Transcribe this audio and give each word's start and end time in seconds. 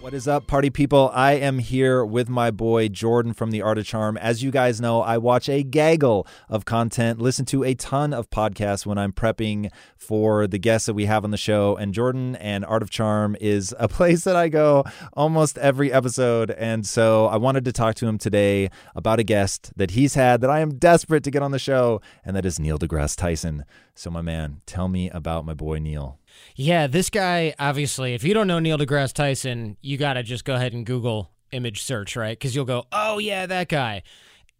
What 0.00 0.14
is 0.14 0.26
up, 0.26 0.46
party 0.46 0.70
people? 0.70 1.10
I 1.12 1.32
am 1.32 1.58
here 1.58 2.02
with 2.02 2.30
my 2.30 2.50
boy 2.50 2.88
Jordan 2.88 3.34
from 3.34 3.50
The 3.50 3.60
Art 3.60 3.76
of 3.76 3.84
Charm. 3.84 4.16
As 4.16 4.42
you 4.42 4.50
guys 4.50 4.80
know, 4.80 5.02
I 5.02 5.18
watch 5.18 5.46
a 5.46 5.62
gaggle 5.62 6.26
of 6.48 6.64
content, 6.64 7.20
listen 7.20 7.44
to 7.46 7.64
a 7.64 7.74
ton 7.74 8.14
of 8.14 8.30
podcasts 8.30 8.86
when 8.86 8.96
I'm 8.96 9.12
prepping 9.12 9.70
for 9.98 10.46
the 10.46 10.58
guests 10.58 10.86
that 10.86 10.94
we 10.94 11.04
have 11.04 11.22
on 11.22 11.32
the 11.32 11.36
show. 11.36 11.76
And 11.76 11.92
Jordan 11.92 12.34
and 12.36 12.64
Art 12.64 12.80
of 12.80 12.88
Charm 12.88 13.36
is 13.42 13.74
a 13.78 13.88
place 13.96 14.24
that 14.24 14.36
I 14.36 14.48
go 14.48 14.84
almost 15.12 15.58
every 15.58 15.92
episode. 15.92 16.50
And 16.52 16.86
so 16.86 17.26
I 17.26 17.36
wanted 17.36 17.66
to 17.66 17.72
talk 17.72 17.94
to 17.96 18.06
him 18.06 18.16
today 18.16 18.70
about 18.94 19.18
a 19.18 19.22
guest 19.22 19.70
that 19.76 19.90
he's 19.90 20.14
had 20.14 20.40
that 20.40 20.48
I 20.48 20.60
am 20.60 20.78
desperate 20.78 21.24
to 21.24 21.30
get 21.30 21.42
on 21.42 21.50
the 21.50 21.58
show, 21.58 22.00
and 22.24 22.34
that 22.34 22.46
is 22.46 22.58
Neil 22.58 22.78
deGrasse 22.78 23.16
Tyson. 23.16 23.66
So, 23.94 24.10
my 24.10 24.22
man, 24.22 24.62
tell 24.64 24.88
me 24.88 25.10
about 25.10 25.44
my 25.44 25.52
boy 25.52 25.78
Neil. 25.78 26.19
Yeah, 26.56 26.86
this 26.86 27.10
guy, 27.10 27.54
obviously, 27.58 28.14
if 28.14 28.24
you 28.24 28.34
don't 28.34 28.46
know 28.46 28.58
Neil 28.58 28.78
deGrasse 28.78 29.12
Tyson, 29.12 29.76
you 29.80 29.96
got 29.96 30.14
to 30.14 30.22
just 30.22 30.44
go 30.44 30.54
ahead 30.54 30.72
and 30.72 30.84
Google 30.84 31.30
image 31.52 31.82
search, 31.82 32.16
right? 32.16 32.38
Because 32.38 32.54
you'll 32.54 32.64
go, 32.64 32.86
oh, 32.92 33.18
yeah, 33.18 33.46
that 33.46 33.68
guy. 33.68 34.02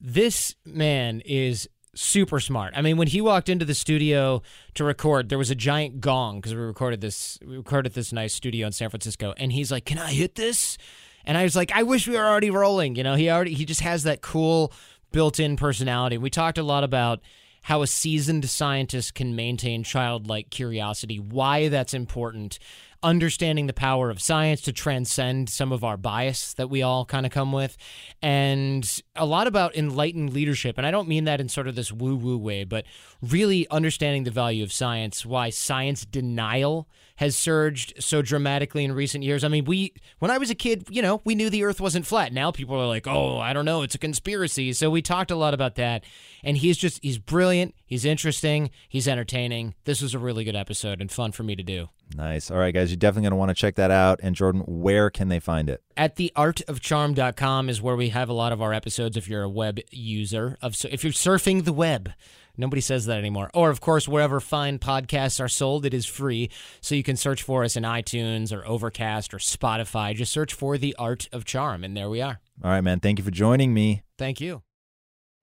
This 0.00 0.54
man 0.64 1.20
is 1.24 1.68
super 1.94 2.40
smart. 2.40 2.72
I 2.76 2.82
mean, 2.82 2.96
when 2.96 3.08
he 3.08 3.20
walked 3.20 3.48
into 3.48 3.64
the 3.64 3.74
studio 3.74 4.42
to 4.74 4.84
record, 4.84 5.28
there 5.28 5.38
was 5.38 5.50
a 5.50 5.54
giant 5.54 6.00
gong 6.00 6.38
because 6.38 6.54
we 6.54 6.60
recorded 6.60 7.00
this. 7.00 7.38
We 7.46 7.56
recorded 7.56 7.94
this 7.94 8.12
nice 8.12 8.34
studio 8.34 8.66
in 8.66 8.72
San 8.72 8.90
Francisco, 8.90 9.34
and 9.36 9.52
he's 9.52 9.70
like, 9.70 9.84
"Can 9.84 9.98
I 9.98 10.12
hit 10.12 10.36
this?" 10.36 10.78
And 11.24 11.36
I 11.36 11.42
was 11.42 11.56
like, 11.56 11.72
"I 11.72 11.82
wish 11.82 12.08
we 12.08 12.16
were 12.16 12.26
already 12.26 12.50
rolling." 12.50 12.96
You 12.96 13.02
know, 13.02 13.14
he 13.14 13.28
already 13.30 13.54
he 13.54 13.64
just 13.64 13.80
has 13.80 14.04
that 14.04 14.22
cool 14.22 14.72
built-in 15.12 15.56
personality. 15.56 16.16
We 16.16 16.30
talked 16.30 16.58
a 16.58 16.62
lot 16.62 16.84
about 16.84 17.20
how 17.62 17.82
a 17.82 17.86
seasoned 17.86 18.48
scientist 18.48 19.14
can 19.14 19.36
maintain 19.36 19.82
childlike 19.82 20.50
curiosity, 20.50 21.18
why 21.18 21.68
that's 21.68 21.94
important, 21.94 22.58
understanding 23.02 23.66
the 23.66 23.72
power 23.72 24.10
of 24.10 24.20
science 24.20 24.60
to 24.62 24.72
transcend 24.72 25.48
some 25.48 25.72
of 25.72 25.84
our 25.84 25.96
bias 25.96 26.54
that 26.54 26.68
we 26.68 26.82
all 26.82 27.04
kind 27.04 27.26
of 27.26 27.32
come 27.32 27.52
with, 27.52 27.76
and 28.22 29.02
a 29.20 29.26
lot 29.26 29.46
about 29.46 29.76
enlightened 29.76 30.32
leadership. 30.32 30.78
And 30.78 30.86
I 30.86 30.90
don't 30.90 31.06
mean 31.06 31.24
that 31.24 31.40
in 31.40 31.48
sort 31.48 31.68
of 31.68 31.76
this 31.76 31.92
woo 31.92 32.16
woo 32.16 32.38
way, 32.38 32.64
but 32.64 32.84
really 33.22 33.68
understanding 33.70 34.24
the 34.24 34.30
value 34.30 34.64
of 34.64 34.72
science, 34.72 35.24
why 35.24 35.50
science 35.50 36.04
denial 36.04 36.88
has 37.16 37.36
surged 37.36 37.92
so 38.02 38.22
dramatically 38.22 38.82
in 38.82 38.92
recent 38.92 39.22
years. 39.22 39.44
I 39.44 39.48
mean, 39.48 39.66
we 39.66 39.92
when 40.20 40.30
I 40.30 40.38
was 40.38 40.48
a 40.48 40.54
kid, 40.54 40.86
you 40.88 41.02
know, 41.02 41.20
we 41.22 41.34
knew 41.34 41.50
the 41.50 41.64
earth 41.64 41.78
wasn't 41.78 42.06
flat. 42.06 42.32
Now 42.32 42.50
people 42.50 42.76
are 42.76 42.86
like, 42.86 43.06
"Oh, 43.06 43.38
I 43.38 43.52
don't 43.52 43.66
know, 43.66 43.82
it's 43.82 43.94
a 43.94 43.98
conspiracy." 43.98 44.72
So 44.72 44.88
we 44.88 45.02
talked 45.02 45.30
a 45.30 45.36
lot 45.36 45.52
about 45.52 45.74
that. 45.74 46.04
And 46.42 46.56
he's 46.56 46.78
just 46.78 46.98
he's 47.02 47.18
brilliant, 47.18 47.74
he's 47.84 48.06
interesting, 48.06 48.70
he's 48.88 49.06
entertaining. 49.06 49.74
This 49.84 50.00
was 50.00 50.14
a 50.14 50.18
really 50.18 50.44
good 50.44 50.56
episode 50.56 51.02
and 51.02 51.12
fun 51.12 51.32
for 51.32 51.42
me 51.42 51.54
to 51.56 51.62
do. 51.62 51.90
Nice. 52.16 52.50
All 52.50 52.58
right, 52.58 52.74
guys, 52.74 52.90
you're 52.90 52.96
definitely 52.96 53.22
going 53.22 53.32
to 53.32 53.36
want 53.36 53.50
to 53.50 53.54
check 53.54 53.76
that 53.76 53.90
out. 53.90 54.20
And 54.22 54.34
Jordan, 54.34 54.62
where 54.66 55.10
can 55.10 55.28
they 55.28 55.38
find 55.38 55.70
it? 55.70 55.82
At 55.96 56.16
theartofcharm.com 56.16 57.68
is 57.68 57.80
where 57.80 57.96
we 57.96 58.08
have 58.08 58.28
a 58.28 58.32
lot 58.32 58.52
of 58.52 58.60
our 58.60 58.72
episodes 58.72 59.09
if 59.16 59.28
you're 59.28 59.42
a 59.42 59.48
web 59.48 59.80
user 59.90 60.56
of 60.60 60.74
if 60.84 61.04
you're 61.04 61.12
surfing 61.12 61.64
the 61.64 61.72
web. 61.72 62.12
Nobody 62.56 62.82
says 62.82 63.06
that 63.06 63.16
anymore. 63.16 63.50
Or, 63.54 63.70
of 63.70 63.80
course, 63.80 64.06
wherever 64.06 64.38
fine 64.38 64.78
podcasts 64.78 65.40
are 65.40 65.48
sold, 65.48 65.86
it 65.86 65.94
is 65.94 66.04
free. 66.04 66.50
So 66.82 66.94
you 66.94 67.02
can 67.02 67.16
search 67.16 67.42
for 67.42 67.64
us 67.64 67.74
in 67.74 67.84
iTunes 67.84 68.52
or 68.52 68.66
Overcast 68.66 69.32
or 69.32 69.38
Spotify. 69.38 70.14
Just 70.14 70.32
search 70.32 70.52
for 70.52 70.76
The 70.76 70.94
Art 70.98 71.26
of 71.32 71.46
Charm, 71.46 71.84
and 71.84 71.96
there 71.96 72.10
we 72.10 72.20
are. 72.20 72.40
All 72.62 72.70
right, 72.70 72.82
man. 72.82 73.00
Thank 73.00 73.18
you 73.18 73.24
for 73.24 73.30
joining 73.30 73.72
me. 73.72 74.02
Thank 74.18 74.42
you. 74.42 74.62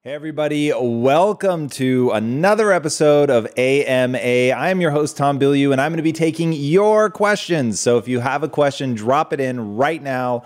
Hey, 0.03 0.13
everybody. 0.13 0.71
Welcome 0.71 1.69
to 1.71 2.11
another 2.11 2.71
episode 2.71 3.31
of 3.31 3.47
AMA. 3.57 4.17
I 4.17 4.69
am 4.69 4.79
your 4.79 4.91
host, 4.91 5.17
Tom 5.17 5.39
Bilyeu, 5.39 5.71
and 5.71 5.81
I'm 5.81 5.91
going 5.91 5.97
to 5.97 6.03
be 6.03 6.13
taking 6.13 6.53
your 6.53 7.09
questions. 7.09 7.79
So 7.79 7.97
if 7.97 8.07
you 8.07 8.19
have 8.19 8.43
a 8.43 8.49
question, 8.49 8.93
drop 8.93 9.33
it 9.33 9.39
in 9.39 9.75
right 9.75 10.03
now. 10.03 10.43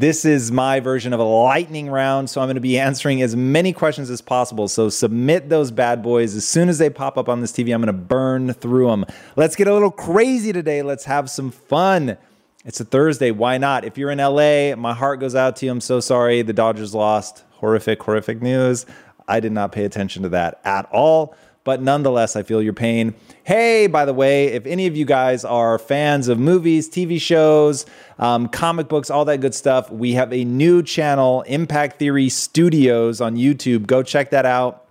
This 0.00 0.24
is 0.24 0.50
my 0.50 0.80
version 0.80 1.12
of 1.12 1.20
a 1.20 1.24
lightning 1.24 1.90
round, 1.90 2.30
so 2.30 2.40
I'm 2.40 2.46
going 2.46 2.54
to 2.54 2.60
be 2.62 2.78
answering 2.88 3.20
as 3.20 3.36
many 3.36 3.74
questions 3.74 4.08
as 4.08 4.22
possible. 4.22 4.66
So 4.66 4.88
submit 4.88 5.50
those 5.50 5.70
bad 5.70 6.02
boys. 6.02 6.34
As 6.34 6.48
soon 6.48 6.70
as 6.70 6.78
they 6.78 6.88
pop 6.88 7.18
up 7.18 7.28
on 7.28 7.42
this 7.42 7.52
TV, 7.52 7.74
I'm 7.74 7.82
going 7.82 7.88
to 7.88 7.92
burn 7.92 8.54
through 8.54 8.86
them. 8.86 9.04
Let's 9.36 9.56
get 9.56 9.68
a 9.68 9.74
little 9.74 9.90
crazy 9.90 10.54
today. 10.54 10.80
Let's 10.80 11.04
have 11.04 11.28
some 11.28 11.50
fun. 11.50 12.16
It's 12.64 12.80
a 12.80 12.84
Thursday. 12.86 13.30
Why 13.30 13.58
not? 13.58 13.84
If 13.84 13.98
you're 13.98 14.10
in 14.10 14.16
LA, 14.16 14.74
my 14.74 14.94
heart 14.94 15.20
goes 15.20 15.34
out 15.34 15.56
to 15.56 15.66
you. 15.66 15.72
I'm 15.72 15.82
so 15.82 16.00
sorry. 16.00 16.40
The 16.40 16.54
Dodgers 16.54 16.94
lost. 16.94 17.44
Horrific, 17.56 18.02
horrific 18.02 18.40
news. 18.40 18.86
I 19.28 19.38
did 19.38 19.52
not 19.52 19.70
pay 19.70 19.84
attention 19.84 20.22
to 20.22 20.30
that 20.30 20.62
at 20.64 20.88
all 20.90 21.36
but 21.64 21.82
nonetheless, 21.82 22.36
I 22.36 22.42
feel 22.42 22.62
your 22.62 22.72
pain. 22.72 23.14
Hey, 23.44 23.86
by 23.86 24.04
the 24.04 24.14
way, 24.14 24.46
if 24.46 24.66
any 24.66 24.86
of 24.86 24.96
you 24.96 25.04
guys 25.04 25.44
are 25.44 25.78
fans 25.78 26.28
of 26.28 26.38
movies, 26.38 26.88
TV 26.88 27.20
shows, 27.20 27.86
um, 28.18 28.48
comic 28.48 28.88
books, 28.88 29.10
all 29.10 29.24
that 29.26 29.40
good 29.40 29.54
stuff, 29.54 29.90
we 29.90 30.12
have 30.12 30.32
a 30.32 30.44
new 30.44 30.82
channel, 30.82 31.42
Impact 31.42 31.98
Theory 31.98 32.28
Studios 32.28 33.20
on 33.20 33.36
YouTube. 33.36 33.86
Go 33.86 34.02
check 34.02 34.30
that 34.30 34.46
out. 34.46 34.86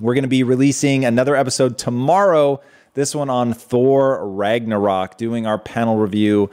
We're 0.00 0.14
going 0.14 0.24
to 0.24 0.28
be 0.28 0.42
releasing 0.42 1.04
another 1.04 1.36
episode 1.36 1.78
tomorrow. 1.78 2.60
This 2.94 3.14
one 3.14 3.30
on 3.30 3.52
Thor 3.52 4.26
Ragnarok, 4.26 5.16
doing 5.16 5.46
our 5.46 5.58
panel 5.58 5.96
review 5.96 6.50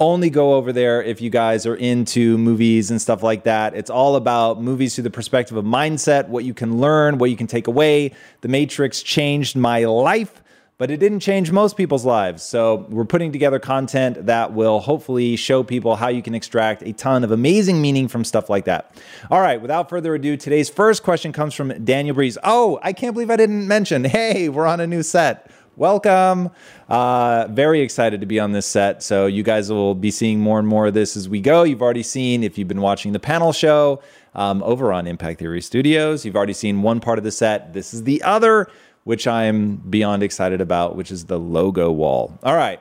only 0.00 0.30
go 0.30 0.54
over 0.54 0.72
there 0.72 1.02
if 1.02 1.20
you 1.20 1.28
guys 1.28 1.66
are 1.66 1.76
into 1.76 2.38
movies 2.38 2.90
and 2.90 3.00
stuff 3.00 3.22
like 3.22 3.44
that. 3.44 3.74
It's 3.74 3.90
all 3.90 4.16
about 4.16 4.60
movies 4.60 4.94
through 4.94 5.04
the 5.04 5.10
perspective 5.10 5.58
of 5.58 5.64
mindset, 5.66 6.28
what 6.28 6.44
you 6.44 6.54
can 6.54 6.78
learn, 6.78 7.18
what 7.18 7.28
you 7.28 7.36
can 7.36 7.46
take 7.46 7.66
away. 7.66 8.12
The 8.40 8.48
Matrix 8.48 9.02
changed 9.02 9.56
my 9.56 9.84
life, 9.84 10.42
but 10.78 10.90
it 10.90 10.96
didn't 10.96 11.20
change 11.20 11.52
most 11.52 11.76
people's 11.76 12.06
lives. 12.06 12.42
So 12.42 12.86
we're 12.88 13.04
putting 13.04 13.30
together 13.30 13.58
content 13.58 14.24
that 14.24 14.54
will 14.54 14.80
hopefully 14.80 15.36
show 15.36 15.62
people 15.62 15.96
how 15.96 16.08
you 16.08 16.22
can 16.22 16.34
extract 16.34 16.82
a 16.82 16.94
ton 16.94 17.22
of 17.22 17.30
amazing 17.30 17.82
meaning 17.82 18.08
from 18.08 18.24
stuff 18.24 18.48
like 18.48 18.64
that. 18.64 18.96
All 19.30 19.42
right, 19.42 19.60
without 19.60 19.90
further 19.90 20.14
ado, 20.14 20.38
today's 20.38 20.70
first 20.70 21.02
question 21.02 21.34
comes 21.34 21.52
from 21.52 21.84
Daniel 21.84 22.14
Breeze. 22.14 22.38
Oh, 22.42 22.78
I 22.82 22.94
can't 22.94 23.12
believe 23.12 23.28
I 23.30 23.36
didn't 23.36 23.68
mention. 23.68 24.04
Hey, 24.04 24.48
we're 24.48 24.66
on 24.66 24.80
a 24.80 24.86
new 24.86 25.02
set 25.02 25.50
welcome. 25.80 26.50
Uh, 26.90 27.46
very 27.50 27.80
excited 27.80 28.20
to 28.20 28.26
be 28.26 28.38
on 28.38 28.52
this 28.52 28.66
set. 28.66 29.02
So, 29.02 29.26
you 29.26 29.42
guys 29.42 29.72
will 29.72 29.94
be 29.94 30.10
seeing 30.10 30.38
more 30.38 30.58
and 30.58 30.68
more 30.68 30.88
of 30.88 30.94
this 30.94 31.16
as 31.16 31.26
we 31.26 31.40
go. 31.40 31.62
You've 31.62 31.80
already 31.80 32.02
seen, 32.02 32.44
if 32.44 32.58
you've 32.58 32.68
been 32.68 32.82
watching 32.82 33.12
the 33.12 33.18
panel 33.18 33.50
show 33.52 34.02
um, 34.34 34.62
over 34.62 34.92
on 34.92 35.06
Impact 35.06 35.38
Theory 35.38 35.62
Studios, 35.62 36.26
you've 36.26 36.36
already 36.36 36.52
seen 36.52 36.82
one 36.82 37.00
part 37.00 37.16
of 37.16 37.24
the 37.24 37.32
set. 37.32 37.72
This 37.72 37.94
is 37.94 38.04
the 38.04 38.22
other, 38.22 38.70
which 39.04 39.26
I'm 39.26 39.76
beyond 39.76 40.22
excited 40.22 40.60
about, 40.60 40.96
which 40.96 41.10
is 41.10 41.24
the 41.24 41.40
logo 41.40 41.90
wall. 41.90 42.38
All 42.42 42.54
right. 42.54 42.80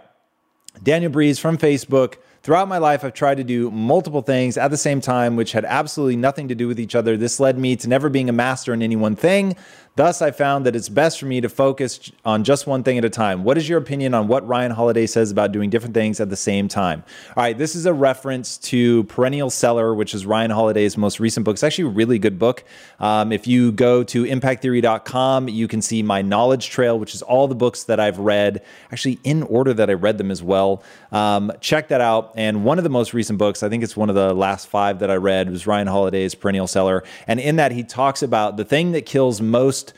Daniel 0.83 1.11
Breeze 1.11 1.39
from 1.39 1.57
Facebook. 1.57 2.15
Throughout 2.41 2.69
my 2.69 2.77
life, 2.77 3.03
I've 3.03 3.13
tried 3.13 3.35
to 3.35 3.43
do 3.43 3.69
multiple 3.69 4.21
things 4.21 4.57
at 4.57 4.71
the 4.71 4.77
same 4.77 5.01
time, 5.01 5.35
which 5.35 5.51
had 5.51 5.65
absolutely 5.65 6.15
nothing 6.15 6.47
to 6.47 6.55
do 6.55 6.69
with 6.69 6.79
each 6.79 6.95
other. 6.95 7.17
This 7.17 7.39
led 7.39 7.57
me 7.57 7.75
to 7.75 7.89
never 7.89 8.07
being 8.07 8.29
a 8.29 8.33
master 8.33 8.73
in 8.73 8.81
any 8.81 8.95
one 8.95 9.15
thing. 9.15 9.57
Thus, 9.99 10.21
I 10.21 10.31
found 10.31 10.65
that 10.65 10.77
it's 10.77 10.87
best 10.87 11.19
for 11.19 11.25
me 11.25 11.41
to 11.41 11.49
focus 11.49 12.09
on 12.23 12.45
just 12.45 12.65
one 12.65 12.83
thing 12.83 12.97
at 12.97 13.03
a 13.03 13.09
time. 13.09 13.43
What 13.43 13.57
is 13.57 13.67
your 13.67 13.77
opinion 13.77 14.13
on 14.13 14.29
what 14.29 14.47
Ryan 14.47 14.71
Holiday 14.71 15.05
says 15.05 15.29
about 15.29 15.51
doing 15.51 15.69
different 15.69 15.93
things 15.93 16.21
at 16.21 16.29
the 16.29 16.37
same 16.37 16.69
time? 16.69 17.03
All 17.35 17.43
right, 17.43 17.57
this 17.57 17.75
is 17.75 17.85
a 17.85 17.93
reference 17.93 18.57
to 18.59 19.03
Perennial 19.03 19.49
Seller, 19.49 19.93
which 19.93 20.13
is 20.13 20.25
Ryan 20.25 20.51
Holiday's 20.51 20.95
most 20.95 21.19
recent 21.19 21.43
book. 21.43 21.55
It's 21.55 21.65
actually 21.65 21.89
a 21.89 21.95
really 21.95 22.17
good 22.17 22.39
book. 22.39 22.63
Um, 23.01 23.33
if 23.33 23.45
you 23.45 23.73
go 23.73 24.01
to 24.05 24.23
impacttheory.com, 24.23 25.49
you 25.49 25.67
can 25.67 25.81
see 25.81 26.01
my 26.01 26.21
knowledge 26.21 26.69
trail, 26.69 26.97
which 26.97 27.13
is 27.13 27.21
all 27.21 27.49
the 27.49 27.55
books 27.55 27.83
that 27.83 27.99
I've 27.99 28.19
read, 28.19 28.63
actually 28.93 29.19
in 29.25 29.43
order 29.43 29.73
that 29.73 29.89
I 29.89 29.95
read 29.95 30.17
them 30.17 30.31
as 30.31 30.41
well. 30.41 30.81
Um, 31.11 31.51
check 31.59 31.89
that 31.89 31.99
out. 31.99 32.31
And 32.37 32.63
one 32.63 32.77
of 32.77 32.85
the 32.85 32.89
most 32.89 33.13
recent 33.13 33.37
books, 33.37 33.63
I 33.63 33.67
think 33.67 33.83
it's 33.83 33.97
one 33.97 34.07
of 34.07 34.15
the 34.15 34.33
last 34.33 34.69
five 34.69 34.99
that 34.99 35.11
I 35.11 35.15
read, 35.15 35.49
was 35.49 35.67
Ryan 35.67 35.87
Holiday's 35.87 36.35
Perennial 36.35 36.67
Seller. 36.67 37.03
And 37.27 37.41
in 37.41 37.57
that, 37.57 37.73
he 37.73 37.83
talks 37.83 38.23
about 38.23 38.55
the 38.55 38.63
thing 38.63 38.93
that 38.93 39.05
kills 39.05 39.41
most 39.41 39.88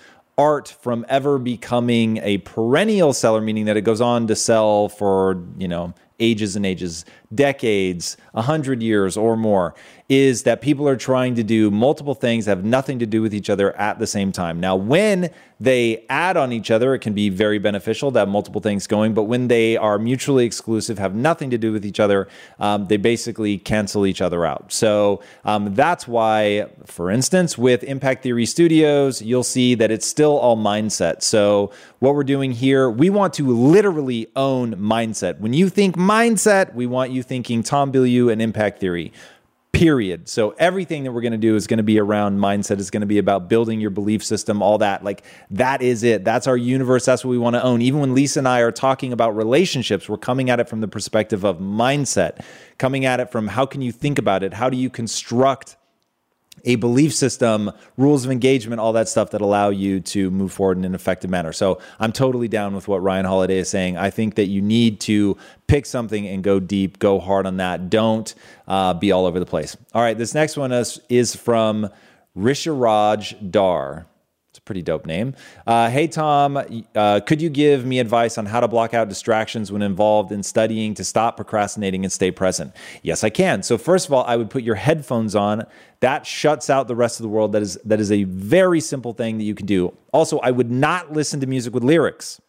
art 0.41 0.75
from 0.81 1.05
ever 1.07 1.37
becoming 1.37 2.17
a 2.17 2.39
perennial 2.39 3.13
seller, 3.13 3.41
meaning 3.41 3.65
that 3.65 3.77
it 3.77 3.81
goes 3.81 4.01
on 4.01 4.25
to 4.27 4.35
sell 4.35 4.89
for, 4.89 5.43
you 5.57 5.67
know, 5.67 5.93
ages 6.19 6.55
and 6.55 6.65
ages, 6.65 7.05
decades, 7.33 8.17
a 8.33 8.41
hundred 8.41 8.81
years 8.81 9.17
or 9.17 9.37
more, 9.37 9.75
is 10.11 10.43
that 10.43 10.59
people 10.59 10.89
are 10.89 10.97
trying 10.97 11.35
to 11.35 11.41
do 11.41 11.71
multiple 11.71 12.13
things 12.13 12.43
that 12.43 12.57
have 12.57 12.65
nothing 12.65 12.99
to 12.99 13.05
do 13.05 13.21
with 13.21 13.33
each 13.33 13.49
other 13.49 13.73
at 13.77 13.97
the 13.97 14.05
same 14.05 14.29
time. 14.29 14.59
Now, 14.59 14.75
when 14.75 15.29
they 15.57 16.03
add 16.09 16.35
on 16.35 16.51
each 16.51 16.69
other, 16.69 16.93
it 16.93 16.99
can 16.99 17.13
be 17.13 17.29
very 17.29 17.59
beneficial 17.59 18.11
to 18.11 18.19
have 18.19 18.27
multiple 18.27 18.59
things 18.59 18.87
going. 18.87 19.13
But 19.13 19.23
when 19.23 19.47
they 19.47 19.77
are 19.77 19.97
mutually 19.97 20.43
exclusive, 20.43 20.99
have 20.99 21.15
nothing 21.15 21.49
to 21.51 21.57
do 21.57 21.71
with 21.71 21.85
each 21.85 22.01
other, 22.01 22.27
um, 22.59 22.87
they 22.87 22.97
basically 22.97 23.57
cancel 23.57 24.05
each 24.05 24.21
other 24.21 24.45
out. 24.45 24.73
So 24.73 25.21
um, 25.45 25.75
that's 25.75 26.09
why, 26.09 26.65
for 26.85 27.09
instance, 27.09 27.57
with 27.57 27.81
Impact 27.81 28.21
Theory 28.21 28.45
Studios, 28.45 29.21
you'll 29.21 29.43
see 29.43 29.75
that 29.75 29.91
it's 29.91 30.05
still 30.05 30.37
all 30.37 30.57
mindset. 30.57 31.21
So 31.21 31.71
what 31.99 32.15
we're 32.15 32.25
doing 32.25 32.51
here, 32.51 32.89
we 32.89 33.09
want 33.09 33.33
to 33.35 33.47
literally 33.47 34.27
own 34.35 34.73
mindset. 34.75 35.39
When 35.39 35.53
you 35.53 35.69
think 35.69 35.95
mindset, 35.95 36.73
we 36.73 36.85
want 36.85 37.11
you 37.11 37.23
thinking 37.23 37.63
Tom 37.63 37.93
Bilyeu 37.93 38.29
and 38.29 38.41
Impact 38.41 38.81
Theory 38.81 39.13
period. 39.73 40.27
So 40.27 40.51
everything 40.59 41.03
that 41.03 41.11
we're 41.11 41.21
going 41.21 41.31
to 41.31 41.37
do 41.37 41.55
is 41.55 41.65
going 41.65 41.77
to 41.77 41.83
be 41.83 41.99
around 41.99 42.37
mindset 42.37 42.79
is 42.79 42.91
going 42.91 43.01
to 43.01 43.07
be 43.07 43.17
about 43.17 43.49
building 43.49 43.79
your 43.79 43.89
belief 43.89 44.23
system, 44.23 44.61
all 44.61 44.77
that. 44.79 45.03
Like 45.03 45.23
that 45.49 45.81
is 45.81 46.03
it. 46.03 46.23
That's 46.23 46.45
our 46.45 46.57
universe. 46.57 47.05
That's 47.05 47.23
what 47.23 47.31
we 47.31 47.37
want 47.37 47.55
to 47.55 47.63
own. 47.63 47.81
Even 47.81 47.99
when 47.99 48.13
Lisa 48.13 48.39
and 48.39 48.47
I 48.47 48.59
are 48.59 48.71
talking 48.71 49.13
about 49.13 49.35
relationships, 49.35 50.07
we're 50.09 50.17
coming 50.17 50.49
at 50.49 50.59
it 50.59 50.69
from 50.69 50.81
the 50.81 50.87
perspective 50.87 51.43
of 51.43 51.59
mindset, 51.59 52.43
coming 52.77 53.05
at 53.05 53.19
it 53.19 53.31
from 53.31 53.47
how 53.47 53.65
can 53.65 53.81
you 53.81 53.91
think 53.91 54.19
about 54.19 54.43
it? 54.43 54.53
How 54.53 54.69
do 54.69 54.77
you 54.77 54.89
construct 54.89 55.77
a 56.65 56.75
belief 56.75 57.13
system, 57.13 57.71
rules 57.97 58.25
of 58.25 58.31
engagement, 58.31 58.79
all 58.79 58.93
that 58.93 59.07
stuff 59.07 59.31
that 59.31 59.41
allow 59.41 59.69
you 59.69 59.99
to 59.99 60.31
move 60.31 60.51
forward 60.51 60.77
in 60.77 60.85
an 60.85 60.95
effective 60.95 61.29
manner. 61.29 61.53
So 61.53 61.79
I'm 61.99 62.11
totally 62.11 62.47
down 62.47 62.75
with 62.75 62.87
what 62.87 63.01
Ryan 63.01 63.25
Holiday 63.25 63.57
is 63.57 63.69
saying. 63.69 63.97
I 63.97 64.09
think 64.09 64.35
that 64.35 64.47
you 64.47 64.61
need 64.61 64.99
to 65.01 65.37
pick 65.67 65.85
something 65.85 66.27
and 66.27 66.43
go 66.43 66.59
deep, 66.59 66.99
go 66.99 67.19
hard 67.19 67.45
on 67.45 67.57
that. 67.57 67.89
Don't 67.89 68.33
uh, 68.67 68.93
be 68.93 69.11
all 69.11 69.25
over 69.25 69.39
the 69.39 69.45
place. 69.45 69.75
All 69.93 70.01
right, 70.01 70.17
this 70.17 70.33
next 70.33 70.57
one 70.57 70.71
is, 70.71 70.99
is 71.09 71.35
from 71.35 71.89
Risharaj 72.37 73.51
Dar 73.51 74.07
pretty 74.65 74.81
dope 74.81 75.05
name. 75.05 75.35
Uh, 75.65 75.89
hey, 75.89 76.07
Tom, 76.07 76.61
uh, 76.95 77.19
could 77.21 77.41
you 77.41 77.49
give 77.49 77.85
me 77.85 77.99
advice 77.99 78.37
on 78.37 78.45
how 78.45 78.59
to 78.59 78.67
block 78.67 78.93
out 78.93 79.09
distractions 79.09 79.71
when 79.71 79.81
involved 79.81 80.31
in 80.31 80.43
studying 80.43 80.93
to 80.93 81.03
stop 81.03 81.35
procrastinating 81.35 82.03
and 82.03 82.11
stay 82.11 82.31
present? 82.31 82.73
Yes, 83.01 83.23
I 83.23 83.29
can. 83.29 83.63
So, 83.63 83.77
first 83.77 84.07
of 84.07 84.13
all, 84.13 84.23
I 84.25 84.35
would 84.35 84.49
put 84.49 84.63
your 84.63 84.75
headphones 84.75 85.35
on. 85.35 85.65
That 85.99 86.25
shuts 86.25 86.69
out 86.69 86.87
the 86.87 86.95
rest 86.95 87.19
of 87.19 87.23
the 87.23 87.29
world. 87.29 87.51
That 87.53 87.61
is, 87.61 87.77
that 87.85 87.99
is 87.99 88.11
a 88.11 88.23
very 88.23 88.79
simple 88.79 89.13
thing 89.13 89.37
that 89.39 89.43
you 89.43 89.55
can 89.55 89.65
do. 89.65 89.95
Also, 90.13 90.39
I 90.39 90.51
would 90.51 90.71
not 90.71 91.11
listen 91.11 91.39
to 91.39 91.47
music 91.47 91.73
with 91.73 91.83
lyrics. 91.83 92.39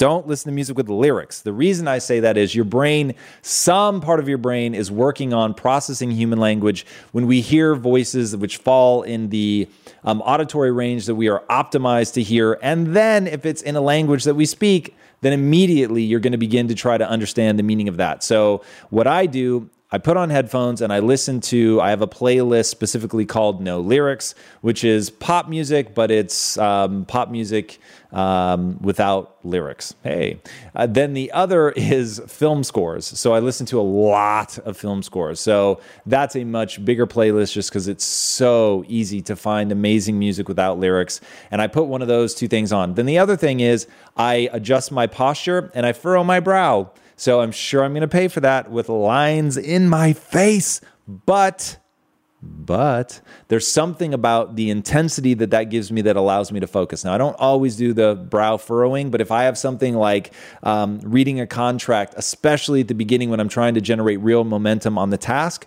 Don't 0.00 0.26
listen 0.26 0.50
to 0.50 0.54
music 0.54 0.78
with 0.78 0.88
lyrics. 0.88 1.42
The 1.42 1.52
reason 1.52 1.86
I 1.86 1.98
say 1.98 2.20
that 2.20 2.38
is 2.38 2.54
your 2.54 2.64
brain, 2.64 3.14
some 3.42 4.00
part 4.00 4.18
of 4.18 4.30
your 4.30 4.38
brain 4.38 4.74
is 4.74 4.90
working 4.90 5.34
on 5.34 5.52
processing 5.52 6.10
human 6.10 6.38
language. 6.40 6.86
When 7.12 7.26
we 7.26 7.42
hear 7.42 7.74
voices 7.74 8.34
which 8.34 8.56
fall 8.56 9.02
in 9.02 9.28
the 9.28 9.68
um, 10.02 10.22
auditory 10.22 10.72
range 10.72 11.04
that 11.04 11.16
we 11.16 11.28
are 11.28 11.40
optimized 11.50 12.14
to 12.14 12.22
hear, 12.22 12.58
and 12.62 12.96
then 12.96 13.26
if 13.26 13.44
it's 13.44 13.60
in 13.60 13.76
a 13.76 13.82
language 13.82 14.24
that 14.24 14.36
we 14.36 14.46
speak, 14.46 14.96
then 15.20 15.34
immediately 15.34 16.02
you're 16.02 16.18
going 16.18 16.32
to 16.32 16.38
begin 16.38 16.68
to 16.68 16.74
try 16.74 16.96
to 16.96 17.06
understand 17.06 17.58
the 17.58 17.62
meaning 17.62 17.86
of 17.86 17.98
that. 17.98 18.22
So, 18.22 18.62
what 18.88 19.06
I 19.06 19.26
do 19.26 19.68
I 19.92 19.98
put 19.98 20.16
on 20.16 20.30
headphones 20.30 20.82
and 20.82 20.92
I 20.92 21.00
listen 21.00 21.40
to, 21.42 21.80
I 21.80 21.90
have 21.90 22.00
a 22.00 22.06
playlist 22.06 22.66
specifically 22.66 23.26
called 23.26 23.60
No 23.60 23.80
Lyrics, 23.80 24.36
which 24.60 24.84
is 24.84 25.10
pop 25.10 25.48
music, 25.48 25.96
but 25.96 26.12
it's 26.12 26.56
um, 26.58 27.04
pop 27.06 27.28
music 27.28 27.80
um, 28.12 28.78
without 28.80 29.38
lyrics. 29.44 29.94
Hey. 30.02 30.40
Uh, 30.74 30.86
then 30.86 31.14
the 31.14 31.30
other 31.32 31.70
is 31.70 32.20
film 32.26 32.64
scores. 32.64 33.06
So 33.06 33.32
I 33.32 33.40
listen 33.40 33.66
to 33.66 33.80
a 33.80 33.82
lot 33.82 34.58
of 34.58 34.76
film 34.76 35.02
scores. 35.02 35.40
So 35.40 35.80
that's 36.06 36.36
a 36.36 36.44
much 36.44 36.84
bigger 36.84 37.06
playlist 37.06 37.52
just 37.52 37.70
because 37.70 37.88
it's 37.88 38.04
so 38.04 38.84
easy 38.88 39.22
to 39.22 39.36
find 39.36 39.72
amazing 39.72 40.18
music 40.18 40.48
without 40.48 40.78
lyrics. 40.78 41.20
And 41.50 41.62
I 41.62 41.66
put 41.66 41.84
one 41.84 42.02
of 42.02 42.08
those 42.08 42.34
two 42.34 42.48
things 42.48 42.72
on. 42.72 42.94
Then 42.94 43.06
the 43.06 43.18
other 43.18 43.36
thing 43.36 43.60
is 43.60 43.86
I 44.16 44.48
adjust 44.52 44.92
my 44.92 45.06
posture 45.06 45.70
and 45.74 45.86
I 45.86 45.92
furrow 45.92 46.24
my 46.24 46.40
brow. 46.40 46.92
So 47.16 47.40
I'm 47.40 47.52
sure 47.52 47.84
I'm 47.84 47.92
going 47.92 48.00
to 48.00 48.08
pay 48.08 48.28
for 48.28 48.40
that 48.40 48.70
with 48.70 48.88
lines 48.88 49.56
in 49.58 49.88
my 49.88 50.14
face. 50.14 50.80
But, 51.06 51.76
but 52.42 53.20
there's 53.48 53.66
something 53.66 54.14
about 54.14 54.56
the 54.56 54.70
intensity 54.70 55.34
that 55.34 55.50
that 55.50 55.64
gives 55.64 55.92
me 55.92 56.00
that 56.02 56.16
allows 56.16 56.50
me 56.50 56.60
to 56.60 56.66
focus. 56.66 57.04
Now, 57.04 57.12
I 57.12 57.18
don't 57.18 57.36
always 57.38 57.76
do 57.76 57.92
the 57.92 58.14
brow 58.14 58.56
furrowing, 58.56 59.10
but 59.10 59.20
if 59.20 59.30
I 59.30 59.44
have 59.44 59.58
something 59.58 59.94
like 59.94 60.32
um, 60.62 61.00
reading 61.02 61.40
a 61.40 61.46
contract, 61.46 62.14
especially 62.16 62.80
at 62.80 62.88
the 62.88 62.94
beginning 62.94 63.28
when 63.28 63.40
I'm 63.40 63.48
trying 63.48 63.74
to 63.74 63.80
generate 63.80 64.20
real 64.20 64.44
momentum 64.44 64.96
on 64.96 65.10
the 65.10 65.18
task, 65.18 65.66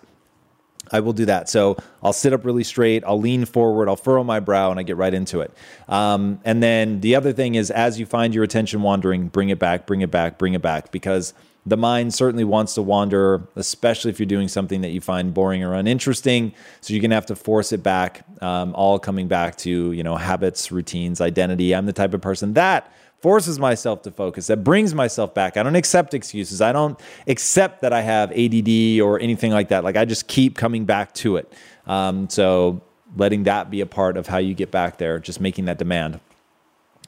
I 0.90 1.00
will 1.00 1.12
do 1.12 1.24
that. 1.26 1.48
So 1.48 1.76
I'll 2.02 2.12
sit 2.12 2.32
up 2.32 2.44
really 2.44 2.64
straight, 2.64 3.04
I'll 3.06 3.20
lean 3.20 3.44
forward, 3.44 3.88
I'll 3.88 3.96
furrow 3.96 4.24
my 4.24 4.40
brow, 4.40 4.70
and 4.70 4.78
I 4.78 4.82
get 4.82 4.96
right 4.96 5.14
into 5.14 5.40
it. 5.40 5.52
Um, 5.88 6.40
and 6.44 6.62
then 6.62 7.00
the 7.00 7.14
other 7.14 7.32
thing 7.32 7.54
is, 7.54 7.70
as 7.70 7.98
you 7.98 8.06
find 8.06 8.34
your 8.34 8.44
attention 8.44 8.82
wandering, 8.82 9.28
bring 9.28 9.48
it 9.48 9.58
back, 9.58 9.86
bring 9.86 10.02
it 10.02 10.10
back, 10.10 10.38
bring 10.38 10.54
it 10.54 10.62
back, 10.62 10.90
because 10.90 11.34
the 11.66 11.76
mind 11.76 12.12
certainly 12.12 12.44
wants 12.44 12.74
to 12.74 12.82
wander, 12.82 13.48
especially 13.56 14.10
if 14.10 14.18
you're 14.18 14.26
doing 14.26 14.48
something 14.48 14.82
that 14.82 14.90
you 14.90 15.00
find 15.00 15.32
boring 15.32 15.62
or 15.62 15.74
uninteresting. 15.74 16.52
So 16.80 16.92
you're 16.92 17.00
gonna 17.02 17.14
have 17.14 17.26
to 17.26 17.36
force 17.36 17.72
it 17.72 17.82
back, 17.82 18.24
um, 18.42 18.74
all 18.74 18.98
coming 18.98 19.28
back 19.28 19.56
to 19.58 19.92
you 19.92 20.02
know 20.02 20.16
habits, 20.16 20.70
routines, 20.70 21.20
identity. 21.20 21.74
I'm 21.74 21.86
the 21.86 21.92
type 21.92 22.14
of 22.14 22.20
person 22.20 22.54
that 22.54 22.90
forces 23.24 23.58
myself 23.58 24.02
to 24.02 24.10
focus, 24.10 24.48
that 24.48 24.62
brings 24.62 24.94
myself 24.94 25.32
back. 25.32 25.56
I 25.56 25.62
don't 25.62 25.76
accept 25.76 26.12
excuses. 26.12 26.60
I 26.60 26.72
don't 26.72 27.00
accept 27.26 27.80
that 27.80 27.90
I 27.90 28.02
have 28.02 28.30
ADD 28.32 29.00
or 29.00 29.18
anything 29.18 29.50
like 29.50 29.68
that. 29.68 29.82
Like 29.82 29.96
I 29.96 30.04
just 30.04 30.28
keep 30.28 30.58
coming 30.58 30.84
back 30.84 31.14
to 31.14 31.38
it. 31.38 31.50
Um, 31.86 32.28
so 32.28 32.82
letting 33.16 33.44
that 33.44 33.70
be 33.70 33.80
a 33.80 33.86
part 33.86 34.18
of 34.18 34.26
how 34.26 34.36
you 34.36 34.52
get 34.52 34.70
back 34.70 34.98
there, 34.98 35.18
just 35.18 35.40
making 35.40 35.64
that 35.64 35.78
demand. 35.78 36.20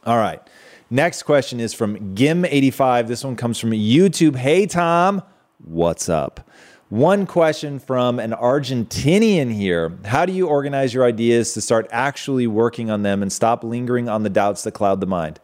All 0.06 0.16
right. 0.16 0.40
Next 0.90 1.24
question 1.24 1.58
is 1.58 1.74
from 1.74 2.14
Gim85. 2.14 3.08
This 3.08 3.24
one 3.24 3.34
comes 3.34 3.58
from 3.58 3.70
YouTube. 3.72 4.36
Hey, 4.36 4.66
Tom, 4.66 5.20
what's 5.58 6.08
up? 6.08 6.48
One 6.90 7.26
question 7.26 7.80
from 7.80 8.20
an 8.20 8.30
Argentinian 8.30 9.52
here. 9.52 9.98
How 10.04 10.24
do 10.24 10.32
you 10.32 10.46
organize 10.46 10.94
your 10.94 11.04
ideas 11.04 11.54
to 11.54 11.60
start 11.60 11.88
actually 11.90 12.46
working 12.46 12.88
on 12.88 13.02
them 13.02 13.20
and 13.20 13.32
stop 13.32 13.64
lingering 13.64 14.08
on 14.08 14.22
the 14.22 14.30
doubts 14.30 14.62
that 14.62 14.72
cloud 14.72 15.00
the 15.00 15.08
mind? 15.08 15.40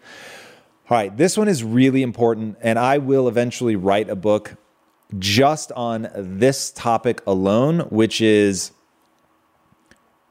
All 0.88 0.96
right, 0.96 1.16
this 1.16 1.36
one 1.36 1.48
is 1.48 1.64
really 1.64 2.04
important, 2.04 2.56
and 2.60 2.78
I 2.78 2.98
will 2.98 3.26
eventually 3.26 3.74
write 3.74 4.08
a 4.08 4.14
book 4.14 4.54
just 5.18 5.72
on 5.72 6.08
this 6.14 6.70
topic 6.70 7.20
alone, 7.26 7.80
which 7.90 8.20
is 8.20 8.70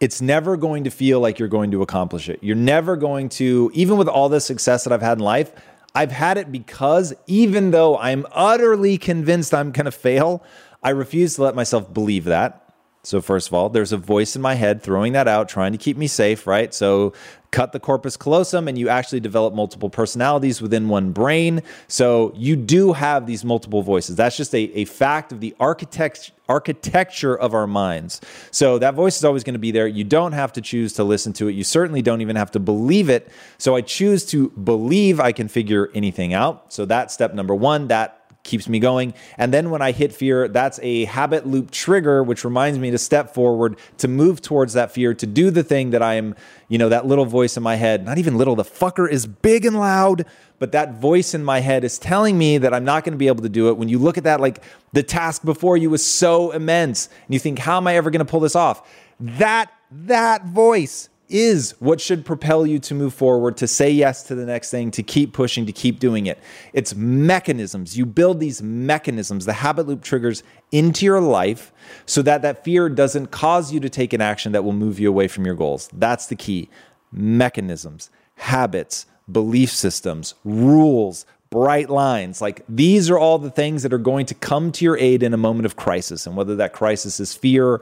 it's 0.02 0.20
never 0.20 0.58
going 0.58 0.84
to 0.84 0.90
feel 0.90 1.20
like 1.20 1.38
you're 1.38 1.48
going 1.48 1.70
to 1.72 1.84
accomplish 1.84 2.28
it. 2.28 2.40
You're 2.42 2.56
never 2.56 2.98
going 2.98 3.30
to, 3.30 3.70
even 3.76 3.98
with 3.98 4.08
all 4.08 4.30
the 4.30 4.42
success 4.42 4.84
that 4.84 4.92
I've 4.92 5.02
had 5.02 5.20
in 5.20 5.24
life, 5.24 5.54
I've 5.94 6.12
had 6.12 6.38
it 6.38 6.52
because 6.52 7.14
even 7.28 7.70
though 7.70 7.98
I'm 8.00 8.26
utterly 8.32 8.98
convinced 8.98 9.54
I'm 9.54 9.72
going 9.72 9.86
to 9.86 9.92
fail, 9.92 10.44
I 10.82 10.90
refuse 10.90 11.36
to 11.36 11.44
let 11.44 11.54
myself 11.54 11.94
believe 11.94 12.26
that. 12.26 12.71
So, 13.04 13.20
first 13.20 13.48
of 13.48 13.56
all, 13.56 13.70
there's 13.70 13.92
a 13.92 13.98
voice 13.98 14.36
in 14.36 14.44
my 14.44 14.54
head 14.54 14.84
throwing 14.84 15.14
that 15.14 15.28
out, 15.28 15.50
trying 15.50 15.72
to 15.72 15.78
keep 15.80 15.98
me 15.98 16.06
safe, 16.06 16.46
right? 16.46 16.72
So, 16.72 17.14
cut 17.50 17.72
the 17.72 17.80
corpus 17.80 18.16
callosum 18.16 18.68
and 18.68 18.78
you 18.78 18.90
actually 18.90 19.20
develop 19.20 19.54
multiple 19.54 19.90
personalities 19.90 20.62
within 20.62 20.88
one 20.88 21.12
brain. 21.12 21.64
So, 21.88 22.32
you 22.36 22.56
do 22.56 22.94
have 22.94 23.26
these 23.26 23.44
multiple 23.44 23.82
voices. 23.82 24.18
That's 24.18 24.38
just 24.38 24.54
a, 24.54 24.72
a 24.78 24.86
fact 24.86 25.32
of 25.32 25.40
the 25.40 25.56
architect, 25.60 26.32
architecture 26.48 27.36
of 27.36 27.56
our 27.56 27.66
minds. 27.66 28.22
So, 28.52 28.78
that 28.78 28.94
voice 28.94 29.18
is 29.18 29.26
always 29.26 29.44
going 29.44 29.56
to 29.56 29.60
be 29.60 29.72
there. 29.72 29.88
You 29.88 30.04
don't 30.04 30.34
have 30.34 30.54
to 30.54 30.62
choose 30.62 30.94
to 30.94 31.04
listen 31.04 31.34
to 31.34 31.48
it. 31.48 31.54
You 31.54 31.64
certainly 31.64 32.04
don't 32.04 32.22
even 32.22 32.36
have 32.36 32.52
to 32.52 32.60
believe 32.60 33.10
it. 33.10 33.32
So, 33.58 33.76
I 33.76 33.82
choose 33.82 34.28
to 34.28 34.52
believe 34.52 35.20
I 35.20 35.32
can 35.32 35.48
figure 35.48 35.90
anything 35.96 36.36
out. 36.36 36.72
So, 36.72 36.86
that's 36.86 37.16
step 37.16 37.34
number 37.34 37.56
one. 37.56 37.88
That 37.88 38.21
keeps 38.44 38.68
me 38.68 38.80
going. 38.80 39.14
And 39.38 39.54
then 39.54 39.70
when 39.70 39.82
I 39.82 39.92
hit 39.92 40.14
fear, 40.14 40.48
that's 40.48 40.80
a 40.82 41.06
habit 41.06 41.46
loop 41.46 41.72
trigger, 41.72 42.24
which 42.24 42.44
reminds 42.44 42.80
me 42.80 42.92
to 42.92 42.98
step 42.98 43.34
forward, 43.34 43.78
to 44.00 44.08
move 44.08 44.42
towards 44.42 44.74
that 44.74 44.92
fear, 44.92 45.14
to 45.14 45.28
do 45.28 45.52
the 45.52 45.64
thing 45.64 45.92
that 45.92 46.02
I 46.02 46.16
am, 46.16 46.36
you 46.68 46.78
know, 46.78 46.90
that 46.90 47.06
little 47.06 47.26
voice 47.26 47.58
in 47.58 47.64
my 47.64 47.76
head, 47.76 48.06
not 48.06 48.18
even 48.18 48.38
little, 48.38 48.56
the 48.56 48.64
fucker 48.64 49.10
is 49.10 49.26
big 49.26 49.66
and 49.66 49.78
loud, 49.78 50.26
but 50.60 50.72
that 50.72 50.96
voice 50.96 51.34
in 51.34 51.44
my 51.44 51.60
head 51.60 51.84
is 51.84 51.98
telling 52.00 52.38
me 52.38 52.58
that 52.58 52.74
I'm 52.74 52.84
not 52.84 53.04
going 53.04 53.14
to 53.14 53.18
be 53.18 53.28
able 53.28 53.44
to 53.44 53.50
do 53.50 53.70
it. 53.70 53.78
When 53.78 53.90
you 53.90 54.00
look 54.00 54.18
at 54.18 54.24
that, 54.26 54.40
like 54.40 54.64
the 54.94 55.04
task 55.04 55.44
before 55.44 55.78
you 55.78 55.90
was 55.90 56.06
so 56.06 56.52
immense, 56.52 57.08
and 57.08 57.34
you 57.34 57.40
think, 57.40 57.60
how 57.60 57.78
am 57.78 57.88
I 57.88 57.96
ever 57.96 58.10
going 58.10 58.26
to 58.26 58.30
pull 58.30 58.40
this 58.40 58.56
off? 58.56 58.90
That, 59.20 59.72
that 59.92 60.46
voice 60.46 61.10
is 61.32 61.76
what 61.80 62.02
should 62.02 62.26
propel 62.26 62.66
you 62.66 62.80
to 62.80 62.94
move 62.94 63.14
forward, 63.14 63.58
to 63.58 63.68
say 63.68 63.90
yes 63.90 64.24
to 64.24 64.36
the 64.36 64.46
next 64.46 64.70
thing, 64.70 64.92
to 64.92 65.04
keep 65.04 65.34
pushing, 65.34 65.66
to 65.66 65.72
keep 65.72 66.00
doing 66.00 66.26
it. 66.26 66.38
It's 66.74 66.94
mechanisms. 66.94 67.98
You 67.98 68.06
build 68.06 68.40
these 68.40 68.62
mechanisms, 68.62 69.46
the 69.46 69.54
habit 69.54 69.88
loop 69.88 70.04
triggers 70.04 70.44
into 70.72 71.06
your 71.06 71.22
life 71.22 71.72
so 72.06 72.22
that 72.22 72.42
that 72.42 72.64
fear 72.64 72.90
doesn't 72.90 73.28
cause 73.28 73.74
you 73.74 73.80
to 73.80 73.90
take 73.90 74.14
an 74.14 74.22
action 74.22 74.52
that 74.52 74.64
will 74.64 74.74
move 74.74 75.00
you 75.00 75.10
away 75.10 75.28
from 75.28 75.46
your 75.46 75.56
goals. 75.56 75.90
That's 75.94 76.28
the 76.28 76.36
key. 76.36 76.70
Mechanisms, 77.12 78.10
habits, 78.36 79.06
belief 79.32 79.72
systems, 79.72 80.36
rules, 80.44 81.26
bright 81.50 81.90
lines. 81.90 82.42
Like 82.42 82.64
these 82.68 83.10
are 83.10 83.20
all 83.20 83.38
the 83.38 83.52
things 83.52 83.84
that 83.84 83.94
are 83.94 83.98
going 83.98 84.26
to 84.28 84.34
come 84.34 84.72
to 84.72 84.86
your 84.86 84.98
aid 84.98 85.22
in 85.22 85.34
a 85.34 85.38
moment 85.38 85.66
of 85.66 85.76
crisis. 85.76 86.26
And 86.26 86.36
whether 86.36 86.56
that 86.56 86.74
crisis 86.74 87.20
is 87.20 87.34
fear, 87.34 87.82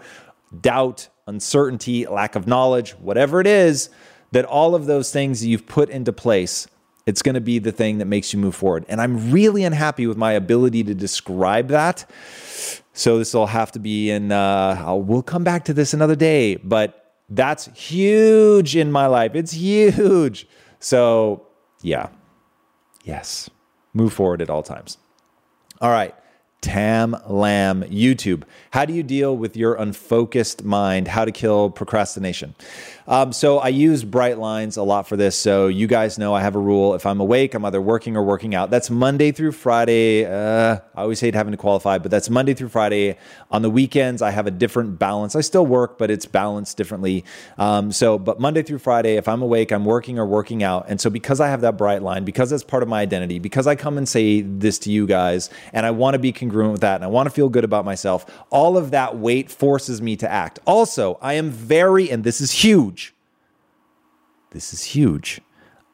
doubt, 0.62 1.08
uncertainty, 1.30 2.06
lack 2.06 2.36
of 2.36 2.48
knowledge, 2.48 2.92
whatever 2.94 3.40
it 3.40 3.48
is, 3.48 3.90
that 4.32 4.46
all 4.46 4.76
of 4.76 4.86
those 4.86 5.12
things 5.12 5.46
you've 5.46 5.66
put 5.66 5.90
into 5.90 6.12
place, 6.12 6.68
it's 7.06 7.22
going 7.22 7.36
to 7.36 7.42
be 7.42 7.60
the 7.60 7.72
thing 7.72 8.00
that 8.00 8.06
makes 8.06 8.34
you 8.34 8.40
move 8.40 8.56
forward. 8.56 8.86
And 8.90 9.00
I'm 9.00 9.32
really 9.32 9.64
unhappy 9.64 10.06
with 10.06 10.18
my 10.18 10.34
ability 10.34 10.84
to 10.84 10.94
describe 10.94 11.70
that. 11.70 12.06
So 12.94 13.18
this 13.18 13.34
will 13.34 13.48
have 13.48 13.72
to 13.72 13.80
be 13.80 14.12
in, 14.12 14.32
uh, 14.32 14.94
we'll 14.96 15.24
come 15.24 15.44
back 15.44 15.66
to 15.66 15.74
this 15.74 15.94
another 15.94 16.16
day, 16.16 16.58
but 16.58 17.16
that's 17.30 17.68
huge 17.68 18.76
in 18.76 18.92
my 18.92 19.06
life. 19.06 19.36
It's 19.36 19.54
huge. 19.54 20.48
So, 20.80 21.48
yeah. 21.82 22.10
Yes. 23.04 23.50
Move 23.94 24.14
forward 24.14 24.42
at 24.42 24.50
all 24.50 24.64
times. 24.64 24.98
All 25.82 25.92
right. 25.92 26.14
Tam 26.62 27.16
Lam, 27.28 27.84
YouTube. 27.84 28.44
How 28.72 28.84
do 28.86 28.94
you 28.94 29.02
deal 29.02 29.36
with 29.36 29.56
your 29.56 29.76
unfocused 29.76 30.64
mind? 30.64 31.08
How 31.08 31.24
to 31.24 31.32
kill 31.32 31.70
procrastination? 31.70 32.54
Um, 33.08 33.34
so 33.34 33.58
I 33.58 33.70
use 33.70 34.04
bright 34.04 34.38
lines 34.38 34.78
a 34.78 34.84
lot 34.84 35.08
for 35.08 35.18
this. 35.18 35.36
So 35.36 35.68
you 35.68 35.88
guys 35.88 36.20
know 36.20 36.36
I 36.36 36.42
have 36.42 36.56
a 36.56 36.60
rule. 36.60 36.94
If 36.94 37.06
I'm 37.06 37.20
awake, 37.20 37.56
I'm 37.56 37.66
either 37.66 37.82
working 37.82 38.16
or 38.16 38.24
working 38.24 38.54
out. 38.54 38.70
That's 38.70 38.90
Monday 38.90 39.32
through 39.32 39.54
Friday. 39.54 40.26
Uh, 40.26 40.80
I 40.94 41.02
always 41.02 41.20
hate 41.20 41.34
having 41.34 41.52
to 41.52 41.58
qualify, 41.58 41.98
but 41.98 42.12
that's 42.12 42.30
Monday 42.30 42.54
through 42.54 42.70
Friday. 42.70 43.18
On 43.50 43.64
the 43.64 43.70
weekends, 43.70 44.22
I 44.22 44.30
have 44.30 44.46
a 44.46 44.52
different 44.52 45.00
balance. 45.00 45.36
I 45.36 45.42
still 45.42 45.66
work, 45.66 45.98
but 45.98 46.12
it's 46.12 46.28
balanced 46.28 46.78
differently. 46.78 47.26
Um, 47.58 47.92
so, 47.92 48.20
but 48.20 48.40
Monday 48.40 48.62
through 48.62 48.80
Friday, 48.80 49.16
if 49.16 49.28
I'm 49.28 49.42
awake, 49.42 49.72
I'm 49.72 49.86
working 49.86 50.20
or 50.20 50.26
working 50.28 50.62
out. 50.62 50.86
And 50.88 51.02
so 51.02 51.10
because 51.10 51.40
I 51.40 51.48
have 51.48 51.62
that 51.62 51.78
bright 51.78 52.04
line, 52.04 52.26
because 52.26 52.52
that's 52.52 52.64
part 52.64 52.84
of 52.84 52.90
my 52.90 53.02
identity, 53.02 53.40
because 53.40 53.66
I 53.66 53.76
come 53.76 53.98
and 53.98 54.08
say 54.08 54.42
this 54.42 54.78
to 54.80 54.92
you 54.92 55.08
guys, 55.08 55.50
and 55.74 55.86
I 55.86 55.92
want 55.92 56.14
to 56.14 56.20
be 56.20 56.32
congruent 56.50 56.72
with 56.74 56.82
that, 56.82 56.96
and 56.96 57.04
I 57.04 57.08
want 57.08 57.28
to 57.28 57.32
feel 57.32 57.50
good 57.50 57.64
about 57.64 57.86
myself, 57.86 58.26
all 58.50 58.78
of 58.78 58.92
that 58.92 59.18
weight 59.18 59.50
forces 59.52 60.02
me 60.02 60.16
to 60.18 60.30
act. 60.30 60.60
Also, 60.66 61.18
I 61.22 61.34
am 61.34 61.50
very, 61.50 62.10
and 62.10 62.24
this 62.24 62.42
is 62.42 62.52
huge 62.52 63.14
this 64.52 64.74
is 64.74 64.84
huge. 64.84 65.42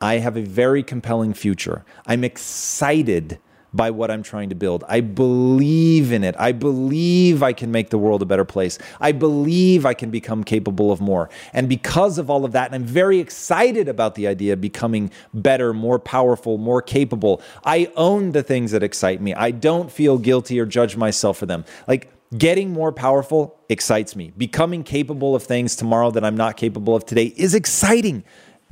I 0.01 0.15
have 0.15 0.37
a 0.37 0.41
very 0.41 0.83
compelling 0.83 1.33
future. 1.33 1.85
I'm 2.05 2.23
excited 2.23 3.39
by 3.75 3.91
what 3.91 4.09
I'm 4.09 4.23
trying 4.23 4.49
to 4.49 4.55
build. 4.55 4.83
I 4.87 5.01
believe 5.01 6.11
in 6.11 6.23
it. 6.23 6.35
I 6.39 6.51
believe 6.51 7.43
I 7.43 7.53
can 7.53 7.71
make 7.71 7.89
the 7.89 7.97
world 7.97 8.21
a 8.21 8.25
better 8.25 8.45
place. 8.45 8.77
I 9.01 9.11
believe 9.11 9.85
I 9.85 9.93
can 9.93 10.11
become 10.11 10.43
capable 10.43 10.91
of 10.91 11.01
more. 11.01 11.29
And 11.53 11.67
because 11.67 12.17
of 12.17 12.29
all 12.29 12.45
of 12.45 12.53
that, 12.53 12.67
and 12.67 12.75
I'm 12.75 12.85
very 12.85 13.19
excited 13.19 13.87
about 13.87 14.15
the 14.15 14.27
idea 14.27 14.53
of 14.53 14.61
becoming 14.61 15.11
better, 15.33 15.73
more 15.73 15.99
powerful, 15.99 16.57
more 16.57 16.81
capable, 16.81 17.41
I 17.63 17.91
own 17.95 18.31
the 18.31 18.43
things 18.43 18.71
that 18.71 18.83
excite 18.83 19.21
me. 19.21 19.33
I 19.33 19.51
don't 19.51 19.91
feel 19.91 20.17
guilty 20.17 20.59
or 20.59 20.65
judge 20.65 20.95
myself 20.95 21.37
for 21.37 21.45
them. 21.45 21.65
Like, 21.87 22.11
Getting 22.35 22.73
more 22.73 22.91
powerful 22.91 23.55
excites 23.69 24.15
me. 24.15 24.33
Becoming 24.35 24.83
capable 24.83 25.35
of 25.35 25.43
things 25.43 25.75
tomorrow 25.75 26.11
that 26.11 26.25
I'm 26.25 26.35
not 26.35 26.57
capable 26.57 26.95
of 26.95 27.05
today 27.05 27.25
is 27.37 27.53
exciting. 27.53 28.23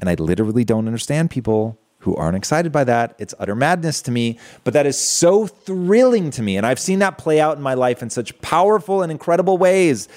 And 0.01 0.09
I 0.09 0.15
literally 0.15 0.65
don't 0.65 0.87
understand 0.87 1.29
people 1.29 1.79
who 2.03 2.15
aren't 2.15 2.37
excited 2.37 2.71
by 2.71 2.83
that. 2.83 3.15
It's 3.17 3.33
utter 3.39 3.55
madness 3.55 4.01
to 4.03 4.11
me, 4.11 4.37
but 4.63 4.73
that 4.73 4.85
is 4.85 4.97
so 4.97 5.47
thrilling 5.47 6.31
to 6.31 6.41
me. 6.41 6.57
And 6.57 6.65
I've 6.65 6.79
seen 6.79 6.99
that 6.99 7.17
play 7.17 7.39
out 7.39 7.57
in 7.57 7.63
my 7.63 7.73
life 7.73 8.01
in 8.01 8.09
such 8.09 8.39
powerful 8.41 9.01
and 9.01 9.11
incredible 9.11 9.57
ways. 9.57 10.07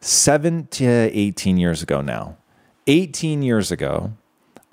Seven 0.00 0.66
to 0.68 0.86
18 0.86 1.56
years 1.56 1.82
ago 1.82 2.00
now. 2.00 2.36
18 2.86 3.42
years 3.42 3.70
ago, 3.70 4.12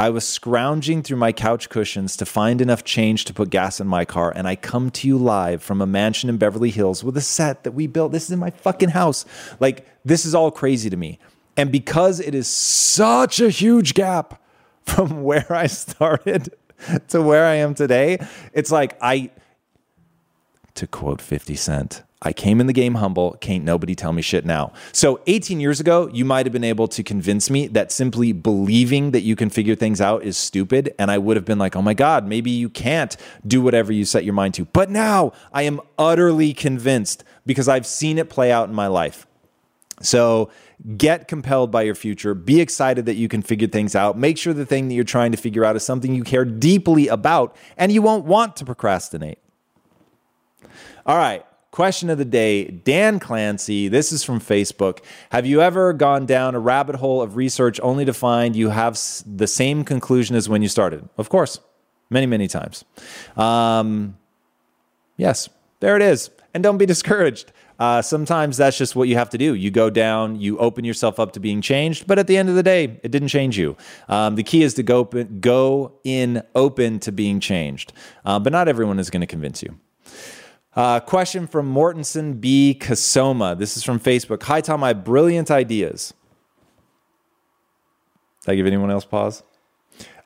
I 0.02 0.10
was 0.10 0.28
scrounging 0.28 1.04
through 1.04 1.18
my 1.18 1.32
couch 1.32 1.70
cushions 1.70 2.18
to 2.18 2.26
find 2.26 2.60
enough 2.60 2.84
change 2.84 3.26
to 3.26 3.34
put 3.34 3.52
gas 3.52 3.80
in 3.80 3.88
my 3.88 4.04
car, 4.04 4.34
and 4.36 4.48
I 4.48 4.56
come 4.56 4.90
to 4.90 5.08
you 5.08 5.16
live 5.18 5.62
from 5.62 5.80
a 5.80 5.86
mansion 5.86 6.28
in 6.28 6.38
Beverly 6.38 6.72
Hills 6.72 7.04
with 7.04 7.16
a 7.18 7.22
set 7.22 7.64
that 7.64 7.74
we 7.74 7.86
built. 7.86 8.12
This 8.12 8.24
is 8.24 8.32
in 8.32 8.40
my 8.40 8.50
fucking 8.50 8.90
house. 8.90 9.26
Like, 9.60 9.88
this 10.04 10.26
is 10.26 10.34
all 10.34 10.50
crazy 10.50 10.90
to 10.90 10.98
me. 10.98 11.20
And 11.56 11.72
because 11.72 12.20
it 12.20 12.34
is 12.34 12.48
such 12.48 13.40
a 13.40 13.50
huge 13.50 13.94
gap 13.94 14.41
from 14.86 15.24
where 15.24 15.52
I 15.52 15.68
started 15.68 16.54
to 17.10 17.22
where 17.22 17.46
I 17.46 17.56
am 17.56 17.74
today, 17.74 18.26
it's 18.54 18.72
like 18.72 18.98
I, 19.02 19.32
to 20.76 20.88
quote 20.88 21.22
50 21.22 21.56
Cent, 21.56 22.04
I 22.24 22.34
came 22.34 22.62
in 22.62 22.68
the 22.68 22.74
game 22.74 22.96
humble. 22.96 23.36
Can't 23.42 23.64
nobody 23.64 23.96
tell 23.96 24.14
me 24.14 24.22
shit 24.22 24.46
now. 24.46 24.74
So 24.92 25.22
18 25.26 25.60
years 25.60 25.80
ago, 25.80 26.08
you 26.14 26.24
might 26.24 26.46
have 26.46 26.54
been 26.54 26.64
able 26.64 26.88
to 26.90 27.02
convince 27.02 27.50
me 27.50 27.68
that 27.70 27.92
simply 27.92 28.32
believing 28.32 29.10
that 29.12 29.22
you 29.22 29.36
can 29.36 29.50
figure 29.50 29.74
things 29.74 30.00
out 30.00 30.24
is 30.24 30.38
stupid. 30.38 30.94
And 31.00 31.10
I 31.10 31.18
would 31.18 31.36
have 31.36 31.46
been 31.46 31.58
like, 31.58 31.76
oh 31.76 31.82
my 31.82 31.96
God, 31.96 32.28
maybe 32.28 32.52
you 32.52 32.70
can't 32.70 33.18
do 33.48 33.60
whatever 33.60 33.92
you 33.92 34.06
set 34.06 34.24
your 34.24 34.36
mind 34.36 34.54
to. 34.56 34.66
But 34.66 34.92
now 34.92 35.34
I 35.52 35.64
am 35.64 35.82
utterly 35.98 36.54
convinced 36.54 37.24
because 37.44 37.68
I've 37.68 37.88
seen 37.88 38.20
it 38.20 38.30
play 38.30 38.52
out 38.52 38.70
in 38.70 38.76
my 38.76 38.88
life. 38.88 39.26
So 40.02 40.50
get 40.98 41.28
compelled 41.28 41.72
by 41.72 41.84
your 41.84 41.96
future. 41.96 42.34
Be 42.34 42.60
excited 42.60 43.06
that 43.06 43.16
you 43.16 43.28
can 43.28 43.42
figure 43.42 43.68
things 43.68 43.96
out. 43.96 44.18
Make 44.18 44.38
sure 44.38 44.54
the 44.54 44.66
thing 44.66 44.88
that 44.88 44.96
you're 44.96 45.04
trying 45.04 45.32
to 45.32 45.38
figure 45.38 45.64
out 45.64 45.76
is 45.76 45.84
something 45.84 46.14
you 46.14 46.24
care 46.24 46.46
deeply 46.46 47.08
about 47.08 47.56
and 47.78 47.92
you 47.92 48.02
won't 48.02 48.26
want 48.26 48.56
to 48.58 48.66
procrastinate. 48.66 49.40
All 51.06 51.18
right. 51.18 51.46
Question 51.72 52.10
of 52.10 52.18
the 52.18 52.26
day 52.26 52.66
Dan 52.66 53.18
Clancy, 53.18 53.88
this 53.88 54.12
is 54.12 54.24
from 54.24 54.42
Facebook. 54.42 55.00
Have 55.32 55.46
you 55.46 55.62
ever 55.62 55.94
gone 55.94 56.26
down 56.26 56.54
a 56.54 56.60
rabbit 56.60 56.98
hole 56.98 57.22
of 57.22 57.38
research 57.38 57.80
only 57.82 58.04
to 58.04 58.14
find 58.14 58.58
you 58.58 58.70
have 58.70 59.00
the 59.26 59.48
same 59.48 59.86
conclusion 59.86 60.36
as 60.36 60.50
when 60.50 60.62
you 60.62 60.68
started? 60.68 61.08
Of 61.18 61.30
course, 61.30 61.60
many, 62.10 62.26
many 62.26 62.50
times. 62.50 62.84
Um, 63.38 64.18
yes, 65.16 65.48
there 65.80 65.96
it 65.96 66.02
is. 66.02 66.30
And 66.54 66.62
don't 66.62 66.78
be 66.78 66.86
discouraged. 66.86 67.54
Uh, 67.82 68.00
sometimes 68.00 68.58
that's 68.58 68.78
just 68.78 68.96
what 68.96 69.08
you 69.08 69.16
have 69.16 69.32
to 69.32 69.40
do. 69.40 69.56
You 69.56 69.72
go 69.72 69.90
down, 69.90 70.40
you 70.40 70.56
open 70.60 70.86
yourself 70.86 71.20
up 71.20 71.32
to 71.32 71.40
being 71.40 71.62
changed, 71.62 72.06
but 72.06 72.20
at 72.20 72.28
the 72.28 72.38
end 72.38 72.48
of 72.48 72.54
the 72.54 72.62
day, 72.62 73.00
it 73.02 73.10
didn't 73.10 73.30
change 73.30 73.58
you. 73.58 73.76
Um, 74.08 74.36
the 74.36 74.44
key 74.44 74.62
is 74.62 74.76
to 74.76 74.84
go, 74.84 75.00
open, 75.00 75.40
go 75.40 75.94
in 76.04 76.44
open 76.54 77.00
to 77.00 77.12
being 77.12 77.40
changed, 77.40 77.92
uh, 78.24 78.38
but 78.38 78.54
not 78.54 78.68
everyone 78.68 79.00
is 79.00 79.10
going 79.10 79.22
to 79.22 79.26
convince 79.26 79.64
you. 79.64 79.80
Uh, 80.76 81.00
question 81.00 81.48
from 81.48 81.74
Mortensen 81.74 82.40
B. 82.40 82.78
Kasoma. 82.80 83.58
This 83.58 83.76
is 83.76 83.84
from 83.84 84.00
Facebook. 84.00 84.44
Hi, 84.44 84.62
Tom. 84.62 84.84
I 84.84 84.90
have 84.90 85.04
brilliant 85.04 85.50
ideas. 85.50 86.14
Did 88.46 88.52
I 88.52 88.56
give 88.58 88.68
anyone 88.68 88.92
else 88.92 89.06
pause? 89.06 89.42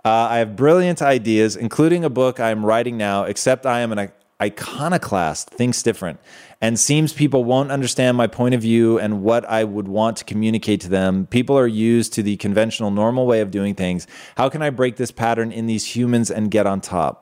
Uh, 0.04 0.28
I 0.30 0.40
have 0.40 0.58
brilliant 0.58 1.02
ideas, 1.02 1.56
including 1.56 2.04
a 2.04 2.10
book 2.10 2.42
I 2.42 2.50
am 2.50 2.66
writing 2.66 2.98
now, 2.98 3.24
except 3.24 3.66
I 3.66 3.80
am 3.80 3.94
an 3.94 4.12
iconoclast, 4.42 5.50
thinks 5.50 5.82
different, 5.82 6.20
and 6.62 6.80
seems 6.80 7.14
people 7.14 7.44
won't 7.44 7.72
understand 7.72 8.18
my 8.18 8.28
point 8.28 8.54
of 8.54 8.62
view 8.62 9.00
and 9.00 9.22
what 9.24 9.46
I 9.46 9.64
would 9.64 9.88
want 9.88 10.18
to 10.18 10.26
communicate 10.26 10.82
to 10.82 10.90
them. 10.90 11.28
People 11.28 11.58
are 11.58 11.68
used 11.68 12.14
to 12.14 12.24
the 12.24 12.36
conventional, 12.38 12.92
normal 12.92 13.26
way 13.28 13.42
of 13.42 13.52
doing 13.52 13.76
things. 13.76 14.08
How 14.36 14.50
can 14.50 14.62
I 14.62 14.70
break 14.70 14.98
this 14.98 15.12
pattern 15.12 15.52
in 15.52 15.68
these 15.68 15.96
humans 15.96 16.30
and 16.30 16.52
get 16.52 16.68
on 16.68 16.82
top? 16.82 17.22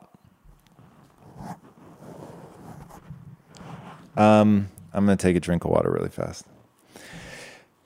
Um, 4.16 4.68
I'm 4.92 5.06
going 5.06 5.18
to 5.18 5.22
take 5.22 5.36
a 5.36 5.40
drink 5.40 5.64
of 5.64 5.70
water 5.70 5.90
really 5.90 6.08
fast. 6.08 6.46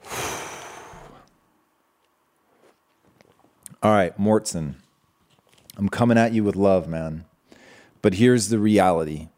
All 3.83 3.93
right, 3.93 4.19
Mortson. 4.19 4.77
I'm 5.77 5.89
coming 5.89 6.19
at 6.19 6.33
you 6.33 6.45
with 6.45 6.57
love, 6.57 6.89
man. 6.89 7.25
But 8.03 8.15
here's 8.15 8.49
the 8.49 8.59
reality. 8.59 9.29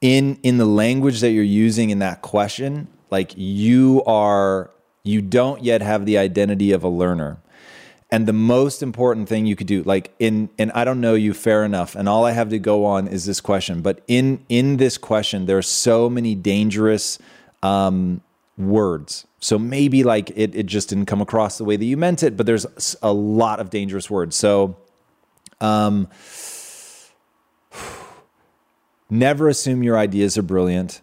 In 0.00 0.38
in 0.42 0.58
the 0.58 0.66
language 0.66 1.20
that 1.20 1.30
you're 1.30 1.42
using 1.42 1.90
in 1.90 1.98
that 2.00 2.22
question, 2.22 2.88
like 3.10 3.32
you 3.36 4.02
are 4.06 4.70
you 5.02 5.22
don't 5.22 5.62
yet 5.62 5.82
have 5.82 6.04
the 6.04 6.18
identity 6.18 6.72
of 6.72 6.82
a 6.82 6.88
learner. 6.88 7.38
And 8.10 8.26
the 8.26 8.32
most 8.32 8.82
important 8.82 9.28
thing 9.28 9.46
you 9.46 9.56
could 9.56 9.66
do, 9.66 9.82
like 9.82 10.14
in, 10.20 10.48
and 10.58 10.70
I 10.72 10.84
don't 10.84 11.00
know 11.00 11.14
you 11.14 11.34
fair 11.34 11.64
enough, 11.64 11.96
and 11.96 12.08
all 12.08 12.24
I 12.24 12.30
have 12.30 12.50
to 12.50 12.58
go 12.58 12.84
on 12.84 13.08
is 13.08 13.24
this 13.24 13.40
question. 13.40 13.82
But 13.82 14.02
in 14.06 14.44
in 14.48 14.76
this 14.76 14.96
question, 14.96 15.46
there 15.46 15.58
are 15.58 15.62
so 15.62 16.08
many 16.08 16.36
dangerous 16.36 17.18
um, 17.64 18.20
words. 18.56 19.26
So 19.40 19.58
maybe 19.58 20.04
like 20.04 20.30
it, 20.30 20.54
it 20.54 20.66
just 20.66 20.88
didn't 20.88 21.06
come 21.06 21.20
across 21.20 21.58
the 21.58 21.64
way 21.64 21.76
that 21.76 21.84
you 21.84 21.96
meant 21.96 22.22
it, 22.22 22.36
but 22.36 22.46
there's 22.46 22.96
a 23.02 23.12
lot 23.12 23.60
of 23.60 23.70
dangerous 23.70 24.08
words. 24.08 24.36
So, 24.36 24.76
um, 25.60 26.08
never 29.10 29.48
assume 29.48 29.82
your 29.82 29.98
ideas 29.98 30.36
are 30.36 30.42
brilliant. 30.42 31.00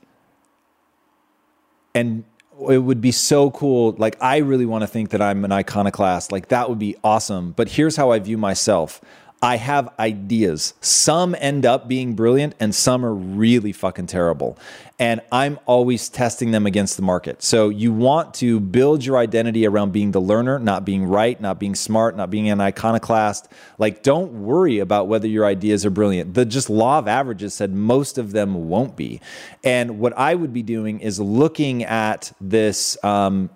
And 1.96 2.24
it 2.70 2.80
would 2.80 3.02
be 3.02 3.12
so 3.12 3.52
cool. 3.52 3.94
Like, 3.98 4.18
I 4.22 4.38
really 4.38 4.66
want 4.66 4.84
to 4.84 4.88
think 4.88 5.10
that 5.10 5.22
I'm 5.22 5.44
an 5.46 5.52
iconoclast. 5.52 6.32
Like, 6.32 6.50
that 6.50 6.70
would 6.70 6.80
be 6.80 6.96
awesome. 7.04 7.52
But 7.52 7.70
here's 7.70 7.96
how 7.96 8.12
I 8.12 8.20
view 8.20 8.38
myself 8.38 9.02
I 9.44 9.58
have 9.58 9.94
ideas. 10.00 10.74
Some 10.80 11.36
end 11.38 11.66
up 11.66 11.90
being 11.90 12.16
brilliant 12.16 12.56
and 12.62 12.74
some 12.74 13.06
are 13.06 13.14
really 13.14 13.74
fucking 13.74 14.08
terrible. 14.08 14.58
And 14.98 15.20
I'm 15.34 15.60
always 15.66 16.08
testing 16.08 16.52
them 16.52 16.66
against 16.66 16.96
the 16.96 17.04
market. 17.04 17.44
So 17.44 17.68
you 17.68 17.92
want 17.92 18.34
to 18.36 18.62
build 18.62 19.04
your 19.04 19.18
identity 19.18 19.68
around 19.68 19.92
being 19.92 20.12
the 20.12 20.22
learner, 20.22 20.60
not 20.60 20.86
being 20.86 21.04
right, 21.04 21.42
not 21.42 21.60
being 21.60 21.76
smart, 21.76 22.16
not 22.16 22.30
being 22.30 22.50
an 22.50 22.62
iconoclast. 22.62 23.50
Like, 23.78 24.02
don't 24.02 24.46
worry 24.46 24.80
about 24.80 25.10
whether 25.10 25.28
your 25.28 25.46
ideas 25.46 25.86
are 25.86 25.90
brilliant. 25.90 26.36
The 26.36 26.46
just 26.46 26.70
law 26.70 27.00
of 27.00 27.10
averages 27.10 27.54
said 27.54 27.74
most 27.74 28.18
of 28.18 28.32
them 28.32 28.70
won't 28.70 28.96
be. 28.96 29.20
And 29.62 30.00
what 30.00 30.18
I 30.18 30.36
would 30.36 30.54
be 30.54 30.64
doing 30.64 31.02
is 31.02 31.20
looking 31.20 31.84
at 31.84 32.32
this. 32.40 32.98
Um, 33.04 33.50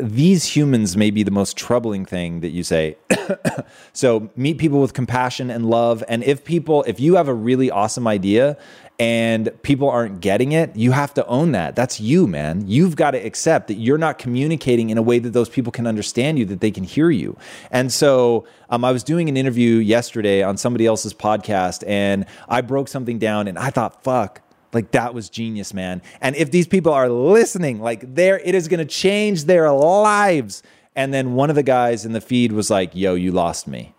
these 0.00 0.56
humans 0.56 0.96
may 0.96 1.10
be 1.10 1.22
the 1.22 1.30
most 1.30 1.56
troubling 1.56 2.04
thing 2.04 2.40
that 2.40 2.50
you 2.50 2.62
say. 2.62 2.96
so 3.92 4.30
meet 4.36 4.58
people 4.58 4.80
with 4.80 4.94
compassion 4.94 5.50
and 5.50 5.68
love. 5.68 6.04
And 6.08 6.22
if 6.24 6.44
people, 6.44 6.84
if 6.86 7.00
you 7.00 7.16
have 7.16 7.28
a 7.28 7.34
really 7.34 7.70
awesome 7.70 8.06
idea 8.06 8.56
and 8.98 9.50
people 9.62 9.88
aren't 9.88 10.20
getting 10.20 10.52
it, 10.52 10.76
you 10.76 10.92
have 10.92 11.14
to 11.14 11.26
own 11.26 11.52
that. 11.52 11.74
That's 11.74 12.00
you, 12.00 12.26
man. 12.26 12.68
You've 12.68 12.96
got 12.96 13.12
to 13.12 13.18
accept 13.18 13.68
that 13.68 13.74
you're 13.74 13.98
not 13.98 14.18
communicating 14.18 14.90
in 14.90 14.98
a 14.98 15.02
way 15.02 15.18
that 15.18 15.30
those 15.30 15.48
people 15.48 15.72
can 15.72 15.86
understand 15.86 16.38
you, 16.38 16.44
that 16.46 16.60
they 16.60 16.70
can 16.70 16.84
hear 16.84 17.10
you. 17.10 17.36
And 17.70 17.92
so 17.92 18.46
um, 18.70 18.84
I 18.84 18.92
was 18.92 19.02
doing 19.02 19.28
an 19.28 19.36
interview 19.36 19.76
yesterday 19.76 20.42
on 20.42 20.56
somebody 20.56 20.86
else's 20.86 21.14
podcast 21.14 21.84
and 21.86 22.26
I 22.48 22.60
broke 22.60 22.88
something 22.88 23.18
down 23.18 23.48
and 23.48 23.58
I 23.58 23.70
thought, 23.70 24.04
fuck, 24.04 24.40
like 24.72 24.90
that 24.92 25.14
was 25.14 25.28
genius, 25.28 25.74
man. 25.74 26.02
And 26.20 26.34
if 26.36 26.50
these 26.50 26.66
people 26.66 26.92
are 26.92 27.08
listening, 27.08 27.80
like 27.80 28.14
there, 28.14 28.38
it 28.38 28.54
is 28.54 28.68
going 28.68 28.78
to 28.78 28.84
change 28.84 29.44
their 29.44 29.70
lives. 29.70 30.62
And 30.96 31.12
then 31.12 31.34
one 31.34 31.50
of 31.50 31.56
the 31.56 31.62
guys 31.62 32.04
in 32.04 32.12
the 32.12 32.20
feed 32.20 32.52
was 32.52 32.70
like, 32.70 32.94
yo, 32.94 33.14
you 33.14 33.32
lost 33.32 33.66
me. 33.66 33.94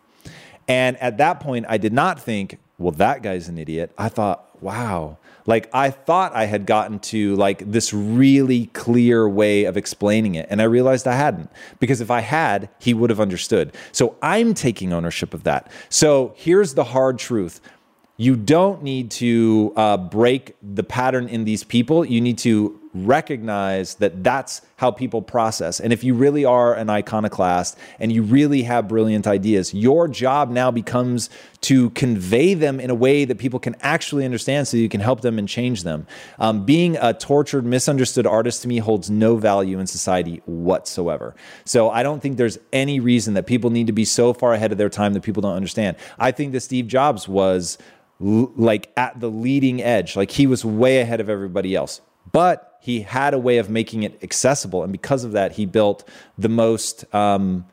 And 0.68 0.98
at 0.98 1.18
that 1.18 1.40
point, 1.40 1.66
I 1.68 1.78
did 1.78 1.94
not 1.94 2.20
think, 2.20 2.60
well, 2.78 2.92
that 2.94 3.22
guy's 3.22 3.50
an 3.50 3.58
idiot. 3.58 3.92
I 3.98 4.10
thought, 4.10 4.62
wow. 4.62 5.18
Like 5.46 5.70
I 5.74 5.90
thought 5.90 6.34
I 6.34 6.46
had 6.46 6.66
gotten 6.66 7.00
to 7.00 7.36
like 7.36 7.70
this 7.70 7.94
really 7.94 8.68
clear 8.68 9.28
way 9.28 9.66
of 9.66 9.76
explaining 9.76 10.36
it. 10.36 10.48
And 10.50 10.62
I 10.62 10.66
realized 10.66 11.06
I 11.06 11.16
hadn't 11.16 11.50
because 11.80 12.02
if 12.02 12.10
I 12.10 12.22
had, 12.22 12.70
he 12.80 12.94
would 12.94 13.10
have 13.10 13.20
understood. 13.20 13.76
So 13.92 14.16
I'm 14.22 14.54
taking 14.54 14.94
ownership 14.94 15.34
of 15.34 15.44
that. 15.44 15.70
So 15.90 16.34
here's 16.38 16.76
the 16.76 16.86
hard 16.86 17.20
truth 17.20 17.60
you 18.18 18.36
don't 18.36 18.84
need 18.84 19.10
to 19.12 19.74
uh, 19.76 19.98
break 19.98 20.56
the 20.62 20.84
pattern 20.84 21.28
in 21.28 21.46
these 21.46 21.64
people. 21.64 22.06
You 22.06 22.22
need 22.22 22.38
to 22.40 22.80
recognize 22.94 23.96
that 23.96 24.24
that's 24.24 24.62
how 24.76 24.92
people 24.92 25.22
process. 25.22 25.80
And 25.80 25.92
if 25.92 26.04
you 26.04 26.14
really 26.14 26.46
are 26.46 26.76
an 26.76 26.92
iconoclast 26.92 27.78
and 28.00 28.12
you 28.12 28.22
really 28.22 28.64
have 28.64 28.88
brilliant 28.88 29.26
ideas, 29.26 29.74
your 29.74 30.08
job 30.08 30.52
now 30.52 30.70
becomes 30.70 31.32
to 31.62 31.90
convey 31.92 32.54
them 32.54 32.80
in 32.80 32.92
a 32.92 32.96
way 32.96 33.26
that 33.26 33.40
people 33.40 33.60
can 33.60 33.76
actually 33.82 34.26
understand 34.26 34.68
so 34.68 34.78
you 34.78 34.90
can 34.90 35.02
help 35.02 35.22
them 35.22 35.40
and 35.40 35.50
change 35.50 35.82
them. 35.82 36.06
Um, 36.38 36.66
being 36.66 36.98
a 36.98 37.16
tortured, 37.16 37.66
misunderstood 37.66 38.28
artist 38.28 38.62
to 38.62 38.68
me 38.68 38.78
holds 38.78 39.10
no 39.10 39.38
value 39.38 39.80
in 39.80 39.88
society 39.88 40.44
whatsoever. 40.46 41.36
So 41.66 41.90
I 41.90 42.04
don't 42.04 42.22
think 42.22 42.38
there's 42.38 42.60
any 42.72 43.00
reason 43.00 43.34
that 43.34 43.48
people 43.48 43.72
need 43.72 43.88
to 43.88 43.94
be 43.94 44.06
so 44.06 44.34
far 44.34 44.54
ahead 44.54 44.72
of 44.72 44.78
their 44.78 44.90
time 44.90 45.14
that 45.14 45.24
people 45.24 45.42
don't 45.42 45.56
understand. 45.56 45.98
I 46.20 46.32
think 46.32 46.52
that 46.52 46.62
Steve 46.62 46.88
Jobs 46.88 47.28
was 47.28 47.80
like 48.24 48.92
at 48.96 49.20
the 49.20 49.30
leading 49.30 49.82
edge. 49.82 50.16
Like 50.16 50.32
he 50.32 50.48
was 50.48 50.64
way 50.64 51.00
ahead 51.00 51.20
of 51.20 51.30
everybody 51.30 51.76
else. 51.76 52.02
But 52.32 52.78
he 52.82 53.02
had 53.02 53.34
a 53.34 53.40
way 53.40 53.58
of 53.58 53.70
making 53.70 54.04
it 54.04 54.24
accessible. 54.24 54.84
And 54.84 54.92
because 54.92 55.24
of 55.24 55.34
that, 55.34 55.54
he 55.54 55.66
built 55.66 56.08
the 56.38 56.50
most 56.50 57.06
um, 57.14 57.66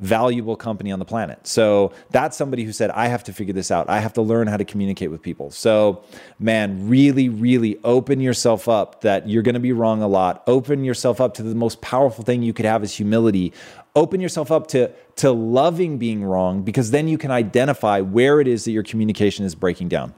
valuable 0.00 0.56
company 0.56 0.90
on 0.90 0.98
the 0.98 1.04
planet. 1.04 1.46
So 1.46 1.92
that's 2.10 2.36
somebody 2.36 2.64
who 2.64 2.72
said, 2.72 2.90
I 2.90 3.06
have 3.06 3.22
to 3.24 3.32
figure 3.32 3.54
this 3.54 3.70
out. 3.70 3.88
I 3.88 4.00
have 4.00 4.12
to 4.14 4.22
learn 4.22 4.48
how 4.48 4.56
to 4.56 4.64
communicate 4.64 5.10
with 5.10 5.22
people. 5.22 5.50
So, 5.50 6.02
man, 6.38 6.88
really, 6.88 7.28
really 7.28 7.78
open 7.84 8.20
yourself 8.20 8.68
up 8.68 9.02
that 9.02 9.28
you're 9.28 9.42
going 9.42 9.54
to 9.54 9.60
be 9.60 9.72
wrong 9.72 10.02
a 10.02 10.08
lot. 10.08 10.42
Open 10.46 10.84
yourself 10.84 11.20
up 11.20 11.34
to 11.34 11.42
the 11.42 11.54
most 11.54 11.80
powerful 11.80 12.24
thing 12.24 12.42
you 12.42 12.52
could 12.52 12.66
have 12.66 12.82
is 12.82 12.94
humility 12.94 13.52
open 13.94 14.20
yourself 14.20 14.50
up 14.50 14.66
to 14.68 14.90
to 15.16 15.30
loving 15.30 15.98
being 15.98 16.24
wrong 16.24 16.62
because 16.62 16.90
then 16.90 17.08
you 17.08 17.18
can 17.18 17.30
identify 17.30 18.00
where 18.00 18.40
it 18.40 18.48
is 18.48 18.64
that 18.64 18.72
your 18.72 18.82
communication 18.82 19.44
is 19.44 19.54
breaking 19.54 19.88
down. 19.88 20.14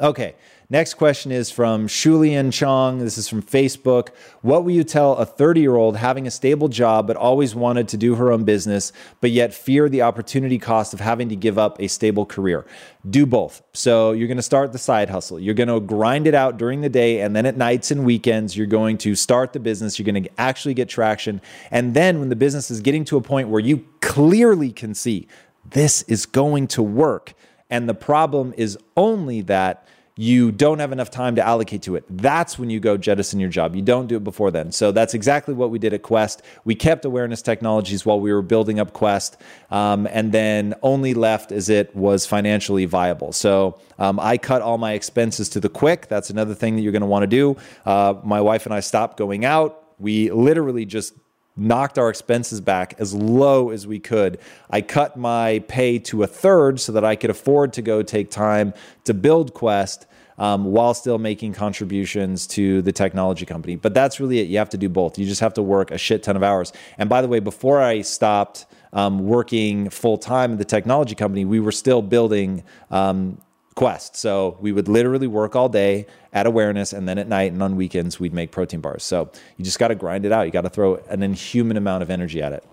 Okay, 0.00 0.34
next 0.70 0.94
question 0.94 1.32
is 1.32 1.50
from 1.50 1.86
Shulian 1.86 2.52
Chong. 2.52 2.98
This 2.98 3.18
is 3.18 3.28
from 3.28 3.42
Facebook. 3.42 4.08
What 4.42 4.64
will 4.64 4.72
you 4.72 4.84
tell 4.84 5.16
a 5.16 5.26
30 5.26 5.60
year 5.60 5.76
old 5.76 5.96
having 5.96 6.26
a 6.26 6.30
stable 6.30 6.68
job 6.68 7.06
but 7.06 7.16
always 7.16 7.54
wanted 7.54 7.88
to 7.88 7.96
do 7.96 8.14
her 8.14 8.30
own 8.32 8.44
business, 8.44 8.92
but 9.20 9.30
yet 9.30 9.54
fear 9.54 9.88
the 9.88 10.02
opportunity 10.02 10.58
cost 10.58 10.94
of 10.94 11.00
having 11.00 11.28
to 11.28 11.36
give 11.36 11.58
up 11.58 11.80
a 11.80 11.88
stable 11.88 12.26
career? 12.26 12.66
Do 13.08 13.26
both. 13.26 13.62
So 13.72 14.12
you're 14.12 14.28
going 14.28 14.36
to 14.36 14.42
start 14.42 14.72
the 14.72 14.78
side 14.78 15.10
hustle. 15.10 15.38
You're 15.38 15.54
going 15.54 15.68
to 15.68 15.80
grind 15.80 16.26
it 16.26 16.34
out 16.34 16.56
during 16.56 16.80
the 16.80 16.88
day, 16.88 17.20
and 17.20 17.34
then 17.34 17.46
at 17.46 17.56
nights 17.56 17.90
and 17.90 18.04
weekends, 18.04 18.56
you're 18.56 18.66
going 18.66 18.98
to 18.98 19.14
start 19.14 19.52
the 19.52 19.60
business. 19.60 19.98
You're 19.98 20.10
going 20.10 20.24
to 20.24 20.30
actually 20.40 20.74
get 20.74 20.88
traction. 20.88 21.40
And 21.70 21.94
then 21.94 22.20
when 22.20 22.28
the 22.28 22.36
business 22.36 22.70
is 22.70 22.80
getting 22.80 23.04
to 23.06 23.16
a 23.16 23.20
point 23.20 23.48
where 23.48 23.60
you 23.60 23.84
clearly 24.00 24.72
can 24.72 24.94
see 24.94 25.28
this 25.70 26.02
is 26.02 26.26
going 26.26 26.66
to 26.68 26.82
work 26.82 27.34
and 27.70 27.88
the 27.88 27.94
problem 27.94 28.54
is 28.56 28.78
only 28.96 29.40
that 29.42 29.86
you 30.16 30.52
don't 30.52 30.78
have 30.78 30.92
enough 30.92 31.10
time 31.10 31.34
to 31.34 31.44
allocate 31.44 31.82
to 31.82 31.96
it. 31.96 32.04
That's 32.08 32.56
when 32.56 32.70
you 32.70 32.78
go 32.78 32.96
jettison 32.96 33.40
your 33.40 33.48
job. 33.48 33.74
You 33.74 33.82
don't 33.82 34.06
do 34.06 34.16
it 34.16 34.22
before 34.22 34.52
then. 34.52 34.70
So 34.70 34.92
that's 34.92 35.12
exactly 35.12 35.54
what 35.54 35.70
we 35.70 35.80
did 35.80 35.92
at 35.92 36.02
Quest. 36.02 36.42
We 36.64 36.76
kept 36.76 37.04
awareness 37.04 37.42
technologies 37.42 38.06
while 38.06 38.20
we 38.20 38.32
were 38.32 38.42
building 38.42 38.78
up 38.78 38.92
Quest, 38.92 39.36
um, 39.70 40.06
and 40.06 40.30
then 40.30 40.74
only 40.82 41.14
left 41.14 41.50
as 41.50 41.68
it 41.68 41.94
was 41.96 42.26
financially 42.26 42.84
viable. 42.84 43.32
So 43.32 43.80
um, 43.98 44.20
I 44.20 44.38
cut 44.38 44.62
all 44.62 44.78
my 44.78 44.92
expenses 44.92 45.48
to 45.50 45.60
the 45.60 45.68
quick. 45.68 46.06
That's 46.06 46.30
another 46.30 46.54
thing 46.54 46.76
that 46.76 46.82
you're 46.82 46.92
going 46.92 47.02
to 47.02 47.06
want 47.06 47.24
to 47.24 47.26
do. 47.26 47.56
Uh, 47.84 48.14
my 48.22 48.40
wife 48.40 48.66
and 48.66 48.74
I 48.74 48.80
stopped 48.80 49.16
going 49.16 49.44
out. 49.44 49.80
We 49.98 50.30
literally 50.30 50.84
just 50.84 51.14
knocked 51.56 51.98
our 51.98 52.08
expenses 52.08 52.60
back 52.60 52.94
as 52.98 53.14
low 53.14 53.70
as 53.70 53.86
we 53.86 54.00
could. 54.00 54.38
I 54.70 54.80
cut 54.80 55.16
my 55.16 55.62
pay 55.68 55.98
to 56.00 56.22
a 56.22 56.26
third 56.26 56.80
so 56.80 56.92
that 56.92 57.04
I 57.04 57.16
could 57.16 57.30
afford 57.30 57.72
to 57.74 57.82
go 57.82 58.02
take 58.02 58.30
time 58.30 58.74
to 59.04 59.14
build 59.14 59.54
Quest. 59.54 60.06
Um, 60.36 60.64
while 60.64 60.94
still 60.94 61.18
making 61.18 61.52
contributions 61.52 62.48
to 62.48 62.82
the 62.82 62.90
technology 62.90 63.46
company. 63.46 63.76
But 63.76 63.94
that's 63.94 64.18
really 64.18 64.40
it. 64.40 64.48
You 64.48 64.58
have 64.58 64.70
to 64.70 64.76
do 64.76 64.88
both. 64.88 65.16
You 65.16 65.26
just 65.26 65.40
have 65.40 65.54
to 65.54 65.62
work 65.62 65.92
a 65.92 65.96
shit 65.96 66.24
ton 66.24 66.34
of 66.34 66.42
hours. 66.42 66.72
And 66.98 67.08
by 67.08 67.22
the 67.22 67.28
way, 67.28 67.38
before 67.38 67.80
I 67.80 68.02
stopped 68.02 68.66
um, 68.92 69.20
working 69.28 69.90
full 69.90 70.18
time 70.18 70.50
in 70.50 70.58
the 70.58 70.64
technology 70.64 71.14
company, 71.14 71.44
we 71.44 71.60
were 71.60 71.70
still 71.70 72.02
building 72.02 72.64
um, 72.90 73.38
Quest. 73.74 74.16
So 74.16 74.56
we 74.60 74.70
would 74.70 74.86
literally 74.86 75.26
work 75.26 75.56
all 75.56 75.68
day 75.68 76.06
at 76.32 76.46
awareness, 76.46 76.92
and 76.92 77.08
then 77.08 77.18
at 77.18 77.26
night 77.26 77.52
and 77.52 77.62
on 77.62 77.76
weekends, 77.76 78.20
we'd 78.20 78.32
make 78.32 78.52
protein 78.52 78.80
bars. 78.80 79.02
So 79.02 79.30
you 79.56 79.64
just 79.64 79.78
got 79.78 79.88
to 79.88 79.94
grind 79.94 80.24
it 80.24 80.32
out. 80.32 80.42
You 80.42 80.52
got 80.52 80.62
to 80.62 80.70
throw 80.70 80.96
an 81.08 81.22
inhuman 81.22 81.76
amount 81.76 82.02
of 82.02 82.10
energy 82.10 82.40
at 82.40 82.52
it. 82.52 82.64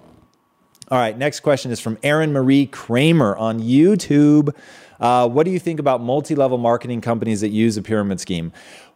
All 0.90 0.98
right, 0.98 1.18
next 1.18 1.40
question 1.40 1.72
is 1.72 1.80
from 1.80 1.98
Erin 2.04 2.34
Marie 2.34 2.66
Kramer 2.66 3.36
on 3.38 3.62
YouTube. 3.62 4.54
Uh, 5.00 5.28
what 5.28 5.46
do 5.46 5.52
you 5.52 5.58
think 5.58 5.80
about 5.80 6.02
multi 6.02 6.36
level 6.36 6.58
marketing 6.58 7.02
companies 7.02 7.42
that 7.42 7.50
use 7.50 7.78
a 7.78 7.82
pyramid 7.82 8.20
scheme? 8.20 8.52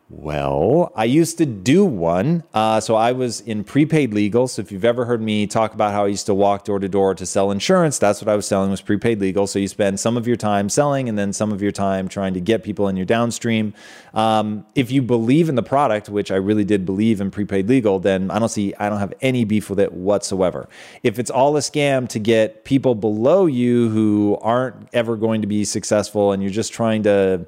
Well, 0.07 0.91
I 0.95 1.05
used 1.05 1.39
to 1.39 1.47
do 1.47 1.83
one. 1.83 2.43
Uh, 2.53 2.79
so 2.79 2.93
I 2.93 3.11
was 3.13 3.41
in 3.41 3.63
prepaid 3.63 4.13
legal. 4.13 4.47
So 4.47 4.61
if 4.61 4.71
you've 4.71 4.85
ever 4.85 5.03
heard 5.03 5.19
me 5.19 5.47
talk 5.47 5.73
about 5.73 5.93
how 5.93 6.05
I 6.05 6.09
used 6.09 6.27
to 6.27 6.35
walk 6.35 6.63
door 6.63 6.77
to 6.77 6.87
door 6.87 7.15
to 7.15 7.25
sell 7.25 7.49
insurance, 7.49 7.97
that's 7.97 8.21
what 8.21 8.29
I 8.29 8.35
was 8.35 8.45
selling 8.47 8.69
was 8.69 8.81
prepaid 8.81 9.19
legal. 9.19 9.47
So 9.47 9.57
you 9.57 9.67
spend 9.67 9.99
some 9.99 10.15
of 10.15 10.27
your 10.27 10.35
time 10.35 10.69
selling 10.69 11.09
and 11.09 11.17
then 11.17 11.33
some 11.33 11.51
of 11.51 11.59
your 11.59 11.71
time 11.71 12.07
trying 12.07 12.35
to 12.35 12.39
get 12.39 12.63
people 12.63 12.87
in 12.87 12.95
your 12.95 13.07
downstream. 13.07 13.73
Um, 14.13 14.63
if 14.75 14.91
you 14.91 15.01
believe 15.01 15.49
in 15.49 15.55
the 15.55 15.63
product, 15.63 16.07
which 16.07 16.29
I 16.29 16.35
really 16.35 16.65
did 16.65 16.85
believe 16.85 17.19
in 17.19 17.31
prepaid 17.31 17.67
legal, 17.67 17.97
then 17.97 18.29
I 18.29 18.37
don't 18.37 18.49
see, 18.49 18.75
I 18.75 18.89
don't 18.89 18.99
have 18.99 19.13
any 19.21 19.43
beef 19.43 19.71
with 19.71 19.79
it 19.79 19.91
whatsoever. 19.91 20.69
If 21.01 21.17
it's 21.17 21.31
all 21.31 21.57
a 21.57 21.61
scam 21.61 22.07
to 22.09 22.19
get 22.19 22.63
people 22.63 22.93
below 22.93 23.47
you 23.47 23.89
who 23.89 24.37
aren't 24.43 24.87
ever 24.93 25.17
going 25.17 25.41
to 25.41 25.47
be 25.47 25.65
successful 25.65 26.31
and 26.31 26.43
you're 26.43 26.51
just 26.51 26.73
trying 26.73 27.01
to, 27.03 27.47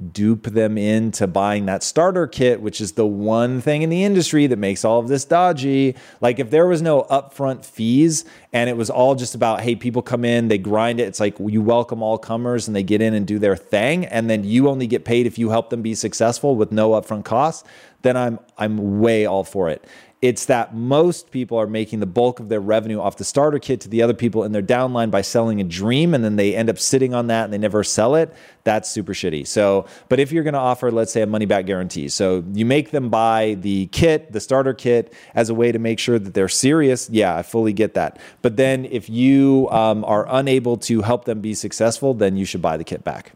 dupe 0.00 0.44
them 0.44 0.78
into 0.78 1.26
buying 1.26 1.66
that 1.66 1.82
starter 1.82 2.26
kit, 2.26 2.60
which 2.60 2.80
is 2.80 2.92
the 2.92 3.06
one 3.06 3.60
thing 3.60 3.82
in 3.82 3.90
the 3.90 4.04
industry 4.04 4.46
that 4.46 4.58
makes 4.58 4.84
all 4.84 4.98
of 4.98 5.08
this 5.08 5.24
dodgy. 5.24 5.94
Like 6.20 6.38
if 6.38 6.50
there 6.50 6.66
was 6.66 6.82
no 6.82 7.02
upfront 7.04 7.64
fees 7.64 8.24
and 8.52 8.70
it 8.70 8.76
was 8.76 8.90
all 8.90 9.14
just 9.14 9.34
about, 9.34 9.60
hey, 9.60 9.76
people 9.76 10.02
come 10.02 10.24
in, 10.24 10.48
they 10.48 10.58
grind 10.58 11.00
it. 11.00 11.04
It's 11.04 11.20
like 11.20 11.36
you 11.38 11.62
welcome 11.62 12.02
all 12.02 12.18
comers 12.18 12.66
and 12.66 12.74
they 12.74 12.82
get 12.82 13.02
in 13.02 13.14
and 13.14 13.26
do 13.26 13.38
their 13.38 13.56
thing. 13.56 14.06
And 14.06 14.30
then 14.30 14.44
you 14.44 14.68
only 14.68 14.86
get 14.86 15.04
paid 15.04 15.26
if 15.26 15.38
you 15.38 15.50
help 15.50 15.70
them 15.70 15.82
be 15.82 15.94
successful 15.94 16.56
with 16.56 16.72
no 16.72 16.90
upfront 16.90 17.24
costs, 17.24 17.68
then 18.02 18.16
I'm 18.16 18.38
I'm 18.56 19.00
way 19.00 19.26
all 19.26 19.44
for 19.44 19.68
it. 19.68 19.84
It's 20.22 20.44
that 20.46 20.74
most 20.74 21.30
people 21.30 21.56
are 21.56 21.66
making 21.66 22.00
the 22.00 22.06
bulk 22.06 22.40
of 22.40 22.50
their 22.50 22.60
revenue 22.60 23.00
off 23.00 23.16
the 23.16 23.24
starter 23.24 23.58
kit 23.58 23.80
to 23.80 23.88
the 23.88 24.02
other 24.02 24.12
people 24.12 24.44
in 24.44 24.52
their 24.52 24.62
downline 24.62 25.10
by 25.10 25.22
selling 25.22 25.62
a 25.62 25.64
dream 25.64 26.12
and 26.12 26.22
then 26.22 26.36
they 26.36 26.54
end 26.54 26.68
up 26.68 26.78
sitting 26.78 27.14
on 27.14 27.28
that 27.28 27.44
and 27.44 27.52
they 27.54 27.58
never 27.58 27.82
sell 27.82 28.14
it. 28.14 28.30
That's 28.64 28.90
super 28.90 29.14
shitty. 29.14 29.46
So, 29.46 29.86
but 30.10 30.20
if 30.20 30.30
you're 30.30 30.42
going 30.42 30.52
to 30.54 30.60
offer, 30.60 30.90
let's 30.90 31.10
say, 31.10 31.22
a 31.22 31.26
money 31.26 31.46
back 31.46 31.64
guarantee, 31.64 32.08
so 32.08 32.44
you 32.52 32.66
make 32.66 32.90
them 32.90 33.08
buy 33.08 33.56
the 33.60 33.86
kit, 33.86 34.30
the 34.30 34.40
starter 34.40 34.74
kit, 34.74 35.14
as 35.34 35.48
a 35.48 35.54
way 35.54 35.72
to 35.72 35.78
make 35.78 35.98
sure 35.98 36.18
that 36.18 36.34
they're 36.34 36.48
serious. 36.48 37.08
Yeah, 37.08 37.34
I 37.34 37.42
fully 37.42 37.72
get 37.72 37.94
that. 37.94 38.18
But 38.42 38.58
then 38.58 38.84
if 38.84 39.08
you 39.08 39.68
um, 39.70 40.04
are 40.04 40.26
unable 40.28 40.76
to 40.78 41.00
help 41.00 41.24
them 41.24 41.40
be 41.40 41.54
successful, 41.54 42.12
then 42.12 42.36
you 42.36 42.44
should 42.44 42.60
buy 42.60 42.76
the 42.76 42.84
kit 42.84 43.04
back. 43.04 43.32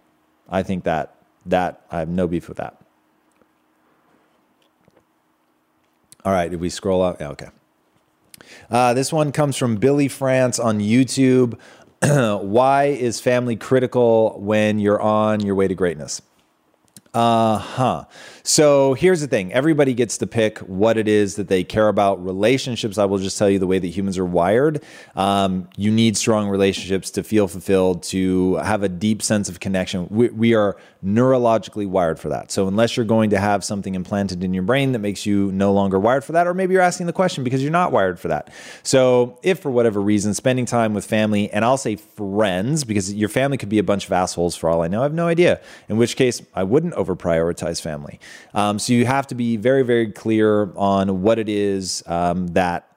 I 0.51 0.62
think 0.62 0.85
that 0.85 1.14
that 1.47 1.85
I 1.90 1.99
have 1.99 2.09
no 2.09 2.27
beef 2.27 2.49
with 2.49 2.59
that. 2.59 2.84
All 6.24 6.32
right, 6.32 6.50
did 6.50 6.60
we 6.60 6.70
scroll 6.70 7.02
up? 7.02 7.20
Yeah, 7.20 7.28
okay. 7.30 7.48
Uh, 8.70 8.94
this 8.94 9.12
one 9.12 9.32
comes 9.32 9.56
from 9.56 9.76
Billy 9.76 10.08
France 10.08 10.58
on 10.58 10.80
YouTube. 10.80 11.58
Why 12.42 12.84
is 12.84 13.20
family 13.20 13.56
critical 13.56 14.38
when 14.40 14.78
you're 14.78 15.00
on 15.00 15.40
your 15.40 15.54
way 15.54 15.68
to 15.68 15.74
greatness? 15.74 16.22
Uh 17.12 17.58
huh. 17.58 18.04
So 18.46 18.92
here's 18.92 19.22
the 19.22 19.26
thing 19.26 19.54
everybody 19.54 19.94
gets 19.94 20.18
to 20.18 20.26
pick 20.26 20.59
what 20.59 20.98
it 20.98 21.09
is 21.09 21.37
that 21.37 21.48
they 21.48 21.64
care 21.64 21.88
about. 21.88 22.22
Relationships, 22.22 22.98
I 22.98 23.07
will 23.07 23.16
just 23.16 23.38
tell 23.38 23.48
you 23.48 23.59
the 23.59 23.66
way 23.66 23.78
that 23.78 23.87
humans 23.87 24.18
are 24.18 24.24
wired. 24.26 24.85
Um, 25.16 25.70
you 25.78 25.90
need 25.90 26.14
strong 26.18 26.50
relationships 26.50 27.11
to 27.12 27.22
feel 27.22 27.48
fulfilled, 27.48 28.02
to 28.04 28.57
have 28.57 28.83
a 28.83 28.88
deep 28.90 29.22
sense 29.22 29.48
of 29.48 29.61
connection. 29.61 30.09
We, 30.11 30.28
we 30.28 30.54
are 30.54 30.76
neurologically 31.02 31.87
wired 31.87 32.20
for 32.20 32.28
that. 32.28 32.50
So 32.50 32.68
unless 32.68 32.98
you're 32.98 33.07
going 33.07 33.30
to 33.30 33.38
have 33.38 33.64
something 33.64 33.94
implanted 33.94 34.44
in 34.44 34.52
your 34.52 34.62
brain 34.62 34.92
that 34.92 34.98
makes 34.98 35.24
you 35.24 35.50
no 35.52 35.72
longer 35.72 35.98
wired 35.98 36.22
for 36.22 36.33
that, 36.33 36.46
or 36.46 36.52
maybe 36.52 36.74
you're 36.74 36.83
asking 36.83 37.07
the 37.07 37.14
question 37.14 37.44
because 37.44 37.62
you're 37.62 37.72
not 37.72 37.92
wired 37.92 38.20
for 38.20 38.28
that. 38.28 38.52
So 38.83 39.38
if 39.42 39.61
for 39.61 39.70
whatever 39.70 40.02
reason, 40.02 40.35
spending 40.35 40.66
time 40.66 40.92
with 40.92 41.07
family, 41.07 41.50
and 41.50 41.64
I'll 41.64 41.78
say 41.78 41.96
friends, 41.96 42.85
because 42.85 43.12
your 43.14 43.30
family 43.30 43.57
could 43.57 43.70
be 43.70 43.78
a 43.78 43.83
bunch 43.83 44.04
of 44.04 44.12
assholes 44.12 44.54
for 44.54 44.68
all 44.68 44.83
I 44.83 44.88
know, 44.88 45.00
I 45.00 45.04
have 45.04 45.14
no 45.14 45.28
idea. 45.28 45.62
In 45.88 45.96
which 45.96 46.16
case, 46.16 46.42
I 46.54 46.62
wouldn't 46.62 46.92
over 46.92 47.16
prioritize 47.16 47.80
family. 47.80 48.20
Um, 48.55 48.79
so 48.79 48.92
you 48.92 49.07
have 49.07 49.27
to 49.29 49.35
be 49.35 49.57
very, 49.57 49.83
very 49.83 50.11
clear 50.11 50.73
on 50.77 51.23
what 51.23 51.38
it 51.38 51.49
is 51.49 52.03
um, 52.07 52.49
that 52.49 52.94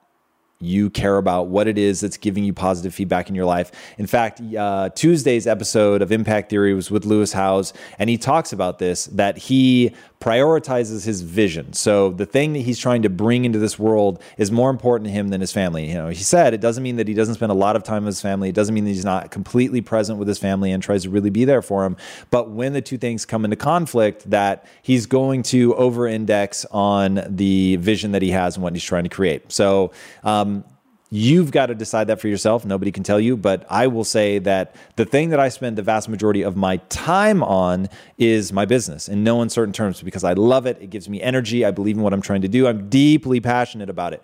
you 0.60 0.90
care 0.90 1.18
about 1.18 1.46
what 1.48 1.68
it 1.68 1.78
is 1.78 2.00
that's 2.00 2.16
giving 2.16 2.44
you 2.44 2.52
positive 2.52 2.92
feedback 2.92 3.28
in 3.28 3.34
your 3.34 3.44
life. 3.44 3.70
In 3.96 4.06
fact, 4.06 4.40
uh, 4.40 4.90
Tuesday's 4.90 5.46
episode 5.46 6.02
of 6.02 6.10
Impact 6.10 6.50
Theory 6.50 6.74
was 6.74 6.90
with 6.90 7.04
Lewis 7.04 7.32
Howes, 7.32 7.72
and 7.98 8.10
he 8.10 8.18
talks 8.18 8.52
about 8.52 8.78
this 8.78 9.06
that 9.06 9.38
he 9.38 9.94
prioritizes 10.20 11.04
his 11.04 11.22
vision. 11.22 11.72
So 11.72 12.10
the 12.10 12.26
thing 12.26 12.52
that 12.54 12.60
he's 12.60 12.78
trying 12.78 13.02
to 13.02 13.08
bring 13.08 13.44
into 13.44 13.58
this 13.58 13.78
world 13.78 14.20
is 14.36 14.50
more 14.50 14.68
important 14.68 15.06
to 15.06 15.12
him 15.12 15.28
than 15.28 15.40
his 15.40 15.52
family. 15.52 15.88
You 15.88 15.94
know, 15.94 16.08
he 16.08 16.16
said 16.16 16.54
it 16.54 16.60
doesn't 16.60 16.82
mean 16.82 16.96
that 16.96 17.06
he 17.06 17.14
doesn't 17.14 17.36
spend 17.36 17.52
a 17.52 17.54
lot 17.54 17.76
of 17.76 17.84
time 17.84 18.04
with 18.04 18.14
his 18.14 18.20
family. 18.20 18.48
It 18.48 18.54
doesn't 18.54 18.74
mean 18.74 18.84
that 18.84 18.90
he's 18.90 19.04
not 19.04 19.30
completely 19.30 19.80
present 19.80 20.18
with 20.18 20.26
his 20.26 20.38
family 20.38 20.72
and 20.72 20.82
tries 20.82 21.04
to 21.04 21.10
really 21.10 21.30
be 21.30 21.44
there 21.44 21.62
for 21.62 21.84
him. 21.84 21.96
But 22.30 22.50
when 22.50 22.72
the 22.72 22.82
two 22.82 22.98
things 22.98 23.24
come 23.24 23.44
into 23.44 23.56
conflict, 23.56 24.28
that 24.30 24.66
he's 24.82 25.06
going 25.06 25.44
to 25.44 25.74
over-index 25.76 26.66
on 26.72 27.22
the 27.28 27.76
vision 27.76 28.12
that 28.12 28.22
he 28.22 28.30
has 28.30 28.56
and 28.56 28.64
what 28.64 28.72
he's 28.72 28.84
trying 28.84 29.04
to 29.04 29.10
create. 29.10 29.52
So. 29.52 29.92
Um, 30.24 30.64
You've 31.10 31.50
got 31.50 31.66
to 31.66 31.74
decide 31.74 32.08
that 32.08 32.20
for 32.20 32.28
yourself. 32.28 32.66
Nobody 32.66 32.92
can 32.92 33.02
tell 33.02 33.18
you. 33.18 33.36
But 33.36 33.64
I 33.70 33.86
will 33.86 34.04
say 34.04 34.38
that 34.40 34.76
the 34.96 35.06
thing 35.06 35.30
that 35.30 35.40
I 35.40 35.48
spend 35.48 35.78
the 35.78 35.82
vast 35.82 36.08
majority 36.08 36.42
of 36.42 36.56
my 36.56 36.76
time 36.88 37.42
on 37.42 37.88
is 38.18 38.52
my 38.52 38.66
business 38.66 39.08
in 39.08 39.24
no 39.24 39.40
uncertain 39.40 39.72
terms 39.72 40.02
because 40.02 40.22
I 40.22 40.34
love 40.34 40.66
it. 40.66 40.76
It 40.80 40.90
gives 40.90 41.08
me 41.08 41.22
energy. 41.22 41.64
I 41.64 41.70
believe 41.70 41.96
in 41.96 42.02
what 42.02 42.12
I'm 42.12 42.20
trying 42.20 42.42
to 42.42 42.48
do. 42.48 42.66
I'm 42.66 42.90
deeply 42.90 43.40
passionate 43.40 43.88
about 43.88 44.12
it. 44.12 44.22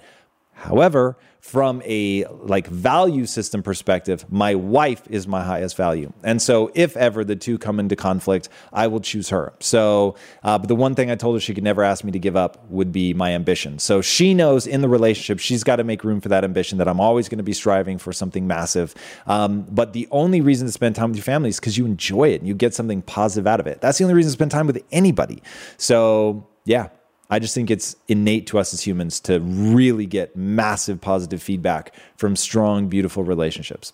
However, 0.53 1.16
from 1.44 1.83
a 1.85 2.24
like 2.24 2.66
value 2.68 3.26
system 3.26 3.62
perspective, 3.62 4.24
my 4.33 4.54
wife 4.54 5.02
is 5.11 5.28
my 5.28 5.44
highest 5.44 5.76
value. 5.76 6.11
And 6.22 6.40
so 6.40 6.72
if 6.74 6.96
ever 6.96 7.22
the 7.22 7.37
two 7.37 7.59
come 7.59 7.78
into 7.78 7.94
conflict, 7.96 8.48
I 8.72 8.87
will 8.87 9.00
choose 9.00 9.28
her. 9.28 9.52
So, 9.61 10.16
uh, 10.42 10.57
but 10.57 10.68
the 10.68 10.74
one 10.74 10.94
thing 10.94 11.11
I 11.11 11.16
told 11.16 11.37
her 11.37 11.40
she 11.40 11.52
could 11.52 11.62
never 11.62 11.85
ask 11.85 12.02
me 12.02 12.12
to 12.12 12.18
give 12.18 12.35
up 12.35 12.66
would 12.70 12.92
be 12.92 13.12
my 13.12 13.33
ambition. 13.33 13.78
So 13.78 14.00
she 14.00 14.33
knows 14.33 14.66
in 14.66 14.80
the 14.80 14.88
relationship, 14.88 15.38
she's 15.38 15.62
got 15.62 15.76
to 15.76 15.85
make 15.85 16.02
room 16.02 16.22
for 16.22 16.30
that 16.30 16.44
ambition 16.44 16.78
that 16.78 16.88
I'm 16.88 16.98
always 16.98 17.28
going 17.28 17.38
to 17.38 17.44
be 17.44 17.52
striving 17.52 17.98
for 17.98 18.11
something 18.11 18.46
massive. 18.46 18.94
Um, 19.26 19.66
but 19.70 19.92
the 19.92 20.09
only 20.11 20.40
reason 20.40 20.66
to 20.66 20.72
spend 20.72 20.96
time 20.96 21.11
with 21.11 21.18
your 21.18 21.24
family 21.24 21.50
is 21.50 21.61
because 21.61 21.76
you 21.76 21.85
enjoy 21.85 22.30
it 22.30 22.40
and 22.40 22.48
you 22.48 22.54
get 22.54 22.72
something 22.72 23.02
positive 23.02 23.46
out 23.46 23.61
of 23.61 23.66
it. 23.66 23.83
That's 23.83 23.98
the 23.98 24.04
only 24.04 24.14
reason 24.14 24.30
to 24.30 24.33
spend 24.33 24.50
time 24.50 24.66
with 24.66 24.83
anybody. 24.90 25.42
So 25.76 26.48
yeah, 26.64 26.88
I 27.30 27.38
just 27.38 27.54
think 27.54 27.70
it's 27.70 27.96
innate 28.08 28.46
to 28.48 28.58
us 28.58 28.74
as 28.74 28.87
humans 28.87 29.18
to 29.20 29.40
really 29.40 30.06
get 30.06 30.37
massive 30.37 31.00
positive 31.00 31.42
feedback 31.42 31.94
from 32.16 32.37
strong, 32.37 32.88
beautiful 32.88 33.24
relationships. 33.24 33.92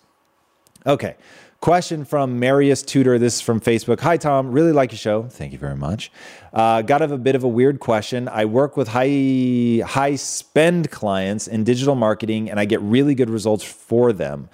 Okay. 0.85 1.15
Question 1.61 2.05
from 2.05 2.39
Marius 2.39 2.81
Tudor. 2.81 3.19
This 3.19 3.35
is 3.35 3.41
from 3.41 3.61
Facebook. 3.61 3.99
Hi, 3.99 4.17
Tom. 4.17 4.51
Really 4.51 4.71
like 4.71 4.91
your 4.91 4.97
show. 4.97 5.23
Thank 5.29 5.51
you 5.51 5.59
very 5.59 5.75
much. 5.75 6.11
Uh, 6.51 6.81
got 6.81 7.03
a 7.03 7.17
bit 7.19 7.35
of 7.35 7.43
a 7.43 7.47
weird 7.47 7.79
question. 7.79 8.27
I 8.27 8.45
work 8.45 8.75
with 8.75 8.87
high 8.87 9.83
high 9.85 10.15
spend 10.15 10.89
clients 10.89 11.47
in 11.47 11.63
digital 11.63 11.93
marketing, 11.93 12.49
and 12.49 12.59
I 12.59 12.65
get 12.65 12.81
really 12.81 13.13
good 13.13 13.29
results 13.29 13.63
for 13.63 14.11
them. 14.11 14.49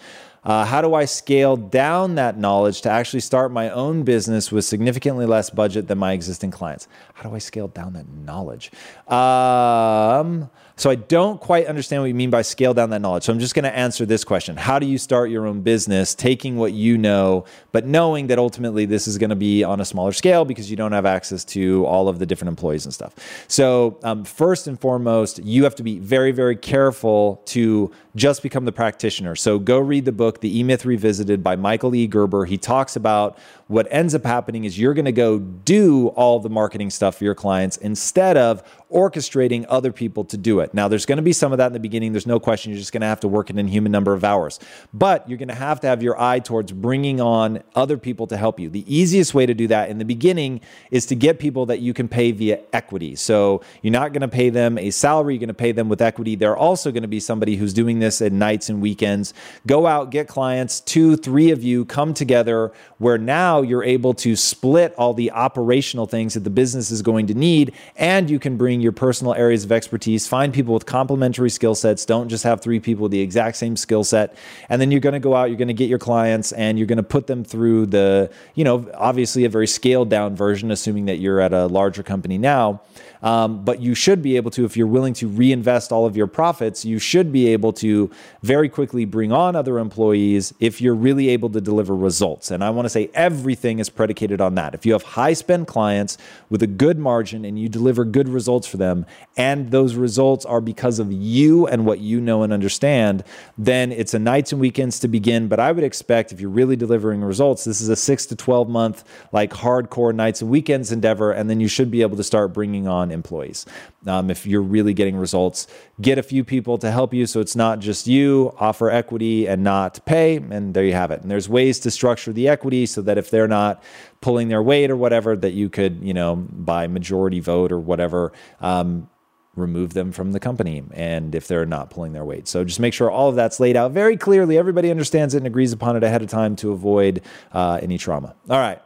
Uh, 0.48 0.64
how 0.64 0.82
do 0.82 0.94
I 0.94 1.04
scale 1.04 1.58
down 1.58 2.16
that 2.16 2.38
knowledge 2.38 2.80
to 2.84 2.90
actually 2.90 3.20
start 3.20 3.52
my 3.52 3.70
own 3.70 4.04
business 4.04 4.50
with 4.50 4.64
significantly 4.64 5.26
less 5.26 5.50
budget 5.50 5.90
than 5.90 5.98
my 5.98 6.14
existing 6.14 6.52
clients? 6.52 6.88
How 7.16 7.28
do 7.28 7.36
I 7.36 7.40
scale 7.40 7.68
down 7.68 7.92
that 7.94 8.08
knowledge? 8.08 8.72
Um, 9.10 10.50
so 10.78 10.92
I 10.92 10.96
don't 10.96 11.42
quite 11.42 11.66
understand 11.66 12.04
what 12.04 12.08
you 12.08 12.14
mean 12.14 12.30
by 12.30 12.44
scale 12.44 12.74
down 12.74 12.92
that 12.92 13.02
knowledge. 13.02 13.24
So 13.24 13.34
I'm 13.34 13.40
just 13.40 13.56
going 13.56 13.64
to 13.64 13.76
answer 13.76 14.06
this 14.06 14.24
question. 14.24 14.56
How 14.56 14.78
do 14.78 14.86
you 14.86 15.00
start 15.00 15.32
your 15.32 15.48
own 15.48 15.62
business 15.62 16.14
taking 16.14 16.56
what 16.56 16.72
you 16.72 16.98
know, 17.00 17.46
but 17.72 17.86
knowing 17.86 18.28
that 18.28 18.38
ultimately 18.38 18.86
this 18.86 19.08
is 19.08 19.18
going 19.18 19.32
to 19.32 19.36
be 19.36 19.64
on 19.64 19.82
a 19.82 19.86
smaller 19.86 20.12
scale 20.12 20.46
because 20.46 20.70
you 20.70 20.78
don't 20.78 20.92
have 20.92 21.06
access 21.06 21.44
to 21.46 21.84
all 21.88 22.08
of 22.08 22.20
the 22.20 22.28
different 22.28 22.50
employees 22.50 22.86
and 22.86 22.94
stuff. 22.94 23.16
So 23.48 24.00
um, 24.04 24.24
first 24.24 24.68
and 24.68 24.80
foremost, 24.80 25.44
you 25.44 25.64
have 25.64 25.74
to 25.76 25.84
be 25.84 25.98
very, 25.98 26.32
very 26.32 26.56
careful 26.56 27.42
to 27.46 27.92
just 28.16 28.44
become 28.44 28.66
the 28.66 28.72
practitioner. 28.72 29.36
So 29.36 29.58
go 29.58 29.80
read 29.80 30.06
the 30.06 30.12
book, 30.12 30.42
The 30.42 30.60
E 30.60 30.64
Myth 30.64 30.86
Revisited 30.86 31.44
by 31.44 31.56
Michael 31.56 31.96
E. 31.96 32.06
Gerber. 32.08 32.46
He 32.46 32.58
talks 32.58 32.96
about 32.96 33.38
what 33.68 33.88
ends 33.92 34.16
up 34.16 34.24
happening 34.24 34.64
is 34.64 34.80
you're 34.80 34.94
going 34.94 35.06
to 35.06 35.12
go 35.12 35.40
do 35.40 36.08
all 36.10 36.40
the 36.40 36.50
marketing 36.50 36.90
stuff 36.90 37.18
for 37.18 37.24
your 37.24 37.36
clients 37.36 37.78
instead 37.78 38.38
of 38.38 38.64
orchestrating 38.92 39.66
other 39.68 39.92
people 39.92 40.24
to 40.24 40.38
do 40.38 40.62
it. 40.62 40.74
Now, 40.74 40.88
there's 40.88 41.06
going 41.06 41.18
to 41.18 41.22
be 41.22 41.34
some 41.34 41.52
of 41.52 41.58
that 41.58 41.68
in 41.68 41.74
the 41.74 41.80
beginning. 41.80 42.14
There's 42.14 42.28
no 42.28 42.40
question. 42.40 42.72
You're 42.72 42.80
just 42.80 42.94
going 42.94 43.02
to 43.02 43.08
have 43.08 43.20
to 43.22 43.28
work 43.28 43.50
an 43.50 43.60
inhuman 43.60 43.92
number 43.92 44.14
of 44.14 44.24
hours. 44.24 44.60
But 44.94 45.28
you're 45.28 45.38
going 45.38 45.50
to 45.50 45.56
have 45.56 45.82
to 45.82 45.88
have 45.88 46.02
your 46.02 46.20
eye 46.20 46.40
towards 46.40 46.72
bringing 46.72 47.20
on 47.20 47.62
other 47.76 47.98
people 47.98 48.28
to 48.28 48.38
help 48.38 48.60
you. 48.60 48.70
The 48.70 48.86
easiest 48.94 49.34
way 49.34 49.46
to 49.46 49.54
do 49.54 49.68
that 49.68 49.90
in 49.90 49.98
the 49.98 50.06
beginning 50.06 50.62
is 50.90 51.06
to 51.08 51.16
get 51.16 51.40
people 51.40 51.66
that 51.66 51.80
you 51.80 51.94
can 51.94 52.08
pay 52.08 52.32
via 52.32 52.62
equity. 52.72 53.16
So 53.16 53.62
you're 53.82 53.92
not 53.92 54.14
going 54.14 54.22
to 54.22 54.28
pay 54.30 54.50
them 54.50 54.78
a 54.78 54.90
salary, 54.92 55.34
you're 55.34 55.40
going 55.40 55.48
to 55.50 55.54
pay 55.54 55.74
them 55.74 55.90
with 55.90 56.02
equity. 56.02 56.36
They're 56.36 56.58
also 56.58 56.92
going 56.92 57.02
to 57.02 57.08
be 57.10 57.20
somebody 57.20 57.58
who's 57.58 57.74
doing 57.74 58.00
this 58.00 58.22
at 58.22 58.32
nights 58.32 58.70
and 58.70 58.82
weekends. 58.82 59.34
Go 59.66 59.86
out, 59.86 60.12
get 60.12 60.30
clients, 60.30 60.80
two, 60.80 61.18
three 61.18 61.52
of 61.52 61.62
you 61.62 61.84
come 61.84 62.14
together 62.14 62.72
where 63.00 63.18
now 63.18 63.57
you're 63.62 63.84
able 63.84 64.14
to 64.16 64.36
split 64.36 64.94
all 64.98 65.14
the 65.14 65.32
operational 65.32 66.06
things 66.06 66.34
that 66.34 66.44
the 66.44 66.50
business 66.50 66.92
is 66.92 67.02
going 67.02 67.28
to 67.28 67.34
need 67.34 67.74
and 67.96 68.30
you 68.30 68.40
can 68.40 68.58
bring 68.58 68.82
your 68.82 68.92
personal 68.92 69.34
areas 69.34 69.64
of 69.64 69.72
expertise. 69.72 70.28
Find 70.28 70.54
people 70.54 70.74
with 70.74 70.86
complementary 70.86 71.50
skill 71.50 71.76
sets. 71.76 72.06
Don't 72.06 72.30
just 72.30 72.44
have 72.44 72.62
three 72.62 72.80
people 72.80 73.04
with 73.04 73.12
the 73.12 73.22
exact 73.22 73.58
same 73.58 73.76
skill 73.76 74.04
set. 74.04 74.36
And 74.70 74.82
then 74.82 74.92
you're 74.92 75.02
going 75.02 75.14
to 75.14 75.20
go 75.20 75.36
out, 75.36 75.46
you're 75.46 75.58
going 75.58 75.68
to 75.68 75.74
get 75.74 75.90
your 75.90 76.00
clients, 76.00 76.52
and 76.52 76.78
you're 76.78 76.88
going 76.88 76.98
to 76.98 77.04
put 77.04 77.28
them 77.28 77.44
through 77.44 77.88
the, 77.88 78.32
you 78.56 78.64
know, 78.64 78.90
obviously 78.96 79.46
a 79.46 79.50
very 79.50 79.68
scaled 79.68 80.10
down 80.10 80.36
version, 80.36 80.72
assuming 80.72 81.06
that 81.06 81.18
you're 81.18 81.40
at 81.40 81.54
a 81.54 81.68
larger 81.68 82.04
company 82.04 82.38
now. 82.38 82.82
Um, 83.22 83.64
but 83.64 83.82
you 83.82 83.96
should 83.96 84.22
be 84.22 84.36
able 84.38 84.52
to, 84.52 84.66
if 84.66 84.78
you're 84.78 84.88
willing 84.88 85.14
to 85.16 85.28
reinvest 85.28 85.92
all 85.92 86.06
of 86.06 86.16
your 86.16 86.28
profits, 86.28 86.86
you 86.86 87.00
should 87.00 87.32
be 87.32 87.48
able 87.48 87.74
to 87.74 88.12
very 88.44 88.70
quickly 88.70 89.06
bring 89.06 89.32
on 89.32 89.56
other 89.56 89.80
employees 89.80 90.54
if 90.60 90.82
you're 90.82 90.96
really 90.96 91.30
able 91.30 91.50
to 91.50 91.62
deliver 91.62 91.96
results. 91.96 92.52
And 92.52 92.64
I 92.64 92.70
want 92.70 92.86
to 92.86 92.90
say 92.90 93.10
everything 93.14 93.80
is 93.80 93.90
predicated 93.90 94.42
on 94.42 94.56
that. 94.56 94.74
If 94.74 94.86
you 94.86 94.94
have 94.94 95.04
high 95.04 95.34
spend 95.34 95.68
clients 95.68 96.18
with 96.50 96.62
a 96.64 96.68
good 96.68 97.00
margin 97.00 97.46
and 97.46 97.60
you 97.60 97.70
deliver 97.70 98.06
good 98.06 98.30
results 98.30 98.68
for 98.68 98.78
them, 98.78 99.06
and 99.36 99.72
those 99.72 99.96
results 99.96 100.46
are 100.46 100.62
because 100.62 101.00
of 101.00 101.12
you 101.12 101.68
and 101.68 101.86
what 101.86 102.00
you 102.00 102.20
know 102.22 102.44
and 102.44 102.54
understand, 102.54 103.24
then 103.58 103.92
it's 103.92 104.14
a 104.14 104.20
nights 104.20 104.52
and 104.52 104.62
weekends 104.62 105.00
to 105.00 105.08
begin. 105.08 105.48
But 105.48 105.60
I 105.60 105.72
would 105.72 105.84
expect 105.84 106.32
if 106.32 106.42
you're 106.42 106.50
really 106.50 106.76
delivering 106.76 107.24
results, 107.24 107.64
this 107.64 107.82
is 107.82 107.90
a 107.90 107.96
six 107.96 108.26
to 108.28 108.36
12 108.36 108.70
month, 108.70 109.04
like 109.32 109.52
hardcore 109.52 110.14
nights 110.14 110.42
and 110.42 110.50
weekends 110.50 110.92
endeavor. 110.92 111.32
And 111.32 111.50
then 111.50 111.60
you 111.60 111.68
should 111.68 111.92
be 111.92 112.02
able 112.02 112.18
to 112.18 112.24
start 112.24 112.54
bringing 112.54 112.88
on 112.88 113.07
employees. 113.12 113.66
Um, 114.06 114.30
if 114.30 114.46
you're 114.46 114.62
really 114.62 114.94
getting 114.94 115.16
results, 115.16 115.68
get 116.00 116.18
a 116.18 116.24
few 116.24 116.44
people 116.44 116.78
to 116.80 116.92
help 116.92 117.14
you 117.14 117.26
so 117.26 117.40
it's 117.40 117.56
not 117.56 117.80
just 117.80 118.08
you, 118.08 118.54
offer 118.60 118.90
equity 118.90 119.48
and 119.48 119.64
not 119.64 120.06
pay. 120.06 120.38
And 120.38 120.74
there 120.74 120.86
you 120.86 120.94
have 120.94 121.12
it. 121.12 121.22
And 121.22 121.32
there's 121.32 121.50
ways 121.50 121.80
to 121.80 121.92
structure 121.92 122.34
the 122.34 122.48
equity 122.48 122.86
so 122.86 123.02
that 123.02 123.18
if 123.18 123.30
they're 123.30 123.48
not 123.48 123.84
pulling 124.22 124.48
their 124.48 124.64
weight 124.64 124.90
or 124.90 124.96
whatever, 124.96 125.36
that 125.36 125.52
you 125.52 125.70
could, 125.70 126.02
you 126.02 126.14
know, 126.14 126.36
by 126.36 126.88
majority 126.88 127.40
vote 127.40 127.72
or 127.72 127.80
whatever, 127.80 128.34
um, 128.62 129.10
remove 129.56 129.94
them 129.94 130.12
from 130.12 130.32
the 130.32 130.40
company 130.40 130.84
and 130.92 131.34
if 131.34 131.48
they're 131.48 131.66
not 131.66 131.90
pulling 131.90 132.14
their 132.14 132.24
weight. 132.24 132.48
So 132.48 132.64
just 132.64 132.80
make 132.80 132.94
sure 132.94 133.10
all 133.10 133.30
of 133.30 133.36
that's 133.36 133.60
laid 133.60 133.76
out 133.76 133.92
very 133.92 134.16
clearly. 134.16 134.58
Everybody 134.58 134.92
understands 134.92 135.34
it 135.34 135.40
and 135.40 135.48
agrees 135.48 135.74
upon 135.74 135.98
it 135.98 136.04
ahead 136.04 136.22
of 136.22 136.30
time 136.30 136.56
to 136.58 136.72
avoid 136.72 137.22
uh, 137.52 137.80
any 137.82 137.98
trauma. 137.98 138.36
All 138.50 138.60
right. 138.60 138.80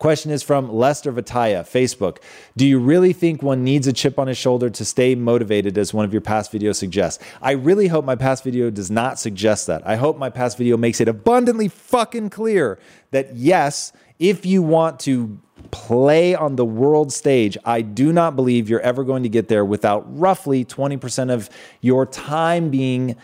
Question 0.00 0.30
is 0.30 0.42
from 0.42 0.72
Lester 0.72 1.12
Vitaya, 1.12 1.60
Facebook. 1.60 2.22
Do 2.56 2.66
you 2.66 2.78
really 2.78 3.12
think 3.12 3.42
one 3.42 3.62
needs 3.62 3.86
a 3.86 3.92
chip 3.92 4.18
on 4.18 4.28
his 4.28 4.38
shoulder 4.38 4.70
to 4.70 4.82
stay 4.82 5.14
motivated, 5.14 5.76
as 5.76 5.92
one 5.92 6.06
of 6.06 6.12
your 6.14 6.22
past 6.22 6.50
videos 6.50 6.76
suggests? 6.76 7.22
I 7.42 7.50
really 7.50 7.86
hope 7.88 8.06
my 8.06 8.16
past 8.16 8.42
video 8.42 8.70
does 8.70 8.90
not 8.90 9.18
suggest 9.18 9.66
that. 9.66 9.86
I 9.86 9.96
hope 9.96 10.16
my 10.16 10.30
past 10.30 10.56
video 10.56 10.78
makes 10.78 11.02
it 11.02 11.08
abundantly 11.08 11.68
fucking 11.68 12.30
clear 12.30 12.78
that 13.10 13.36
yes, 13.36 13.92
if 14.18 14.46
you 14.46 14.62
want 14.62 15.00
to 15.00 15.38
play 15.70 16.34
on 16.34 16.56
the 16.56 16.64
world 16.64 17.12
stage, 17.12 17.58
I 17.66 17.82
do 17.82 18.10
not 18.10 18.36
believe 18.36 18.70
you're 18.70 18.80
ever 18.80 19.04
going 19.04 19.24
to 19.24 19.28
get 19.28 19.48
there 19.48 19.66
without 19.66 20.18
roughly 20.18 20.64
20% 20.64 21.30
of 21.30 21.50
your 21.82 22.06
time 22.06 22.70
being 22.70 23.16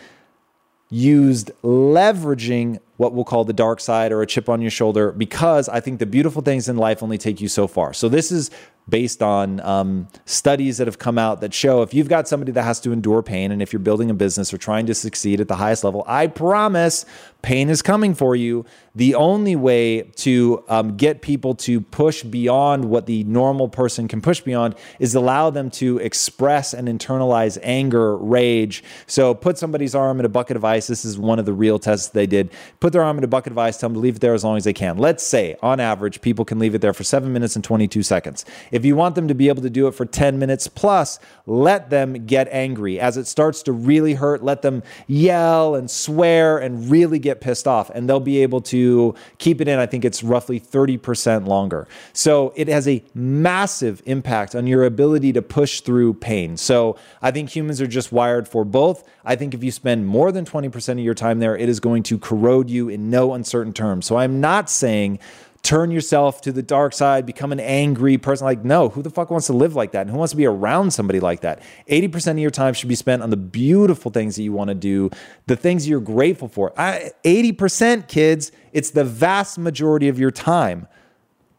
used 0.91 1.49
leveraging 1.63 2.79
what 2.97 3.13
we'll 3.13 3.23
call 3.23 3.45
the 3.45 3.53
dark 3.53 3.79
side 3.79 4.11
or 4.11 4.21
a 4.21 4.27
chip 4.27 4.49
on 4.49 4.61
your 4.61 4.71
shoulder 4.71 5.11
because 5.11 5.69
I 5.69 5.79
think 5.79 5.99
the 5.99 6.05
beautiful 6.05 6.41
things 6.41 6.67
in 6.67 6.77
life 6.77 7.01
only 7.01 7.17
take 7.17 7.39
you 7.39 7.47
so 7.47 7.67
far. 7.67 7.93
So, 7.93 8.09
this 8.09 8.31
is 8.31 8.51
based 8.89 9.21
on 9.21 9.59
um, 9.61 10.07
studies 10.25 10.77
that 10.77 10.87
have 10.87 10.97
come 10.99 11.17
out 11.17 11.41
that 11.41 11.53
show 11.53 11.81
if 11.81 11.93
you've 11.93 12.09
got 12.09 12.27
somebody 12.27 12.51
that 12.51 12.63
has 12.63 12.79
to 12.79 12.91
endure 12.91 13.21
pain 13.21 13.51
and 13.51 13.61
if 13.61 13.73
you're 13.73 13.79
building 13.79 14.09
a 14.09 14.13
business 14.13 14.53
or 14.53 14.57
trying 14.57 14.85
to 14.85 14.95
succeed 14.95 15.41
at 15.41 15.47
the 15.47 15.55
highest 15.55 15.83
level, 15.83 16.03
I 16.07 16.27
promise 16.27 17.05
pain 17.41 17.69
is 17.69 17.81
coming 17.81 18.13
for 18.13 18.35
you. 18.35 18.65
The 18.95 19.15
only 19.15 19.55
way 19.55 20.01
to 20.01 20.63
um, 20.67 20.97
get 20.97 21.21
people 21.21 21.53
to 21.55 21.81
push 21.81 22.23
beyond 22.23 22.85
what 22.85 23.05
the 23.05 23.23
normal 23.25 23.69
person 23.69 24.07
can 24.07 24.21
push 24.21 24.41
beyond 24.41 24.75
is 24.99 25.13
allow 25.13 25.49
them 25.49 25.69
to 25.71 25.99
express 25.99 26.73
and 26.73 26.87
internalize 26.87 27.59
anger, 27.61 28.17
rage. 28.17 28.83
So 29.05 29.35
put 29.35 29.57
somebody's 29.57 29.93
arm 29.93 30.19
in 30.19 30.25
a 30.25 30.29
bucket 30.29 30.57
of 30.57 30.65
ice. 30.65 30.87
This 30.87 31.05
is 31.05 31.17
one 31.17 31.37
of 31.37 31.45
the 31.45 31.53
real 31.53 31.77
tests 31.77 32.09
they 32.09 32.25
did. 32.25 32.51
Put 32.79 32.91
their 32.93 33.03
arm 33.03 33.17
in 33.17 33.23
a 33.23 33.27
bucket 33.27 33.51
of 33.51 33.57
ice, 33.57 33.77
tell 33.77 33.89
them 33.89 33.95
to 33.95 33.99
leave 33.99 34.15
it 34.15 34.19
there 34.19 34.33
as 34.33 34.43
long 34.43 34.57
as 34.57 34.63
they 34.63 34.73
can. 34.73 34.97
Let's 34.97 35.23
say, 35.23 35.55
on 35.61 35.79
average, 35.79 36.21
people 36.21 36.43
can 36.43 36.57
leave 36.57 36.73
it 36.73 36.81
there 36.81 36.93
for 36.93 37.03
seven 37.03 37.31
minutes 37.31 37.55
and 37.55 37.63
22 37.63 38.01
seconds. 38.01 38.45
You 38.83 38.95
want 38.95 39.15
them 39.15 39.27
to 39.27 39.33
be 39.33 39.47
able 39.49 39.61
to 39.61 39.69
do 39.69 39.87
it 39.87 39.93
for 39.93 40.05
10 40.05 40.39
minutes 40.39 40.67
plus, 40.67 41.19
let 41.45 41.89
them 41.89 42.25
get 42.25 42.47
angry. 42.51 42.99
As 42.99 43.17
it 43.17 43.27
starts 43.27 43.63
to 43.63 43.71
really 43.71 44.15
hurt, 44.15 44.43
let 44.43 44.61
them 44.61 44.83
yell 45.07 45.75
and 45.75 45.89
swear 45.89 46.57
and 46.57 46.89
really 46.89 47.19
get 47.19 47.41
pissed 47.41 47.67
off, 47.67 47.89
and 47.91 48.09
they'll 48.09 48.19
be 48.19 48.41
able 48.43 48.61
to 48.61 49.15
keep 49.37 49.61
it 49.61 49.67
in. 49.67 49.79
I 49.79 49.85
think 49.85 50.03
it's 50.03 50.23
roughly 50.23 50.59
30% 50.59 51.47
longer. 51.47 51.87
So 52.13 52.53
it 52.55 52.67
has 52.67 52.87
a 52.87 53.03
massive 53.13 54.01
impact 54.05 54.55
on 54.55 54.67
your 54.67 54.83
ability 54.83 55.33
to 55.33 55.41
push 55.41 55.81
through 55.81 56.15
pain. 56.15 56.57
So 56.57 56.97
I 57.21 57.31
think 57.31 57.49
humans 57.49 57.81
are 57.81 57.87
just 57.87 58.11
wired 58.11 58.47
for 58.47 58.65
both. 58.65 59.07
I 59.23 59.35
think 59.35 59.53
if 59.53 59.63
you 59.63 59.71
spend 59.71 60.07
more 60.07 60.31
than 60.31 60.45
20% 60.45 60.89
of 60.93 60.99
your 60.99 61.13
time 61.13 61.39
there, 61.39 61.55
it 61.57 61.69
is 61.69 61.79
going 61.79 62.03
to 62.03 62.17
corrode 62.17 62.69
you 62.69 62.89
in 62.89 63.09
no 63.09 63.33
uncertain 63.33 63.73
terms. 63.73 64.05
So 64.05 64.17
I'm 64.17 64.39
not 64.39 64.69
saying 64.69 65.19
turn 65.67 65.91
yourself 65.91 66.39
to 66.39 66.53
the 66.53 66.63
dark 66.63 66.93
side, 66.93 67.25
become 67.25 67.51
an 67.51 67.59
angry 67.59 68.17
person. 68.17 68.45
Like, 68.45 68.63
no, 68.63 68.87
who 68.87 69.01
the 69.01 69.09
fuck 69.09 69.29
wants 69.29 69.47
to 69.47 69.53
live 69.53 69.75
like 69.75 69.91
that? 69.91 70.03
And 70.03 70.09
who 70.09 70.15
wants 70.15 70.31
to 70.31 70.37
be 70.37 70.45
around 70.45 70.91
somebody 70.91 71.19
like 71.19 71.41
that? 71.41 71.61
80% 71.89 72.31
of 72.31 72.39
your 72.39 72.51
time 72.51 72.73
should 72.73 72.87
be 72.87 72.95
spent 72.95 73.21
on 73.21 73.31
the 73.31 73.37
beautiful 73.37 74.09
things 74.09 74.37
that 74.37 74.43
you 74.43 74.53
want 74.53 74.69
to 74.69 74.75
do, 74.75 75.09
the 75.47 75.57
things 75.57 75.85
you're 75.85 75.99
grateful 75.99 76.47
for. 76.47 76.71
I, 76.79 77.11
80%, 77.25 78.07
kids, 78.07 78.53
it's 78.71 78.91
the 78.91 79.03
vast 79.03 79.59
majority 79.59 80.07
of 80.07 80.17
your 80.17 80.31
time. 80.31 80.87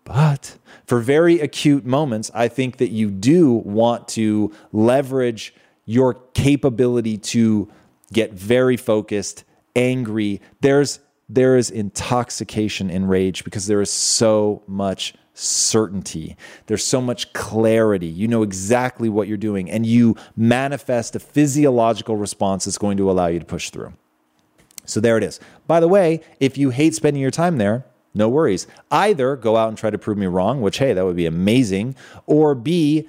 But 0.05 0.57
for 0.87 1.01
very 1.01 1.40
acute 1.40 1.85
moments, 1.85 2.31
I 2.33 2.49
think 2.49 2.79
that 2.79 2.88
you 2.88 3.11
do 3.11 3.53
want 3.53 4.09
to 4.09 4.55
leverage 4.73 5.55
your 5.85 6.14
capability 6.33 7.18
to 7.18 7.71
get 8.11 8.33
very 8.33 8.79
focused, 8.79 9.44
angry. 9.77 10.40
There's 10.62 11.01
there 11.29 11.57
is 11.57 11.71
intoxication 11.71 12.91
in 12.91 13.07
rage 13.07 13.45
because 13.45 13.67
there 13.67 13.81
is 13.81 13.91
so 13.91 14.62
much 14.67 15.14
certainty. 15.35 16.37
There's 16.67 16.85
so 16.85 17.01
much 17.01 17.33
clarity. 17.33 18.07
You 18.07 18.29
know 18.29 18.43
exactly 18.43 19.09
what 19.09 19.29
you're 19.29 19.37
doing, 19.37 19.71
and 19.71 19.87
you 19.87 20.17
manifest 20.37 21.14
a 21.14 21.21
physiological 21.21 22.17
response 22.17 22.64
that's 22.64 22.79
going 22.79 22.97
to 22.97 23.11
allow 23.11 23.27
you 23.27 23.38
to 23.38 23.45
push 23.45 23.71
through. 23.71 23.93
So 24.85 25.01
there 25.01 25.19
it 25.19 25.23
is. 25.23 25.38
By 25.67 25.81
the 25.81 25.88
way, 25.88 26.23
if 26.41 26.57
you 26.57 26.71
hate 26.71 26.95
spending 26.95 27.21
your 27.21 27.31
time 27.31 27.59
there, 27.59 27.85
no 28.14 28.29
worries. 28.29 28.67
Either 28.91 29.37
go 29.37 29.57
out 29.57 29.69
and 29.69 29.77
try 29.77 29.91
to 29.91 29.99
prove 29.99 30.19
me 30.19 30.27
wrong, 30.27 30.61
which, 30.62 30.79
hey, 30.79 30.95
that 30.95 31.05
would 31.05 31.14
be 31.14 31.27
amazing, 31.27 31.95
or 32.27 32.55
B, 32.55 33.09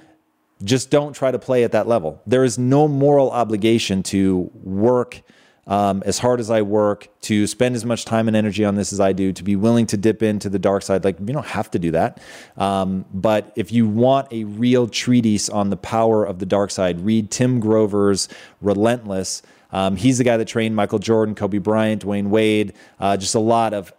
just 0.62 0.90
don't 0.90 1.14
try 1.14 1.30
to 1.30 1.38
play 1.38 1.64
at 1.64 1.72
that 1.72 1.88
level. 1.88 2.20
There 2.26 2.44
is 2.44 2.58
no 2.58 2.86
moral 2.86 3.30
obligation 3.30 4.02
to 4.04 4.50
work 4.62 5.22
um, 5.70 6.02
as 6.04 6.18
hard 6.18 6.40
as 6.40 6.50
I 6.50 6.60
work, 6.60 7.08
to 7.22 7.46
spend 7.46 7.74
as 7.76 7.84
much 7.86 8.04
time 8.04 8.28
and 8.28 8.36
energy 8.36 8.64
on 8.64 8.74
this 8.74 8.92
as 8.92 9.00
I 9.00 9.14
do, 9.14 9.32
to 9.32 9.42
be 9.42 9.56
willing 9.56 9.86
to 9.86 9.96
dip 9.96 10.22
into 10.22 10.50
the 10.50 10.58
dark 10.58 10.82
side. 10.82 11.02
Like, 11.02 11.18
you 11.18 11.32
don't 11.32 11.46
have 11.46 11.70
to 11.70 11.78
do 11.78 11.92
that. 11.92 12.20
Um, 12.58 13.06
but 13.14 13.52
if 13.56 13.72
you 13.72 13.88
want 13.88 14.30
a 14.32 14.44
real 14.44 14.86
treatise 14.86 15.48
on 15.48 15.70
the 15.70 15.78
power 15.78 16.24
of 16.24 16.40
the 16.40 16.46
dark 16.46 16.70
side, 16.70 17.00
read 17.00 17.30
Tim 17.30 17.60
Grover's 17.60 18.28
Relentless. 18.60 19.42
Um, 19.72 19.96
he's 19.96 20.18
the 20.18 20.24
guy 20.24 20.36
that 20.36 20.48
trained 20.48 20.76
Michael 20.76 20.98
Jordan, 20.98 21.34
Kobe 21.34 21.58
Bryant, 21.58 22.04
Dwyane 22.04 22.28
Wade, 22.28 22.74
uh, 22.98 23.16
just 23.16 23.34
a 23.34 23.40
lot 23.40 23.72
of 23.72 23.92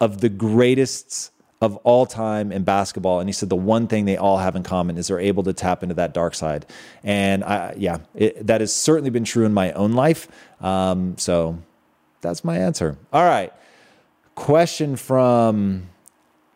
of 0.00 0.20
the 0.20 0.28
greatest 0.28 1.32
of 1.60 1.76
all 1.78 2.06
time 2.06 2.52
in 2.52 2.62
basketball. 2.62 3.20
And 3.20 3.28
he 3.28 3.32
said 3.32 3.48
the 3.48 3.56
one 3.56 3.88
thing 3.88 4.04
they 4.04 4.16
all 4.16 4.38
have 4.38 4.54
in 4.54 4.62
common 4.62 4.96
is 4.96 5.08
they're 5.08 5.18
able 5.18 5.42
to 5.42 5.52
tap 5.52 5.82
into 5.82 5.94
that 5.96 6.14
dark 6.14 6.34
side. 6.34 6.66
And 7.02 7.42
I, 7.42 7.74
yeah, 7.76 7.98
it, 8.14 8.46
that 8.46 8.60
has 8.60 8.74
certainly 8.74 9.10
been 9.10 9.24
true 9.24 9.44
in 9.44 9.52
my 9.52 9.72
own 9.72 9.92
life. 9.92 10.28
Um, 10.60 11.18
so 11.18 11.58
that's 12.20 12.44
my 12.44 12.58
answer. 12.58 12.96
All 13.12 13.24
right. 13.24 13.52
Question 14.36 14.94
from 14.94 15.88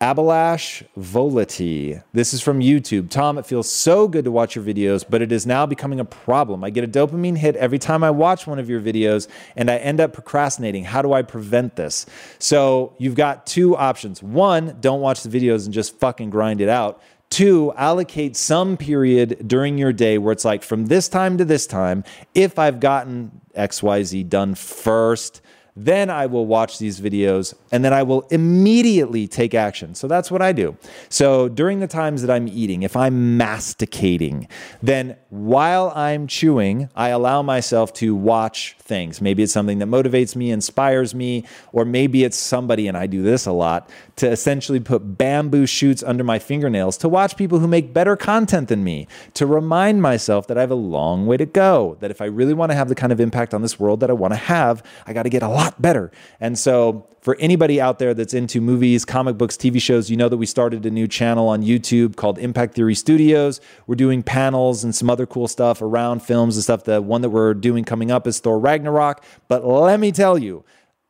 Abalash 0.02 0.82
Volati. 0.98 2.02
This 2.12 2.34
is 2.34 2.42
from 2.42 2.58
YouTube. 2.58 3.08
Tom, 3.08 3.38
it 3.38 3.46
feels 3.46 3.70
so 3.70 4.08
good 4.08 4.24
to 4.24 4.32
watch 4.32 4.56
your 4.56 4.64
videos, 4.64 5.04
but 5.08 5.22
it 5.22 5.30
is 5.30 5.46
now 5.46 5.64
becoming 5.64 6.00
a 6.00 6.04
problem. 6.04 6.64
I 6.64 6.70
get 6.70 6.82
a 6.82 6.88
dopamine 6.88 7.38
hit 7.38 7.54
every 7.54 7.78
time 7.78 8.02
I 8.02 8.10
watch 8.10 8.44
one 8.44 8.58
of 8.58 8.68
your 8.68 8.80
videos 8.80 9.28
and 9.54 9.70
I 9.70 9.76
end 9.76 10.00
up 10.00 10.12
procrastinating. 10.12 10.82
How 10.82 11.02
do 11.02 11.12
I 11.12 11.22
prevent 11.22 11.76
this? 11.76 12.04
So 12.40 12.94
you've 12.98 13.14
got 13.14 13.46
two 13.46 13.76
options. 13.76 14.24
One, 14.24 14.76
don't 14.80 15.02
watch 15.02 15.22
the 15.22 15.28
videos 15.28 15.66
and 15.66 15.72
just 15.72 15.96
fucking 16.00 16.30
grind 16.30 16.60
it 16.60 16.68
out. 16.68 17.00
Two, 17.30 17.72
allocate 17.76 18.36
some 18.36 18.76
period 18.76 19.46
during 19.46 19.78
your 19.78 19.92
day 19.92 20.18
where 20.18 20.32
it's 20.32 20.44
like 20.44 20.64
from 20.64 20.86
this 20.86 21.08
time 21.08 21.38
to 21.38 21.44
this 21.44 21.64
time, 21.64 22.02
if 22.34 22.58
I've 22.58 22.80
gotten 22.80 23.40
XYZ 23.56 24.28
done 24.28 24.56
first, 24.56 25.42
then 25.76 26.10
I 26.10 26.26
will 26.26 26.44
watch 26.44 26.78
these 26.78 27.00
videos 27.00 27.54
and 27.72 27.84
then 27.84 27.92
I 27.92 28.02
will 28.02 28.22
immediately 28.30 29.26
take 29.26 29.54
action. 29.54 29.94
So 29.94 30.06
that's 30.06 30.30
what 30.30 30.42
I 30.42 30.52
do. 30.52 30.76
So 31.08 31.48
during 31.48 31.80
the 31.80 31.88
times 31.88 32.22
that 32.22 32.30
I'm 32.30 32.46
eating, 32.46 32.82
if 32.82 32.96
I'm 32.96 33.38
masticating, 33.38 34.46
then 34.82 35.16
while 35.30 35.90
I'm 35.96 36.26
chewing, 36.26 36.90
I 36.94 37.08
allow 37.08 37.42
myself 37.42 37.92
to 37.94 38.14
watch 38.14 38.76
things. 38.78 39.20
Maybe 39.22 39.42
it's 39.42 39.52
something 39.52 39.78
that 39.78 39.88
motivates 39.88 40.36
me, 40.36 40.50
inspires 40.50 41.14
me, 41.14 41.46
or 41.72 41.86
maybe 41.86 42.24
it's 42.24 42.36
somebody, 42.36 42.86
and 42.86 42.96
I 42.96 43.06
do 43.06 43.22
this 43.22 43.46
a 43.46 43.52
lot, 43.52 43.88
to 44.16 44.30
essentially 44.30 44.78
put 44.78 45.16
bamboo 45.16 45.64
shoots 45.66 46.02
under 46.02 46.22
my 46.22 46.38
fingernails 46.38 46.98
to 46.98 47.08
watch 47.08 47.36
people 47.36 47.58
who 47.58 47.66
make 47.66 47.94
better 47.94 48.16
content 48.16 48.68
than 48.68 48.84
me, 48.84 49.08
to 49.34 49.46
remind 49.46 50.02
myself 50.02 50.46
that 50.48 50.58
I 50.58 50.60
have 50.60 50.70
a 50.70 50.74
long 50.74 51.26
way 51.26 51.38
to 51.38 51.46
go, 51.46 51.96
that 52.00 52.10
if 52.10 52.20
I 52.20 52.26
really 52.26 52.52
want 52.52 52.70
to 52.70 52.76
have 52.76 52.90
the 52.90 52.94
kind 52.94 53.12
of 53.12 53.20
impact 53.20 53.54
on 53.54 53.62
this 53.62 53.80
world 53.80 54.00
that 54.00 54.10
I 54.10 54.12
want 54.12 54.34
to 54.34 54.38
have, 54.38 54.82
I 55.06 55.14
got 55.14 55.22
to 55.22 55.30
get 55.30 55.42
a 55.42 55.48
lot 55.48 55.80
better. 55.80 56.10
And 56.38 56.58
so 56.58 57.08
for 57.22 57.36
anybody 57.36 57.80
out 57.80 58.00
there 58.00 58.14
that's 58.14 58.34
into 58.34 58.60
movies, 58.60 59.04
comic 59.04 59.38
books, 59.38 59.56
TV 59.56 59.80
shows, 59.80 60.10
you 60.10 60.16
know 60.16 60.28
that 60.28 60.36
we 60.36 60.44
started 60.44 60.84
a 60.84 60.90
new 60.90 61.06
channel 61.06 61.48
on 61.48 61.62
YouTube 61.62 62.16
called 62.16 62.36
Impact 62.36 62.74
Theory 62.74 62.96
Studios. 62.96 63.60
We're 63.86 63.94
doing 63.94 64.24
panels 64.24 64.82
and 64.82 64.92
some 64.94 65.08
other 65.08 65.24
cool 65.24 65.46
stuff 65.46 65.80
around 65.80 66.22
films 66.22 66.56
and 66.56 66.64
stuff. 66.64 66.82
The 66.82 67.00
one 67.00 67.22
that 67.22 67.30
we're 67.30 67.54
doing 67.54 67.84
coming 67.84 68.10
up 68.10 68.26
is 68.26 68.40
Thor 68.40 68.58
Ragnarok. 68.58 69.24
But 69.46 69.64
let 69.64 70.00
me 70.00 70.10
tell 70.10 70.36
you, 70.36 70.64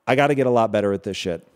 I 0.07 0.15
got 0.15 0.27
to 0.27 0.35
get 0.35 0.47
a 0.47 0.51
lot 0.51 0.71
better 0.71 0.93
at 0.93 1.03
this 1.03 1.17
shit. 1.17 1.49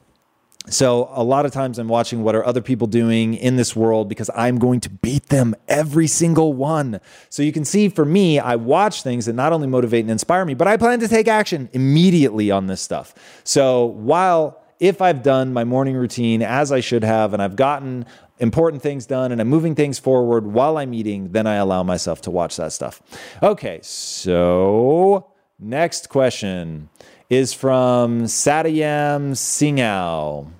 So 0.68 1.08
a 1.12 1.22
lot 1.22 1.46
of 1.46 1.52
times 1.52 1.78
I'm 1.78 1.88
watching 1.88 2.22
what 2.22 2.34
are 2.34 2.44
other 2.44 2.60
people 2.60 2.86
doing 2.86 3.34
in 3.34 3.56
this 3.56 3.76
world 3.76 4.08
because 4.08 4.30
I'm 4.34 4.58
going 4.58 4.80
to 4.80 4.90
beat 4.90 5.26
them 5.28 5.54
every 5.68 6.08
single 6.08 6.52
one. 6.52 7.00
So 7.28 7.42
you 7.42 7.52
can 7.52 7.64
see 7.64 7.88
for 7.88 8.04
me, 8.04 8.40
I 8.40 8.56
watch 8.56 9.02
things 9.02 9.26
that 9.26 9.34
not 9.34 9.52
only 9.52 9.68
motivate 9.68 10.00
and 10.00 10.10
inspire 10.10 10.44
me, 10.44 10.54
but 10.54 10.66
I 10.66 10.76
plan 10.76 10.98
to 11.00 11.08
take 11.08 11.28
action 11.28 11.68
immediately 11.72 12.50
on 12.50 12.66
this 12.66 12.80
stuff. 12.80 13.14
So 13.44 13.84
while 13.86 14.60
if 14.80 15.00
I've 15.00 15.22
done 15.22 15.52
my 15.52 15.64
morning 15.64 15.94
routine 15.94 16.42
as 16.42 16.72
I 16.72 16.80
should 16.80 17.04
have 17.04 17.32
and 17.32 17.42
I've 17.42 17.56
gotten 17.56 18.04
important 18.38 18.82
things 18.82 19.06
done 19.06 19.32
and 19.32 19.40
I'm 19.40 19.48
moving 19.48 19.74
things 19.74 19.98
forward 19.98 20.46
while 20.46 20.78
I'm 20.78 20.92
eating, 20.92 21.32
then 21.32 21.46
I 21.46 21.54
allow 21.54 21.82
myself 21.82 22.20
to 22.22 22.30
watch 22.30 22.56
that 22.56 22.72
stuff. 22.72 23.00
Okay, 23.42 23.78
so 23.82 25.28
next 25.58 26.08
question 26.08 26.88
is 27.30 27.52
from 27.54 28.24
Satyam 28.24 29.32
Singhal. 29.32 30.50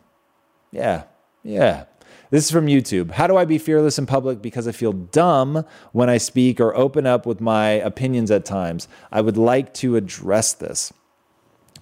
Yeah, 0.70 1.04
yeah. 1.42 1.84
This 2.30 2.44
is 2.44 2.50
from 2.50 2.66
YouTube. 2.66 3.12
How 3.12 3.26
do 3.26 3.36
I 3.36 3.44
be 3.44 3.58
fearless 3.58 3.98
in 3.98 4.06
public 4.06 4.42
because 4.42 4.66
I 4.66 4.72
feel 4.72 4.92
dumb 4.92 5.64
when 5.92 6.10
I 6.10 6.18
speak 6.18 6.60
or 6.60 6.74
open 6.74 7.06
up 7.06 7.24
with 7.24 7.40
my 7.40 7.70
opinions 7.70 8.30
at 8.30 8.44
times? 8.44 8.88
I 9.12 9.20
would 9.20 9.36
like 9.36 9.72
to 9.74 9.96
address 9.96 10.52
this. 10.52 10.92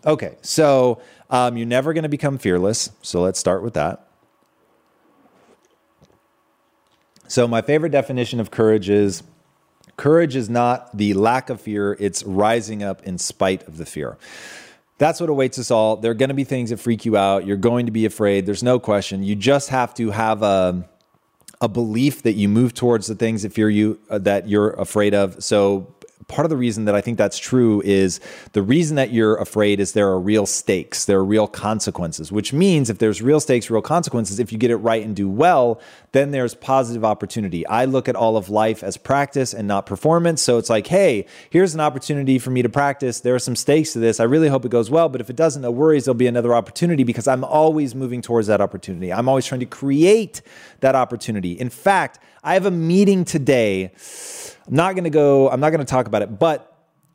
Okay, 0.07 0.37
so 0.43 1.01
um, 1.31 1.57
you're 1.57 1.67
never 1.67 1.95
going 1.95 2.03
to 2.03 2.11
become 2.11 2.37
fearless. 2.37 2.91
So 3.01 3.23
let's 3.23 3.39
start 3.39 3.63
with 3.63 3.75
that. 3.75 4.07
So, 7.27 7.49
my 7.49 7.63
favorite 7.63 7.91
definition 7.91 8.39
of 8.39 8.51
courage 8.51 8.91
is 8.91 9.23
courage 9.97 10.37
is 10.37 10.51
not 10.51 10.97
the 10.97 11.15
lack 11.15 11.49
of 11.49 11.61
fear, 11.61 11.97
it's 11.99 12.23
rising 12.23 12.83
up 12.83 13.03
in 13.05 13.17
spite 13.17 13.67
of 13.67 13.79
the 13.79 13.87
fear. 13.87 14.19
That's 14.99 15.21
what 15.21 15.29
awaits 15.29 15.59
us 15.59 15.71
all. 15.71 15.97
There 15.97 16.11
are 16.11 16.15
going 16.15 16.29
to 16.29 16.35
be 16.35 16.45
things 16.45 16.71
that 16.71 16.79
freak 16.79 17.05
you 17.05 17.17
out. 17.17 17.47
You're 17.47 17.57
going 17.57 17.87
to 17.87 17.93
be 17.93 18.07
afraid. 18.07 18.47
There's 18.47 18.63
no 18.63 18.79
question. 18.79 19.23
You 19.23 19.35
just 19.35 19.71
have 19.71 19.95
to 19.95 20.11
have 20.11 20.43
a 20.43 20.89
a 21.61 21.69
belief 21.69 22.23
that 22.23 22.35
you 22.35 22.49
move 22.49 22.75
towards 22.75 23.07
the 23.07 23.15
things 23.15 23.43
that 23.43 23.53
fear 23.53 23.71
you 23.71 23.99
uh, 24.11 24.19
that 24.19 24.49
you're 24.49 24.71
afraid 24.71 25.15
of. 25.15 25.43
So 25.43 25.95
part 26.29 26.47
of 26.47 26.51
the 26.51 26.57
reason 26.57 26.85
that 26.87 26.95
I 26.95 27.01
think 27.01 27.19
that's 27.19 27.39
true 27.39 27.83
is 27.85 28.21
the 28.53 28.63
reason 28.63 28.97
that 28.97 29.13
you're 29.13 29.37
afraid 29.37 29.81
is 29.81 29.93
there 29.93 30.09
are 30.09 30.21
real 30.21 30.47
stakes, 30.47 31.05
there 31.05 31.19
are 31.19 31.25
real 31.25 31.47
consequences, 31.47 32.33
which 32.33 32.53
means 32.53 32.91
if 32.91 32.99
there's 32.99 33.23
real 33.23 33.41
stakes, 33.41 33.71
real 33.71 33.83
consequences, 33.83 34.39
if 34.39 34.53
you 34.53 34.59
get 34.59 34.71
it 34.71 34.77
right 34.77 35.05
and 35.05 35.15
do 35.15 35.29
well, 35.29 35.81
then 36.13 36.31
there's 36.31 36.55
positive 36.55 37.05
opportunity. 37.05 37.67
I 37.67 37.85
look 37.85 38.09
at 38.09 38.17
all 38.17 38.37
of 38.37 38.49
life 38.49 38.83
as 38.83 38.97
practice 38.97 39.53
and 39.53 39.69
not 39.69 39.87
performance. 39.87 40.43
So 40.43 40.59
it's 40.59 40.71
like, 40.71 40.87
hey, 40.87 41.27
here's 41.51 41.75
an 41.75 41.81
opportunity 41.81 42.39
for 42.39 42.51
me 42.51 42.63
to 42.63 42.69
practice. 42.69 43.21
There 43.21 43.35
are 43.35 43.41
some 43.41 43.57
stakes 43.57 43.93
to 43.93 43.99
this. 43.99 44.21
I 44.21 44.25
really 44.25 44.49
hope 44.49 44.65
it 44.65 44.71
goes 44.71 44.91
well, 44.91 45.09
but 45.09 45.21
if 45.21 45.31
it 45.31 45.37
doesn't, 45.37 45.63
no 45.63 45.71
worries, 45.71 46.05
there'll 46.05 46.15
be 46.15 46.27
another 46.27 46.55
opportunity 46.55 47.05
because 47.05 47.29
I'm 47.29 47.45
always 47.45 47.95
moving 47.95 48.23
towards 48.23 48.47
that 48.47 48.61
opportunity. 48.61 49.13
I'm 49.13 49.29
always 49.29 49.47
trying 49.47 49.61
to 49.61 49.67
create 49.67 50.43
that 50.81 50.95
opportunity. 50.95 51.53
In 51.53 51.71
fact, 51.71 52.19
I 52.43 52.55
have 52.55 52.67
a 52.67 52.71
meeting 52.71 53.25
today 53.25 53.93
I'm 54.67 54.75
not 54.75 54.95
going 54.95 55.05
to 55.05 55.11
go, 55.11 55.51
I'm 55.51 55.61
not 55.61 55.71
going 55.71 55.81
to 55.81 55.91
talk 55.91 56.07
about 56.07 56.23
it, 56.23 56.39
but 56.39 56.71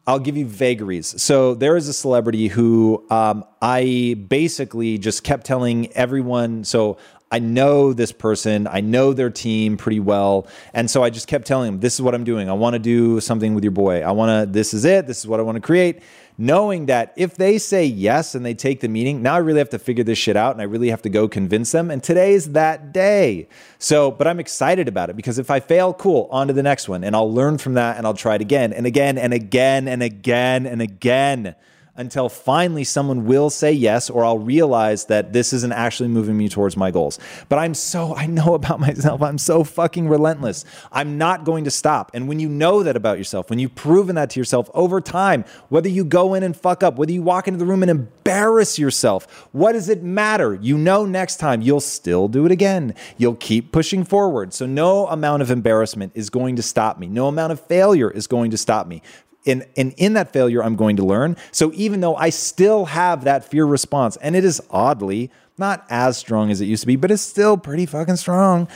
I'll 0.05 0.19
give 0.19 0.37
you 0.37 0.45
vagaries. 0.45 1.21
So 1.21 1.53
there 1.53 1.77
is 1.77 1.87
a 1.87 1.93
celebrity 1.93 2.47
who 2.47 3.05
um, 3.11 3.45
I 3.61 4.15
basically 4.27 4.97
just 4.97 5.23
kept 5.23 5.45
telling 5.45 5.91
everyone. 5.93 6.63
So 6.63 6.97
I 7.31 7.39
know 7.39 7.93
this 7.93 8.11
person, 8.11 8.67
I 8.67 8.81
know 8.81 9.13
their 9.13 9.29
team 9.29 9.77
pretty 9.77 9.99
well. 9.99 10.47
And 10.73 10.89
so 10.89 11.03
I 11.03 11.09
just 11.09 11.27
kept 11.27 11.45
telling 11.45 11.71
them, 11.71 11.79
this 11.79 11.93
is 11.93 12.01
what 12.01 12.15
I'm 12.15 12.23
doing. 12.23 12.49
I 12.49 12.53
want 12.53 12.73
to 12.73 12.79
do 12.79 13.19
something 13.19 13.53
with 13.53 13.63
your 13.63 13.71
boy. 13.71 14.01
I 14.01 14.11
want 14.11 14.47
to, 14.47 14.51
this 14.51 14.73
is 14.73 14.83
it. 14.85 15.05
This 15.05 15.19
is 15.19 15.27
what 15.27 15.39
I 15.39 15.43
want 15.43 15.55
to 15.57 15.61
create 15.61 16.01
knowing 16.39 16.85
that 16.85 17.11
if 17.17 17.35
they 17.35 17.57
say 17.57 17.83
yes 17.83 18.33
and 18.33 18.45
they 18.45 18.53
take 18.53 18.79
the 18.79 18.87
meeting, 18.87 19.21
now 19.21 19.35
I 19.35 19.39
really 19.39 19.59
have 19.59 19.69
to 19.71 19.77
figure 19.77 20.05
this 20.05 20.17
shit 20.17 20.37
out 20.37 20.53
and 20.53 20.61
I 20.61 20.63
really 20.63 20.89
have 20.89 21.01
to 21.01 21.09
go 21.09 21.27
convince 21.27 21.73
them. 21.73 21.91
And 21.91 22.01
today's 22.01 22.53
that 22.53 22.93
day. 22.93 23.49
So, 23.77 24.09
but 24.09 24.25
I'm 24.25 24.39
excited 24.39 24.87
about 24.87 25.09
it 25.09 25.17
because 25.17 25.37
if 25.37 25.51
I 25.51 25.59
fail, 25.59 25.93
cool, 25.93 26.29
on 26.31 26.47
to 26.47 26.53
the 26.53 26.63
next 26.63 26.87
one. 26.87 27.03
And 27.03 27.13
I'll 27.13 27.31
learn 27.31 27.57
from 27.57 27.73
that 27.73 27.97
and 27.97 28.07
I'll 28.07 28.13
try 28.13 28.35
it 28.35 28.41
again 28.41 28.71
and 28.71 28.85
again 28.85 29.17
and 29.17 29.33
again 29.33 29.89
and 29.89 30.01
again 30.01 30.65
and 30.65 30.81
again 30.81 31.55
until 31.99 32.29
finally 32.29 32.85
someone 32.85 33.25
will 33.25 33.49
say 33.49 33.73
yes, 33.73 34.09
or 34.09 34.23
I'll 34.23 34.39
realize 34.39 35.05
that 35.05 35.33
this 35.33 35.51
isn't 35.51 35.73
actually 35.73 36.07
moving 36.07 36.37
me 36.37 36.47
towards 36.47 36.77
my 36.77 36.91
goals. 36.91 37.19
But 37.49 37.59
I'm 37.59 37.73
so, 37.73 38.15
I 38.15 38.25
know 38.25 38.53
about 38.53 38.79
myself, 38.89 39.21
I'm 39.21 39.37
so 39.37 39.65
fucking 39.65 40.07
relentless. 40.07 40.63
I'm 40.93 41.17
not 41.17 41.43
going 41.43 41.65
to 41.65 41.71
stop. 41.71 42.11
And 42.13 42.29
when 42.29 42.39
you 42.39 42.47
know 42.47 42.83
that 42.83 42.95
about 42.95 43.17
yourself, 43.17 43.49
when 43.49 43.59
you've 43.59 43.75
proven 43.75 44.15
that 44.15 44.29
to 44.31 44.39
yourself 44.39 44.69
over 44.73 45.01
time, 45.01 45.43
whether 45.67 45.89
you 45.89 46.05
go 46.05 46.33
in 46.35 46.43
and 46.43 46.55
fuck 46.55 46.83
up, 46.83 46.95
whether 46.95 47.11
you 47.11 47.21
walk 47.21 47.49
into 47.49 47.59
the 47.59 47.65
room 47.65 47.83
and 47.83 47.91
embarrass 47.91 48.79
yourself, 48.79 49.49
what 49.51 49.73
does 49.73 49.89
it 49.89 50.01
matter? 50.01 50.55
You 50.55 50.77
know, 50.77 51.05
next 51.05 51.35
time 51.35 51.61
you'll 51.61 51.81
still 51.81 52.29
do 52.29 52.45
it 52.45 52.51
again. 52.51 52.95
You'll 53.17 53.35
keep 53.35 53.73
pushing 53.73 54.05
forward. 54.05 54.53
So 54.53 54.65
no 54.65 55.05
amount 55.07 55.41
of 55.41 55.51
embarrassment 55.51 56.13
is 56.15 56.29
going 56.29 56.55
to 56.55 56.61
stop 56.61 56.97
me. 56.97 57.07
No 57.07 57.27
amount 57.27 57.51
of 57.51 57.59
failure 57.59 58.09
is 58.09 58.25
going 58.25 58.51
to 58.51 58.57
stop 58.57 58.87
me 58.87 59.01
and, 59.49 59.65
and 59.75 59.93
in 59.97 60.13
that 60.13 60.31
failure, 60.31 60.63
I'm 60.63 60.75
going 60.75 60.95
to 60.97 61.03
learn. 61.03 61.35
So 61.51 61.71
even 61.73 61.99
though 61.99 62.15
I 62.15 62.29
still 62.29 62.85
have 62.85 63.25
that 63.25 63.43
fear 63.43 63.65
response, 63.65 64.17
and 64.17 64.35
it 64.35 64.45
is 64.45 64.61
oddly 64.69 65.31
not 65.57 65.85
as 65.89 66.17
strong 66.17 66.51
as 66.51 66.61
it 66.61 66.65
used 66.65 66.81
to 66.81 66.87
be, 66.87 66.95
but 66.95 67.11
it's 67.11 67.21
still 67.21 67.57
pretty 67.57 67.85
fucking 67.85 68.15
strong. 68.15 68.67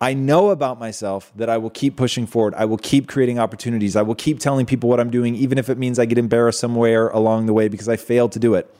I 0.00 0.12
know 0.12 0.50
about 0.50 0.78
myself 0.78 1.32
that 1.36 1.48
I 1.48 1.56
will 1.56 1.70
keep 1.70 1.96
pushing 1.96 2.26
forward. 2.26 2.54
I 2.54 2.66
will 2.66 2.76
keep 2.76 3.08
creating 3.08 3.38
opportunities. 3.38 3.96
I 3.96 4.02
will 4.02 4.14
keep 4.14 4.38
telling 4.38 4.66
people 4.66 4.90
what 4.90 5.00
I'm 5.00 5.10
doing, 5.10 5.34
even 5.36 5.56
if 5.56 5.70
it 5.70 5.78
means 5.78 5.98
I 5.98 6.04
get 6.04 6.18
embarrassed 6.18 6.60
somewhere 6.60 7.08
along 7.08 7.46
the 7.46 7.54
way 7.54 7.68
because 7.68 7.88
I 7.88 7.96
failed 7.96 8.32
to 8.32 8.38
do 8.38 8.54
it. 8.54 8.72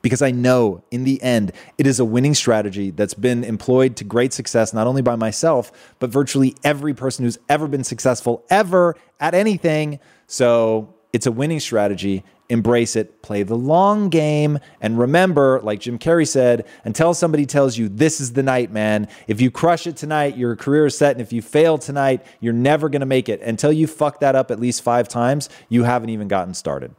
Because 0.00 0.22
I 0.22 0.30
know 0.30 0.82
in 0.90 1.04
the 1.04 1.22
end, 1.22 1.52
it 1.76 1.86
is 1.86 2.00
a 2.00 2.06
winning 2.06 2.32
strategy 2.32 2.90
that's 2.90 3.12
been 3.12 3.44
employed 3.44 3.96
to 3.96 4.04
great 4.04 4.32
success, 4.32 4.72
not 4.72 4.86
only 4.86 5.02
by 5.02 5.14
myself, 5.14 5.70
but 5.98 6.08
virtually 6.08 6.56
every 6.64 6.94
person 6.94 7.26
who's 7.26 7.38
ever 7.50 7.68
been 7.68 7.84
successful 7.84 8.42
ever 8.48 8.96
at 9.20 9.34
anything. 9.34 10.00
So 10.30 10.94
it's 11.12 11.26
a 11.26 11.32
winning 11.32 11.58
strategy. 11.58 12.22
Embrace 12.48 12.94
it, 12.94 13.20
play 13.20 13.42
the 13.42 13.56
long 13.56 14.10
game, 14.10 14.58
and 14.80 14.98
remember, 14.98 15.60
like 15.62 15.80
Jim 15.80 15.98
Carrey 15.98 16.26
said, 16.26 16.66
until 16.84 17.14
somebody 17.14 17.46
tells 17.46 17.76
you 17.76 17.88
this 17.88 18.20
is 18.20 18.32
the 18.32 18.42
night, 18.42 18.72
man. 18.72 19.08
If 19.26 19.40
you 19.40 19.50
crush 19.50 19.88
it 19.88 19.96
tonight, 19.96 20.36
your 20.36 20.54
career 20.54 20.86
is 20.86 20.96
set. 20.96 21.12
And 21.12 21.20
if 21.20 21.32
you 21.32 21.42
fail 21.42 21.78
tonight, 21.78 22.24
you're 22.40 22.52
never 22.52 22.88
to 22.88 23.06
make 23.06 23.28
it. 23.28 23.40
Until 23.40 23.72
you 23.72 23.88
fuck 23.88 24.20
that 24.20 24.36
up 24.36 24.52
at 24.52 24.60
least 24.60 24.82
five 24.82 25.08
times, 25.08 25.48
you 25.68 25.82
haven't 25.82 26.10
even 26.10 26.28
gotten 26.28 26.54
started. 26.54 26.94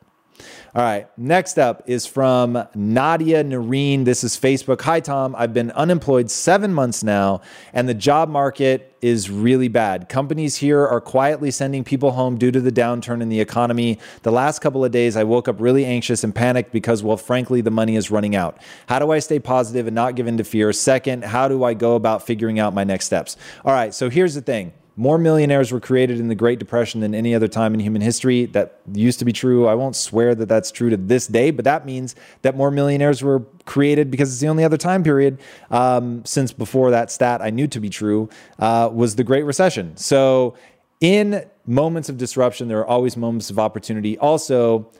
All 0.74 0.82
right. 0.82 1.06
Next 1.18 1.60
up 1.60 1.84
is 1.86 2.06
from 2.06 2.66
Nadia 2.74 3.44
Nareen. 3.44 4.06
This 4.06 4.24
is 4.24 4.38
Facebook. 4.38 4.80
Hi, 4.84 5.02
Tom. 5.02 5.36
I've 5.38 5.54
been 5.54 5.70
unemployed 5.72 6.32
seven 6.32 6.74
months 6.74 7.04
now, 7.04 7.42
and 7.74 7.90
the 7.90 7.94
job 7.94 8.30
market 8.30 8.96
is 9.02 9.30
really 9.30 9.68
bad. 9.68 10.08
Companies 10.08 10.56
here 10.56 10.88
are 10.88 11.02
quietly 11.02 11.52
sending 11.52 11.84
people 11.84 12.12
home 12.12 12.38
due 12.38 12.52
to 12.52 12.62
the 12.62 12.72
downturn 12.72 13.22
in 13.22 13.28
the 13.28 13.42
economy. 13.42 14.00
The 14.22 14.32
last 14.32 14.60
couple 14.60 14.86
of 14.86 14.92
days, 14.92 15.18
I 15.18 15.26
woke 15.26 15.50
up 15.50 15.60
really 15.60 15.84
anxious 15.84 16.24
and 16.24 16.34
panicked 16.34 16.72
because, 16.72 17.04
well, 17.04 17.18
frankly, 17.18 17.60
the 17.60 17.72
money 17.72 17.98
is 17.98 18.10
running 18.10 18.38
out. 18.38 18.58
How 18.88 19.00
do 19.00 19.12
I 19.12 19.20
stay 19.20 19.40
positive 19.40 19.88
and 19.88 19.96
not 19.96 20.16
give 20.16 20.26
in 20.26 20.38
to 20.38 20.46
fear? 20.46 20.72
Second, 20.72 21.26
how 21.26 21.50
do 21.50 21.66
I 21.66 21.74
go 21.74 21.96
about 21.96 22.26
figuring 22.26 22.60
out 22.60 22.74
my 22.74 22.86
next 22.86 23.08
steps? 23.08 23.36
All 23.66 23.74
right. 23.74 23.94
So 23.94 24.10
here's 24.10 24.36
the 24.36 24.42
thing 24.42 24.72
more 25.02 25.18
millionaires 25.18 25.72
were 25.72 25.80
created 25.80 26.20
in 26.20 26.28
the 26.28 26.36
Great 26.36 26.60
Depression 26.60 27.02
than 27.02 27.16
any 27.16 27.34
other 27.34 27.48
time 27.48 27.74
in 27.74 27.80
human 27.80 28.04
history. 28.04 28.46
That 28.46 28.82
used 28.94 29.18
to 29.18 29.26
be 29.26 29.34
true. 29.34 29.66
I 29.66 29.74
won't 29.74 29.96
swear 29.96 30.36
that 30.36 30.48
that's 30.48 30.70
true 30.70 30.92
to 30.92 30.98
this 30.98 31.26
day, 31.26 31.50
but 31.50 31.66
that 31.66 31.88
means 31.88 32.14
that 32.44 32.56
more 32.56 32.70
millionaires 32.70 33.24
were 33.24 33.40
created 33.66 34.12
because 34.12 34.32
it's 34.32 34.42
the 34.42 34.48
only 34.48 34.64
other 34.64 34.78
time 34.78 35.02
period 35.04 35.40
um, 35.72 36.24
since 36.24 36.54
before 36.54 36.92
that 36.92 37.10
stat 37.10 37.42
I 37.42 37.50
knew 37.50 37.66
to 37.70 37.80
be 37.80 37.90
true 37.90 38.30
uh, 38.60 38.92
was 38.94 39.16
the 39.16 39.24
Great 39.24 39.42
Recession. 39.42 39.98
So, 39.98 40.56
in 41.00 41.50
moments 41.66 42.08
of 42.08 42.20
disruption, 42.20 42.68
there 42.68 42.78
are 42.78 42.86
always 42.86 43.18
moments 43.18 43.50
of 43.50 43.58
opportunity. 43.58 44.20
Also, 44.20 44.92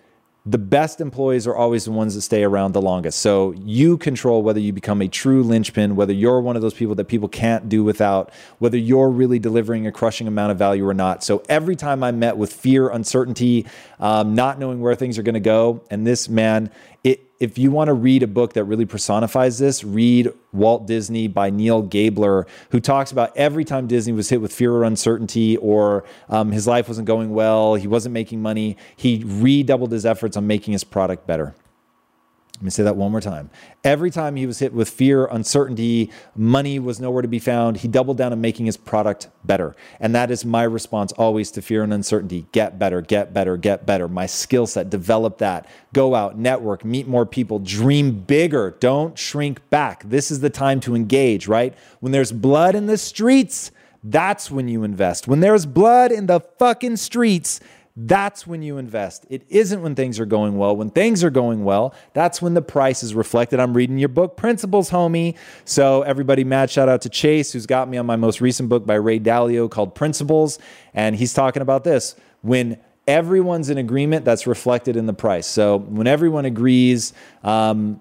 the 0.44 0.58
best 0.58 1.00
employees 1.02 1.46
are 1.46 1.56
always 1.56 1.86
the 1.86 1.92
ones 1.92 2.16
that 2.16 2.22
stay 2.22 2.44
around 2.44 2.72
the 2.72 2.82
longest. 2.82 3.20
So 3.20 3.52
you 3.52 3.98
control 3.98 4.42
whether 4.42 4.60
you 4.60 4.74
become 4.74 5.00
a 5.00 5.08
true 5.08 5.44
linchpin, 5.44 5.96
whether 5.96 6.14
you're 6.14 6.42
one 6.42 6.56
of 6.56 6.64
those 6.64 6.74
people 6.74 6.96
that 6.96 7.06
people 7.06 7.28
can't 7.28 7.70
do 7.70 7.84
without, 7.84 8.32
whether 8.58 8.78
you're 8.78 9.10
really 9.10 9.38
delivering 9.38 9.86
a 9.86 9.92
crushing 9.92 10.28
amount 10.28 10.52
of 10.52 10.58
value 10.58 10.88
or 10.88 10.96
not. 10.96 11.24
So 11.24 11.44
every 11.48 11.76
time 11.76 12.04
I'm 12.04 12.18
met 12.18 12.38
with 12.38 12.52
fear, 12.52 12.90
uncertainty, 12.90 13.68
um, 14.00 14.34
not 14.34 14.58
knowing 14.58 14.82
where 14.82 14.96
things 14.96 15.20
are 15.20 15.24
going 15.24 15.36
to 15.36 15.40
go, 15.40 15.84
and 15.92 16.08
this 16.08 16.28
man, 16.28 16.72
it, 17.04 17.32
if 17.40 17.58
you 17.58 17.72
want 17.72 17.88
to 17.88 17.94
read 17.94 18.22
a 18.22 18.28
book 18.28 18.54
that 18.54 18.66
really 18.66 18.86
personifies 18.86 19.58
this, 19.58 19.84
read 19.84 20.32
Walt 20.52 20.86
Disney 20.86 21.28
by 21.28 21.50
Neal 21.50 21.82
Gabler, 21.82 22.46
who 22.70 22.80
talks 22.80 23.12
about 23.12 23.36
every 23.36 23.66
time 23.66 23.88
Disney 23.88 24.14
was 24.14 24.30
hit 24.30 24.42
with 24.42 24.54
fear 24.54 24.72
or 24.74 24.84
uncertainty 24.84 25.58
or 25.58 26.04
um, 26.30 26.52
his 26.52 26.68
life 26.68 26.88
wasn't 26.88 27.08
going 27.08 27.34
well, 27.34 27.76
he 27.76 27.88
wasn't 27.88 28.14
making 28.14 28.42
money, 28.42 28.78
he 28.96 29.24
redoubled 29.26 29.92
his 29.92 30.06
efforts 30.06 30.38
on 30.38 30.46
making 30.46 30.74
his 30.74 30.84
product 30.84 31.26
better. 31.26 31.56
Let 32.62 32.66
me 32.66 32.70
say 32.70 32.84
that 32.84 32.96
one 32.96 33.10
more 33.10 33.22
time. 33.22 33.50
Every 33.84 34.12
time 34.12 34.36
he 34.36 34.46
was 34.46 34.60
hit 34.60 34.72
with 34.72 34.88
fear, 34.88 35.26
uncertainty, 35.26 36.12
money 36.36 36.78
was 36.78 37.00
nowhere 37.00 37.24
to 37.24 37.28
be 37.28 37.40
found, 37.40 37.78
he 37.78 37.88
doubled 37.88 38.18
down 38.18 38.32
on 38.34 38.40
making 38.40 38.68
his 38.68 38.78
product 38.78 39.30
better. 39.44 39.76
And 40.00 40.14
that 40.14 40.30
is 40.30 40.46
my 40.46 40.62
response 40.62 41.12
always 41.14 41.50
to 41.54 41.64
fear 41.64 41.82
and 41.82 41.92
uncertainty 41.92 42.46
get 42.52 42.78
better, 42.78 43.02
get 43.02 43.34
better, 43.34 43.58
get 43.58 43.88
better. 43.88 44.08
My 44.08 44.28
skill 44.28 44.68
set, 44.68 44.92
develop 44.92 45.40
that. 45.40 45.68
Go 45.92 46.14
out, 46.14 46.38
network, 46.38 46.86
meet 46.86 47.08
more 47.08 47.26
people, 47.26 47.58
dream 47.58 48.12
bigger. 48.12 48.78
Don't 48.80 49.18
shrink 49.18 49.68
back. 49.72 50.04
This 50.08 50.30
is 50.30 50.42
the 50.42 50.52
time 50.52 50.80
to 50.82 50.94
engage, 50.94 51.48
right? 51.48 51.74
When 52.00 52.12
there's 52.12 52.32
blood 52.32 52.76
in 52.76 52.86
the 52.86 53.00
streets, 53.00 53.72
that's 54.04 54.52
when 54.52 54.68
you 54.68 54.84
invest. 54.84 55.28
When 55.28 55.40
there's 55.40 55.66
blood 55.66 56.12
in 56.12 56.28
the 56.28 56.42
fucking 56.60 56.98
streets, 56.98 57.60
that's 57.96 58.48
when 58.48 58.62
you 58.62 58.78
invest. 58.78 59.26
It 59.30 59.44
isn't 59.50 59.82
when 59.82 59.96
things 59.96 60.20
are 60.20 60.26
going 60.26 60.58
well. 60.58 60.76
When 60.76 60.90
things 60.90 61.24
are 61.24 61.30
going 61.30 61.64
well, 61.64 61.94
that's 62.14 62.42
when 62.42 62.54
the 62.54 62.62
price 62.62 63.04
is 63.04 63.14
reflected. 63.14 63.60
I'm 63.60 63.76
reading 63.76 63.98
your 63.98 64.10
book, 64.10 64.38
Principles, 64.38 64.90
homie. 64.90 65.36
So, 65.66 66.02
everybody, 66.04 66.44
mad 66.44 66.70
shout 66.70 66.88
out 66.88 67.02
to 67.02 67.10
Chase, 67.10 67.52
who's 67.52 67.66
got 67.66 67.90
me 67.90 67.98
on 67.98 68.06
my 68.06 68.16
most 68.16 68.40
recent 68.40 68.70
book 68.70 68.86
by 68.86 68.96
Ray 68.96 69.20
Dalio 69.20 69.70
called 69.70 69.94
Principles. 69.94 70.58
And 70.94 71.16
he's 71.16 71.34
talking 71.34 71.62
about 71.62 71.84
this. 71.84 72.16
When 72.42 72.80
everyone's 73.08 73.70
in 73.70 73.78
agreement, 73.78 74.24
that's 74.24 74.48
reflected 74.48 74.96
in 74.96 75.06
the 75.06 75.14
price. 75.14 75.46
So, 75.46 75.80
when 75.80 76.08
everyone 76.08 76.46
agrees, 76.46 77.14
um, 77.44 78.00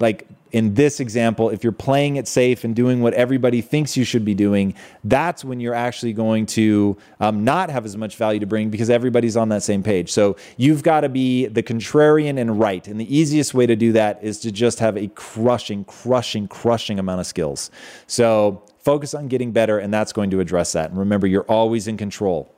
like 0.00 0.26
in 0.52 0.74
this 0.74 1.00
example, 1.00 1.50
if 1.50 1.62
you're 1.62 1.72
playing 1.72 2.16
it 2.16 2.28
safe 2.28 2.64
and 2.64 2.74
doing 2.74 3.00
what 3.02 3.14
everybody 3.14 3.60
thinks 3.60 3.96
you 3.96 4.04
should 4.04 4.24
be 4.24 4.34
doing, 4.34 4.74
that's 5.04 5.44
when 5.44 5.60
you're 5.60 5.74
actually 5.74 6.12
going 6.12 6.46
to 6.46 6.96
um, 7.20 7.44
not 7.44 7.70
have 7.70 7.84
as 7.84 7.96
much 7.96 8.16
value 8.16 8.40
to 8.40 8.46
bring 8.46 8.70
because 8.70 8.90
everybody's 8.90 9.36
on 9.36 9.48
that 9.50 9.62
same 9.62 9.82
page. 9.82 10.10
So 10.10 10.36
you've 10.56 10.82
got 10.82 11.00
to 11.00 11.08
be 11.08 11.46
the 11.46 11.62
contrarian 11.62 12.38
and 12.38 12.58
right. 12.58 12.86
And 12.86 13.00
the 13.00 13.16
easiest 13.16 13.54
way 13.54 13.66
to 13.66 13.76
do 13.76 13.92
that 13.92 14.22
is 14.22 14.40
to 14.40 14.52
just 14.52 14.78
have 14.78 14.96
a 14.96 15.08
crushing, 15.08 15.84
crushing, 15.84 16.48
crushing 16.48 16.98
amount 16.98 17.20
of 17.20 17.26
skills. 17.26 17.70
So 18.06 18.62
focus 18.78 19.14
on 19.14 19.28
getting 19.28 19.52
better, 19.52 19.78
and 19.78 19.92
that's 19.92 20.12
going 20.12 20.30
to 20.30 20.40
address 20.40 20.72
that. 20.72 20.90
And 20.90 20.98
remember, 20.98 21.26
you're 21.26 21.42
always 21.42 21.88
in 21.88 21.96
control. 21.96 22.55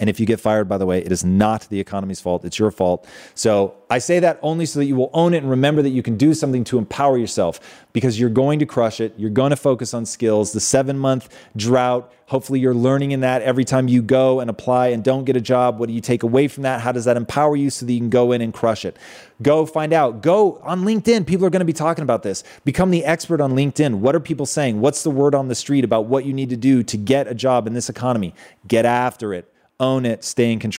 And 0.00 0.08
if 0.08 0.18
you 0.18 0.24
get 0.24 0.40
fired, 0.40 0.66
by 0.66 0.78
the 0.78 0.86
way, 0.86 1.04
it 1.04 1.12
is 1.12 1.26
not 1.26 1.68
the 1.68 1.78
economy's 1.78 2.20
fault. 2.20 2.42
It's 2.46 2.58
your 2.58 2.70
fault. 2.70 3.06
So 3.34 3.74
I 3.90 3.98
say 3.98 4.18
that 4.20 4.40
only 4.40 4.64
so 4.64 4.78
that 4.78 4.86
you 4.86 4.96
will 4.96 5.10
own 5.12 5.34
it 5.34 5.38
and 5.38 5.50
remember 5.50 5.82
that 5.82 5.90
you 5.90 6.02
can 6.02 6.16
do 6.16 6.32
something 6.32 6.64
to 6.64 6.78
empower 6.78 7.18
yourself 7.18 7.84
because 7.92 8.18
you're 8.18 8.30
going 8.30 8.60
to 8.60 8.66
crush 8.66 8.98
it. 9.00 9.12
You're 9.18 9.28
going 9.28 9.50
to 9.50 9.56
focus 9.56 9.92
on 9.92 10.06
skills. 10.06 10.52
The 10.52 10.60
seven 10.60 10.98
month 10.98 11.28
drought, 11.54 12.10
hopefully 12.24 12.60
you're 12.60 12.72
learning 12.72 13.10
in 13.10 13.20
that 13.20 13.42
every 13.42 13.66
time 13.66 13.88
you 13.88 14.00
go 14.00 14.40
and 14.40 14.48
apply 14.48 14.88
and 14.88 15.04
don't 15.04 15.24
get 15.24 15.36
a 15.36 15.40
job. 15.40 15.78
What 15.78 15.88
do 15.88 15.92
you 15.92 16.00
take 16.00 16.22
away 16.22 16.48
from 16.48 16.62
that? 16.62 16.80
How 16.80 16.92
does 16.92 17.04
that 17.04 17.18
empower 17.18 17.54
you 17.54 17.68
so 17.68 17.84
that 17.84 17.92
you 17.92 18.00
can 18.00 18.08
go 18.08 18.32
in 18.32 18.40
and 18.40 18.54
crush 18.54 18.86
it? 18.86 18.96
Go 19.42 19.66
find 19.66 19.92
out. 19.92 20.22
Go 20.22 20.60
on 20.62 20.84
LinkedIn. 20.84 21.26
People 21.26 21.44
are 21.44 21.50
going 21.50 21.60
to 21.60 21.66
be 21.66 21.74
talking 21.74 22.04
about 22.04 22.22
this. 22.22 22.42
Become 22.64 22.90
the 22.90 23.04
expert 23.04 23.42
on 23.42 23.52
LinkedIn. 23.52 23.96
What 23.96 24.14
are 24.14 24.20
people 24.20 24.46
saying? 24.46 24.80
What's 24.80 25.02
the 25.02 25.10
word 25.10 25.34
on 25.34 25.48
the 25.48 25.54
street 25.54 25.84
about 25.84 26.06
what 26.06 26.24
you 26.24 26.32
need 26.32 26.48
to 26.48 26.56
do 26.56 26.82
to 26.84 26.96
get 26.96 27.28
a 27.28 27.34
job 27.34 27.66
in 27.66 27.74
this 27.74 27.90
economy? 27.90 28.34
Get 28.66 28.86
after 28.86 29.34
it 29.34 29.52
own 29.80 30.06
it, 30.06 30.24
stay 30.24 30.52
in 30.52 30.58
control. 30.58 30.79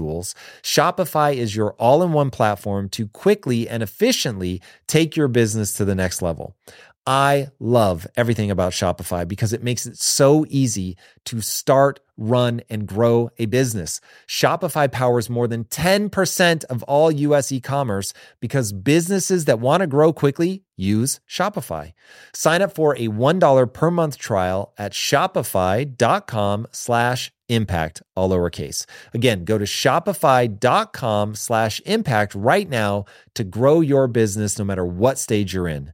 tools, 0.01 0.33
Shopify 0.63 1.35
is 1.35 1.55
your 1.55 1.73
all 1.73 2.01
in 2.03 2.11
one 2.11 2.31
platform 2.31 2.89
to 2.89 3.07
quickly 3.07 3.69
and 3.69 3.83
efficiently 3.83 4.61
take 4.87 5.15
your 5.15 5.27
business 5.27 5.73
to 5.73 5.85
the 5.85 5.95
next 5.95 6.21
level. 6.21 6.55
I 7.07 7.47
love 7.59 8.05
everything 8.15 8.51
about 8.51 8.73
Shopify 8.73 9.27
because 9.27 9.53
it 9.53 9.63
makes 9.63 9.87
it 9.87 9.97
so 9.97 10.45
easy 10.49 10.97
to 11.25 11.41
start, 11.41 11.99
run, 12.15 12.61
and 12.69 12.87
grow 12.87 13.31
a 13.39 13.47
business. 13.47 14.01
Shopify 14.27 14.91
powers 14.91 15.27
more 15.29 15.47
than 15.47 15.63
10% 15.65 16.63
of 16.65 16.83
all 16.83 17.11
US 17.11 17.51
e 17.51 17.59
commerce 17.59 18.13
because 18.39 18.71
businesses 18.71 19.45
that 19.45 19.59
want 19.59 19.81
to 19.81 19.87
grow 19.87 20.13
quickly 20.13 20.63
use 20.77 21.19
Shopify. 21.27 21.93
Sign 22.33 22.61
up 22.61 22.75
for 22.75 22.95
a 22.95 23.07
$1 23.07 23.73
per 23.73 23.89
month 23.89 24.19
trial 24.19 24.71
at 24.77 24.91
shopify.com 24.91 26.67
slash 26.71 27.31
impact, 27.49 28.03
all 28.15 28.29
lowercase. 28.29 28.85
Again, 29.13 29.43
go 29.43 29.57
to 29.57 29.65
shopify.com 29.65 31.35
slash 31.35 31.81
impact 31.85 32.35
right 32.35 32.69
now 32.69 33.05
to 33.33 33.43
grow 33.43 33.81
your 33.81 34.07
business 34.07 34.59
no 34.59 34.65
matter 34.65 34.85
what 34.85 35.17
stage 35.17 35.55
you're 35.55 35.67
in. 35.67 35.93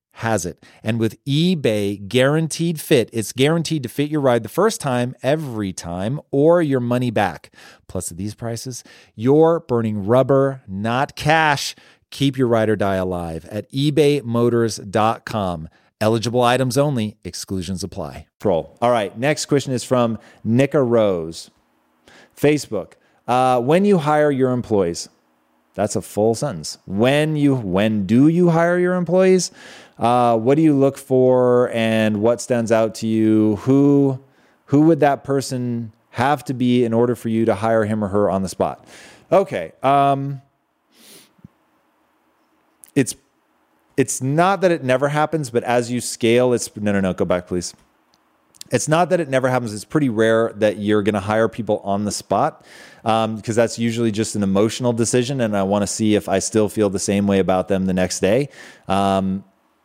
has 0.13 0.45
it. 0.45 0.63
And 0.83 0.99
with 0.99 1.23
eBay 1.25 2.07
guaranteed 2.07 2.79
fit, 2.79 3.09
it's 3.13 3.31
guaranteed 3.31 3.83
to 3.83 3.89
fit 3.89 4.09
your 4.09 4.21
ride 4.21 4.43
the 4.43 4.49
first 4.49 4.81
time, 4.81 5.15
every 5.23 5.73
time, 5.73 6.19
or 6.31 6.61
your 6.61 6.79
money 6.79 7.11
back. 7.11 7.53
Plus, 7.87 8.11
at 8.11 8.17
these 8.17 8.35
prices, 8.35 8.83
you're 9.15 9.61
burning 9.61 10.05
rubber, 10.05 10.61
not 10.67 11.15
cash. 11.15 11.75
Keep 12.09 12.37
your 12.37 12.47
ride 12.47 12.69
or 12.69 12.75
die 12.75 12.95
alive 12.95 13.45
at 13.45 13.71
ebaymotors.com. 13.71 15.69
Eligible 16.01 16.41
items 16.41 16.77
only, 16.77 17.17
exclusions 17.23 17.83
apply. 17.83 18.27
All 18.81 18.91
right, 18.91 19.17
next 19.17 19.45
question 19.45 19.71
is 19.71 19.83
from 19.83 20.17
Nika 20.43 20.81
Rose. 20.81 21.51
Facebook. 22.35 22.93
Uh, 23.27 23.61
when 23.61 23.85
you 23.85 23.99
hire 23.99 24.31
your 24.31 24.51
employees, 24.51 25.09
that's 25.73 25.95
a 25.95 26.01
full 26.01 26.35
sentence. 26.35 26.79
When 26.85 27.35
you 27.35 27.55
when 27.55 28.05
do 28.05 28.27
you 28.27 28.49
hire 28.49 28.77
your 28.77 28.95
employees? 28.95 29.51
Uh, 30.01 30.35
what 30.35 30.55
do 30.55 30.63
you 30.63 30.73
look 30.73 30.97
for, 30.97 31.69
and 31.69 32.21
what 32.21 32.41
stands 32.41 32.71
out 32.71 32.95
to 32.95 33.07
you? 33.07 33.57
Who 33.57 34.19
who 34.65 34.81
would 34.81 34.99
that 35.01 35.23
person 35.23 35.93
have 36.11 36.43
to 36.45 36.53
be 36.53 36.83
in 36.83 36.93
order 36.93 37.15
for 37.15 37.29
you 37.29 37.45
to 37.45 37.55
hire 37.55 37.85
him 37.85 38.03
or 38.03 38.07
her 38.07 38.29
on 38.29 38.41
the 38.41 38.49
spot? 38.49 38.85
Okay. 39.31 39.73
Um, 39.83 40.41
it's 42.95 43.15
it's 43.95 44.21
not 44.21 44.61
that 44.61 44.71
it 44.71 44.83
never 44.83 45.09
happens, 45.09 45.51
but 45.51 45.63
as 45.63 45.91
you 45.91 46.01
scale, 46.01 46.53
it's 46.53 46.75
no 46.75 46.91
no 46.91 46.99
no. 46.99 47.13
Go 47.13 47.25
back, 47.25 47.47
please. 47.47 47.75
It's 48.71 48.87
not 48.87 49.09
that 49.09 49.19
it 49.19 49.29
never 49.29 49.49
happens. 49.49 49.73
It's 49.73 49.83
pretty 49.83 50.09
rare 50.09 50.53
that 50.55 50.77
you're 50.77 51.03
going 51.03 51.13
to 51.13 51.19
hire 51.19 51.49
people 51.49 51.81
on 51.83 52.05
the 52.05 52.11
spot 52.11 52.65
because 53.03 53.25
um, 53.25 53.41
that's 53.43 53.77
usually 53.77 54.11
just 54.11 54.35
an 54.35 54.43
emotional 54.43 54.93
decision, 54.93 55.41
and 55.41 55.55
I 55.55 55.63
want 55.63 55.83
to 55.83 55.87
see 55.87 56.15
if 56.15 56.29
I 56.29 56.39
still 56.39 56.69
feel 56.69 56.89
the 56.89 56.99
same 56.99 57.27
way 57.27 57.39
about 57.39 57.67
them 57.67 57.85
the 57.85 57.93
next 57.93 58.21
day. 58.21 58.47
Um, 58.87 59.43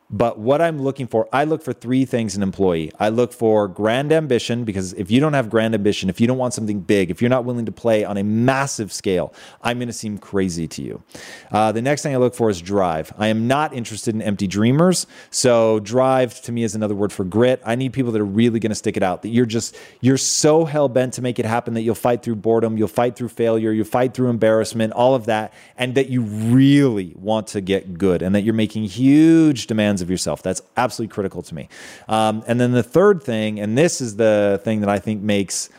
but 0.08 0.38
what 0.38 0.62
I'm 0.62 0.80
looking 0.80 1.08
for, 1.08 1.28
I 1.32 1.44
look 1.44 1.62
for 1.62 1.72
three 1.72 2.04
things 2.04 2.36
in 2.36 2.42
an 2.42 2.48
employee. 2.48 2.92
I 3.00 3.08
look 3.08 3.32
for 3.32 3.66
grand 3.66 4.12
ambition 4.12 4.64
because 4.64 4.92
if 4.92 5.10
you 5.10 5.18
don't 5.18 5.32
have 5.32 5.50
grand 5.50 5.74
ambition, 5.74 6.08
if 6.08 6.20
you 6.20 6.28
don't 6.28 6.38
want 6.38 6.54
something 6.54 6.80
big, 6.80 7.10
if 7.10 7.20
you're 7.20 7.28
not 7.28 7.44
willing 7.44 7.66
to 7.66 7.72
play 7.72 8.04
on 8.04 8.16
a 8.16 8.22
massive 8.22 8.92
scale, 8.92 9.34
I'm 9.62 9.78
going 9.78 9.88
to 9.88 9.92
seem 9.92 10.18
crazy 10.18 10.68
to 10.68 10.82
you. 10.82 11.02
Uh, 11.50 11.72
the 11.72 11.82
next 11.82 12.02
thing 12.02 12.14
I 12.14 12.18
look 12.18 12.36
for 12.36 12.48
is 12.50 12.62
drive. 12.62 13.12
I 13.18 13.28
am 13.28 13.48
not 13.48 13.74
interested 13.74 14.14
in 14.14 14.22
empty 14.22 14.46
dreamers. 14.46 15.08
So 15.30 15.80
drive 15.80 16.40
to 16.42 16.52
me 16.52 16.62
is 16.62 16.76
another 16.76 16.94
word 16.94 17.12
for 17.12 17.24
grit. 17.24 17.60
I 17.64 17.74
need 17.74 17.92
people 17.92 18.12
that 18.12 18.20
are 18.20 18.24
really 18.24 18.60
going 18.60 18.70
to 18.70 18.76
stick 18.76 18.96
it 18.96 19.02
out. 19.02 19.22
That 19.22 19.30
you're 19.30 19.44
just 19.44 19.76
you're 20.00 20.18
so 20.18 20.66
hell 20.66 20.88
bent 20.88 21.14
to 21.14 21.22
make 21.22 21.40
it 21.40 21.46
happen 21.46 21.74
that 21.74 21.82
you'll 21.82 21.96
fight 21.96 22.22
through 22.22 22.36
boredom, 22.36 22.78
you'll 22.78 22.86
fight 22.86 23.16
through 23.16 23.30
failure, 23.30 23.72
you'll 23.72 23.84
fight 23.84 24.14
through 24.14 24.28
embarrassment, 24.28 24.92
all 24.92 25.16
of 25.16 25.26
that, 25.26 25.52
and 25.76 25.96
that 25.96 26.10
you 26.10 26.22
really 26.22 27.12
want 27.16 27.48
to 27.48 27.60
get 27.60 27.98
good, 27.98 28.22
and 28.22 28.34
that 28.36 28.42
you're 28.42 28.54
making 28.54 28.84
huge 28.84 29.66
demands 29.66 29.95
of 30.02 30.10
yourself. 30.10 30.42
That's 30.42 30.62
absolutely 30.76 31.12
critical 31.12 31.42
to 31.42 31.54
me. 31.54 31.68
Um, 32.08 32.44
and 32.46 32.60
then 32.60 32.72
the 32.72 32.82
third 32.82 33.22
thing, 33.22 33.60
and 33.60 33.76
this 33.76 34.00
is 34.00 34.16
the 34.16 34.60
thing 34.64 34.80
that 34.80 34.88
I 34.88 34.98
think 34.98 35.22
makes 35.22 35.70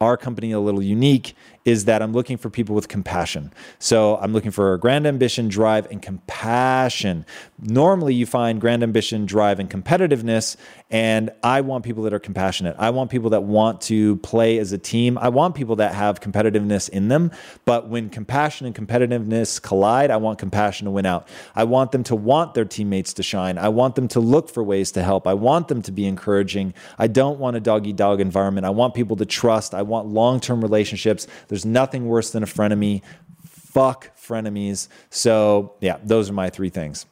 our 0.00 0.16
company 0.16 0.52
a 0.52 0.60
little 0.60 0.82
unique 0.82 1.34
is 1.66 1.84
that 1.84 2.00
I'm 2.00 2.12
looking 2.12 2.38
for 2.38 2.48
people 2.48 2.76
with 2.76 2.86
compassion. 2.86 3.52
So 3.80 4.16
I'm 4.18 4.32
looking 4.32 4.52
for 4.52 4.78
grand 4.78 5.04
ambition, 5.06 5.48
drive, 5.48 5.86
and 5.90 6.00
compassion. 6.00 7.26
Normally, 7.58 8.14
you 8.14 8.24
find 8.24 8.60
grand 8.60 8.84
ambition, 8.84 9.26
drive, 9.26 9.58
and 9.58 9.68
competitiveness. 9.68 10.56
And 10.88 11.30
I 11.42 11.62
want 11.62 11.84
people 11.84 12.04
that 12.04 12.14
are 12.14 12.20
compassionate. 12.20 12.76
I 12.78 12.90
want 12.90 13.10
people 13.10 13.30
that 13.30 13.42
want 13.42 13.80
to 13.82 14.16
play 14.18 14.58
as 14.58 14.70
a 14.70 14.78
team. 14.78 15.18
I 15.18 15.28
want 15.28 15.56
people 15.56 15.74
that 15.76 15.92
have 15.94 16.20
competitiveness 16.20 16.88
in 16.88 17.08
them. 17.08 17.32
But 17.64 17.88
when 17.88 18.10
compassion 18.10 18.68
and 18.68 18.74
competitiveness 18.74 19.60
collide, 19.60 20.12
I 20.12 20.18
want 20.18 20.38
compassion 20.38 20.84
to 20.84 20.92
win 20.92 21.04
out. 21.04 21.26
I 21.56 21.64
want 21.64 21.90
them 21.90 22.04
to 22.04 22.14
want 22.14 22.54
their 22.54 22.64
teammates 22.64 23.12
to 23.14 23.24
shine. 23.24 23.58
I 23.58 23.68
want 23.70 23.96
them 23.96 24.06
to 24.08 24.20
look 24.20 24.48
for 24.48 24.62
ways 24.62 24.92
to 24.92 25.02
help. 25.02 25.26
I 25.26 25.34
want 25.34 25.66
them 25.66 25.82
to 25.82 25.90
be 25.90 26.06
encouraging. 26.06 26.74
I 26.98 27.08
don't 27.08 27.40
want 27.40 27.56
a 27.56 27.60
doggy 27.60 27.92
dog 27.92 28.20
environment. 28.20 28.64
I 28.64 28.70
want 28.70 28.94
people 28.94 29.16
to 29.16 29.26
trust. 29.26 29.74
I 29.74 29.82
want 29.82 30.06
long 30.06 30.38
term 30.38 30.60
relationships. 30.60 31.26
There's 31.48 31.55
nothing 31.64 32.06
worse 32.06 32.30
than 32.30 32.42
a 32.42 32.46
frenemy. 32.46 33.02
Fuck 33.46 34.16
frenemies. 34.18 34.88
So, 35.10 35.74
yeah, 35.80 35.98
those 36.02 36.28
are 36.30 36.32
my 36.32 36.50
three 36.50 36.70
things. 36.70 37.06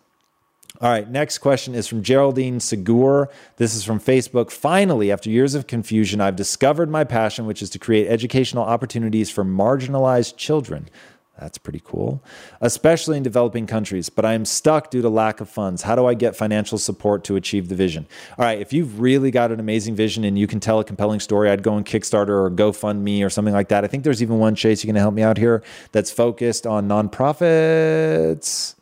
All 0.80 0.90
right, 0.90 1.08
next 1.08 1.38
question 1.38 1.74
is 1.74 1.86
from 1.86 2.02
Geraldine 2.02 2.58
Segur. 2.58 3.28
This 3.58 3.76
is 3.76 3.84
from 3.84 4.00
Facebook. 4.00 4.50
Finally, 4.50 5.12
after 5.12 5.30
years 5.30 5.54
of 5.54 5.68
confusion, 5.68 6.20
I've 6.20 6.34
discovered 6.34 6.90
my 6.90 7.04
passion, 7.04 7.46
which 7.46 7.62
is 7.62 7.70
to 7.70 7.78
create 7.78 8.08
educational 8.08 8.64
opportunities 8.64 9.30
for 9.30 9.44
marginalized 9.44 10.36
children. 10.36 10.88
That's 11.40 11.58
pretty 11.58 11.82
cool, 11.84 12.22
especially 12.60 13.16
in 13.16 13.24
developing 13.24 13.66
countries. 13.66 14.08
But 14.08 14.24
I 14.24 14.34
am 14.34 14.44
stuck 14.44 14.90
due 14.90 15.02
to 15.02 15.08
lack 15.08 15.40
of 15.40 15.48
funds. 15.48 15.82
How 15.82 15.96
do 15.96 16.06
I 16.06 16.14
get 16.14 16.36
financial 16.36 16.78
support 16.78 17.24
to 17.24 17.34
achieve 17.34 17.68
the 17.68 17.74
vision? 17.74 18.06
All 18.38 18.44
right, 18.44 18.60
if 18.60 18.72
you've 18.72 19.00
really 19.00 19.32
got 19.32 19.50
an 19.50 19.58
amazing 19.58 19.96
vision 19.96 20.22
and 20.22 20.38
you 20.38 20.46
can 20.46 20.60
tell 20.60 20.78
a 20.78 20.84
compelling 20.84 21.18
story, 21.18 21.50
I'd 21.50 21.64
go 21.64 21.74
on 21.74 21.82
Kickstarter 21.82 22.28
or 22.28 22.50
GoFundMe 22.50 23.26
or 23.26 23.30
something 23.30 23.52
like 23.52 23.68
that. 23.68 23.82
I 23.82 23.88
think 23.88 24.04
there's 24.04 24.22
even 24.22 24.38
one, 24.38 24.54
Chase, 24.54 24.84
you 24.84 24.88
can 24.88 24.94
help 24.94 25.12
me 25.12 25.22
out 25.22 25.36
here, 25.36 25.64
that's 25.90 26.12
focused 26.12 26.68
on 26.68 26.88
nonprofits. 26.88 28.76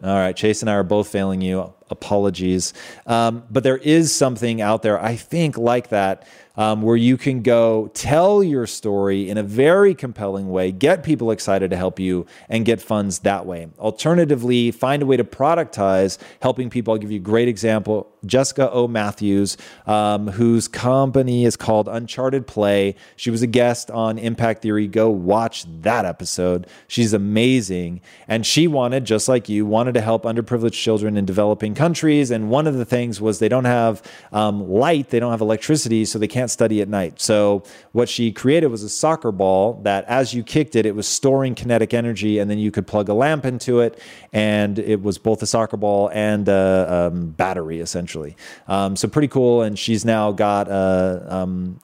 All 0.00 0.14
right, 0.14 0.36
Chase 0.36 0.62
and 0.62 0.70
I 0.70 0.74
are 0.74 0.84
both 0.84 1.08
failing 1.08 1.40
you. 1.40 1.74
Apologies. 1.90 2.74
Um, 3.06 3.44
but 3.50 3.62
there 3.62 3.78
is 3.78 4.14
something 4.14 4.60
out 4.60 4.82
there, 4.82 5.02
I 5.02 5.16
think, 5.16 5.56
like 5.56 5.88
that 5.88 6.26
um, 6.58 6.82
where 6.82 6.96
you 6.96 7.16
can 7.16 7.40
go 7.40 7.88
tell 7.94 8.42
your 8.42 8.66
story 8.66 9.30
in 9.30 9.38
a 9.38 9.44
very 9.44 9.94
compelling 9.94 10.50
way, 10.50 10.72
get 10.72 11.04
people 11.04 11.30
excited 11.30 11.70
to 11.70 11.76
help 11.76 12.00
you, 12.00 12.26
and 12.48 12.64
get 12.64 12.82
funds 12.82 13.20
that 13.20 13.46
way. 13.46 13.68
Alternatively, 13.78 14.72
find 14.72 15.00
a 15.00 15.06
way 15.06 15.16
to 15.16 15.22
productize 15.22 16.18
helping 16.42 16.68
people. 16.68 16.92
I'll 16.92 16.98
give 16.98 17.12
you 17.12 17.18
a 17.18 17.22
great 17.22 17.46
example. 17.46 18.12
Jessica 18.26 18.68
O. 18.72 18.88
Matthews, 18.88 19.56
um, 19.86 20.26
whose 20.26 20.66
company 20.66 21.44
is 21.44 21.54
called 21.54 21.86
Uncharted 21.86 22.48
Play. 22.48 22.96
She 23.14 23.30
was 23.30 23.42
a 23.42 23.46
guest 23.46 23.92
on 23.92 24.18
Impact 24.18 24.62
Theory. 24.62 24.88
Go 24.88 25.10
watch 25.10 25.64
that 25.82 26.04
episode. 26.04 26.66
She's 26.88 27.12
amazing. 27.12 28.00
And 28.26 28.44
she 28.44 28.66
wanted, 28.66 29.04
just 29.04 29.28
like 29.28 29.48
you, 29.48 29.64
wanted 29.64 29.94
to 29.94 30.00
help 30.00 30.24
underprivileged 30.24 30.72
children 30.72 31.16
in 31.16 31.24
developing 31.24 31.76
countries. 31.78 32.30
And 32.30 32.50
one 32.50 32.66
of 32.66 32.74
the 32.74 32.84
things 32.84 33.20
was 33.20 33.38
they 33.38 33.48
don't 33.48 33.64
have 33.64 34.02
um, 34.32 34.68
light, 34.68 35.10
they 35.10 35.20
don't 35.20 35.30
have 35.30 35.40
electricity, 35.40 36.04
so 36.04 36.18
they 36.18 36.28
can't 36.28 36.50
study 36.50 36.82
at 36.82 36.88
night. 36.88 37.20
So 37.20 37.62
what 37.92 38.08
she 38.08 38.32
created 38.32 38.66
was 38.66 38.82
a 38.82 38.88
soccer 38.88 39.32
ball 39.32 39.80
that 39.84 40.04
as 40.04 40.34
you 40.34 40.42
kicked 40.42 40.74
it, 40.76 40.84
it 40.84 40.94
was 40.94 41.06
storing 41.06 41.54
kinetic 41.54 41.94
energy, 41.94 42.38
and 42.40 42.50
then 42.50 42.58
you 42.58 42.70
could 42.70 42.86
plug 42.86 43.08
a 43.08 43.14
lamp 43.14 43.44
into 43.44 43.80
it, 43.80 43.98
and 44.32 44.78
it 44.78 45.00
was 45.02 45.16
both 45.18 45.42
a 45.42 45.46
soccer 45.46 45.76
ball 45.76 46.10
and 46.12 46.48
a 46.48 47.10
um, 47.12 47.30
battery 47.30 47.80
essentially. 47.80 48.36
Um, 48.66 48.96
so 48.96 49.08
pretty 49.08 49.28
cool. 49.28 49.62
And 49.62 49.78
she's 49.78 50.04
now 50.04 50.32
got 50.32 50.68
a. 50.68 51.78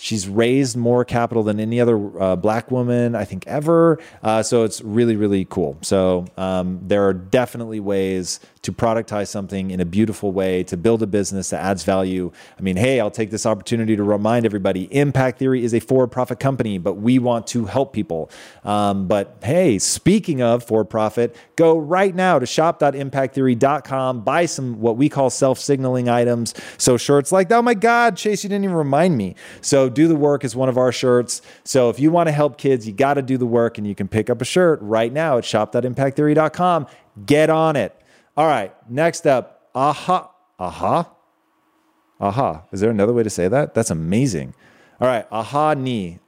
She's 0.00 0.28
raised 0.28 0.76
more 0.76 1.04
capital 1.04 1.42
than 1.42 1.58
any 1.58 1.80
other 1.80 2.22
uh, 2.22 2.36
black 2.36 2.70
woman, 2.70 3.14
I 3.14 3.24
think, 3.24 3.46
ever. 3.46 3.98
Uh, 4.22 4.42
so 4.42 4.62
it's 4.62 4.80
really, 4.80 5.16
really 5.16 5.44
cool. 5.44 5.76
So 5.82 6.24
um, 6.36 6.80
there 6.82 7.06
are 7.06 7.12
definitely 7.12 7.80
ways 7.80 8.38
to 8.62 8.72
productize 8.72 9.28
something 9.28 9.70
in 9.70 9.80
a 9.80 9.84
beautiful 9.84 10.30
way, 10.32 10.62
to 10.64 10.76
build 10.76 11.02
a 11.02 11.06
business 11.06 11.50
that 11.50 11.62
adds 11.62 11.84
value. 11.84 12.30
I 12.58 12.62
mean, 12.62 12.76
hey, 12.76 13.00
I'll 13.00 13.10
take 13.10 13.30
this 13.30 13.46
opportunity 13.46 13.96
to 13.96 14.02
remind 14.02 14.44
everybody 14.46 14.84
Impact 14.94 15.38
Theory 15.38 15.64
is 15.64 15.74
a 15.74 15.80
for 15.80 16.06
profit 16.06 16.38
company, 16.38 16.78
but 16.78 16.94
we 16.94 17.18
want 17.18 17.46
to 17.48 17.64
help 17.64 17.92
people. 17.92 18.30
Um, 18.64 19.08
but 19.08 19.38
hey, 19.42 19.78
speaking 19.78 20.42
of 20.42 20.64
for 20.64 20.84
profit, 20.84 21.34
go 21.56 21.78
right 21.78 22.14
now 22.14 22.38
to 22.38 22.46
shop.impacttheory.com, 22.46 24.20
buy 24.20 24.46
some 24.46 24.80
what 24.80 24.96
we 24.96 25.08
call 25.08 25.30
self 25.30 25.58
signaling 25.58 26.08
items. 26.08 26.54
So 26.76 26.96
shirts 26.96 27.32
like, 27.32 27.48
that, 27.48 27.58
oh 27.58 27.62
my 27.62 27.74
God, 27.74 28.16
Chase, 28.16 28.42
you 28.42 28.50
didn't 28.50 28.64
even 28.64 28.76
remind 28.76 29.16
me. 29.16 29.34
So 29.60 29.87
do 29.88 30.08
the 30.08 30.16
work 30.16 30.44
is 30.44 30.54
one 30.54 30.68
of 30.68 30.78
our 30.78 30.92
shirts. 30.92 31.42
So 31.64 31.90
if 31.90 31.98
you 31.98 32.10
want 32.10 32.28
to 32.28 32.32
help 32.32 32.58
kids, 32.58 32.86
you 32.86 32.92
got 32.92 33.14
to 33.14 33.22
do 33.22 33.36
the 33.38 33.46
work 33.46 33.78
and 33.78 33.86
you 33.86 33.94
can 33.94 34.08
pick 34.08 34.30
up 34.30 34.40
a 34.40 34.44
shirt 34.44 34.80
right 34.82 35.12
now 35.12 35.38
at 35.38 35.44
shop.impacttheory.com. 35.44 36.86
Get 37.26 37.50
on 37.50 37.76
it. 37.76 37.94
All 38.36 38.46
right, 38.46 38.72
next 38.88 39.26
up, 39.26 39.68
aha, 39.74 40.30
aha, 40.58 41.10
aha. 42.20 42.62
Is 42.70 42.80
there 42.80 42.90
another 42.90 43.12
way 43.12 43.22
to 43.24 43.30
say 43.30 43.48
that? 43.48 43.74
That's 43.74 43.90
amazing. 43.90 44.54
All 45.00 45.08
right, 45.08 45.26
aha 45.32 45.74
ni, 45.74 46.20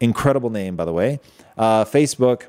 incredible 0.00 0.50
name 0.50 0.76
by 0.76 0.84
the 0.84 0.92
way. 0.92 1.20
Uh, 1.58 1.84
Facebook. 1.84 2.48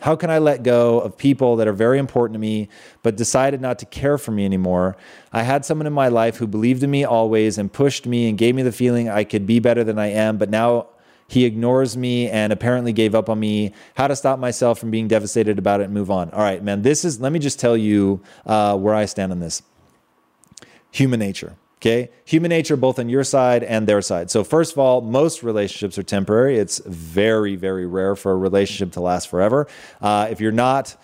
How 0.00 0.16
can 0.16 0.30
I 0.30 0.38
let 0.38 0.62
go 0.62 0.98
of 1.00 1.16
people 1.16 1.56
that 1.56 1.68
are 1.68 1.74
very 1.74 1.98
important 1.98 2.34
to 2.34 2.38
me, 2.38 2.68
but 3.02 3.16
decided 3.16 3.60
not 3.60 3.78
to 3.80 3.86
care 3.86 4.16
for 4.16 4.32
me 4.32 4.44
anymore? 4.46 4.96
I 5.32 5.42
had 5.42 5.64
someone 5.64 5.86
in 5.86 5.92
my 5.92 6.08
life 6.08 6.36
who 6.36 6.46
believed 6.46 6.82
in 6.82 6.90
me 6.90 7.04
always 7.04 7.58
and 7.58 7.70
pushed 7.70 8.06
me 8.06 8.28
and 8.28 8.38
gave 8.38 8.54
me 8.54 8.62
the 8.62 8.72
feeling 8.72 9.08
I 9.10 9.24
could 9.24 9.46
be 9.46 9.58
better 9.58 9.84
than 9.84 9.98
I 9.98 10.06
am, 10.08 10.38
but 10.38 10.48
now 10.48 10.86
He 11.28 11.44
ignores 11.44 11.96
me 11.98 12.30
and 12.30 12.50
apparently 12.50 12.94
gave 12.94 13.14
up 13.14 13.28
on 13.28 13.38
me. 13.38 13.72
How 13.94 14.08
to 14.08 14.16
stop 14.16 14.38
myself 14.38 14.78
from 14.78 14.90
being 14.90 15.06
devastated 15.06 15.58
about 15.58 15.80
it 15.80 15.84
and 15.84 15.94
move 15.94 16.10
on. 16.10 16.30
All 16.30 16.40
right, 16.40 16.62
man, 16.62 16.80
this 16.80 17.04
is, 17.04 17.20
let 17.20 17.30
me 17.30 17.38
just 17.38 17.60
tell 17.60 17.76
you 17.76 18.22
uh, 18.46 18.76
where 18.78 18.94
I 18.94 19.04
stand 19.04 19.32
on 19.32 19.38
this 19.38 19.62
human 20.90 21.20
nature. 21.20 21.56
Okay. 21.80 22.10
Human 22.26 22.50
nature, 22.50 22.76
both 22.76 22.98
on 22.98 23.08
your 23.08 23.24
side 23.24 23.64
and 23.64 23.86
their 23.86 24.02
side. 24.02 24.30
So, 24.30 24.44
first 24.44 24.72
of 24.72 24.78
all, 24.78 25.00
most 25.00 25.42
relationships 25.42 25.96
are 25.96 26.02
temporary. 26.02 26.58
It's 26.58 26.78
very, 26.84 27.56
very 27.56 27.86
rare 27.86 28.14
for 28.16 28.32
a 28.32 28.36
relationship 28.36 28.92
to 28.92 29.00
last 29.00 29.28
forever. 29.28 29.66
Uh, 30.02 30.28
if 30.30 30.42
you're 30.42 30.52
not, 30.52 30.94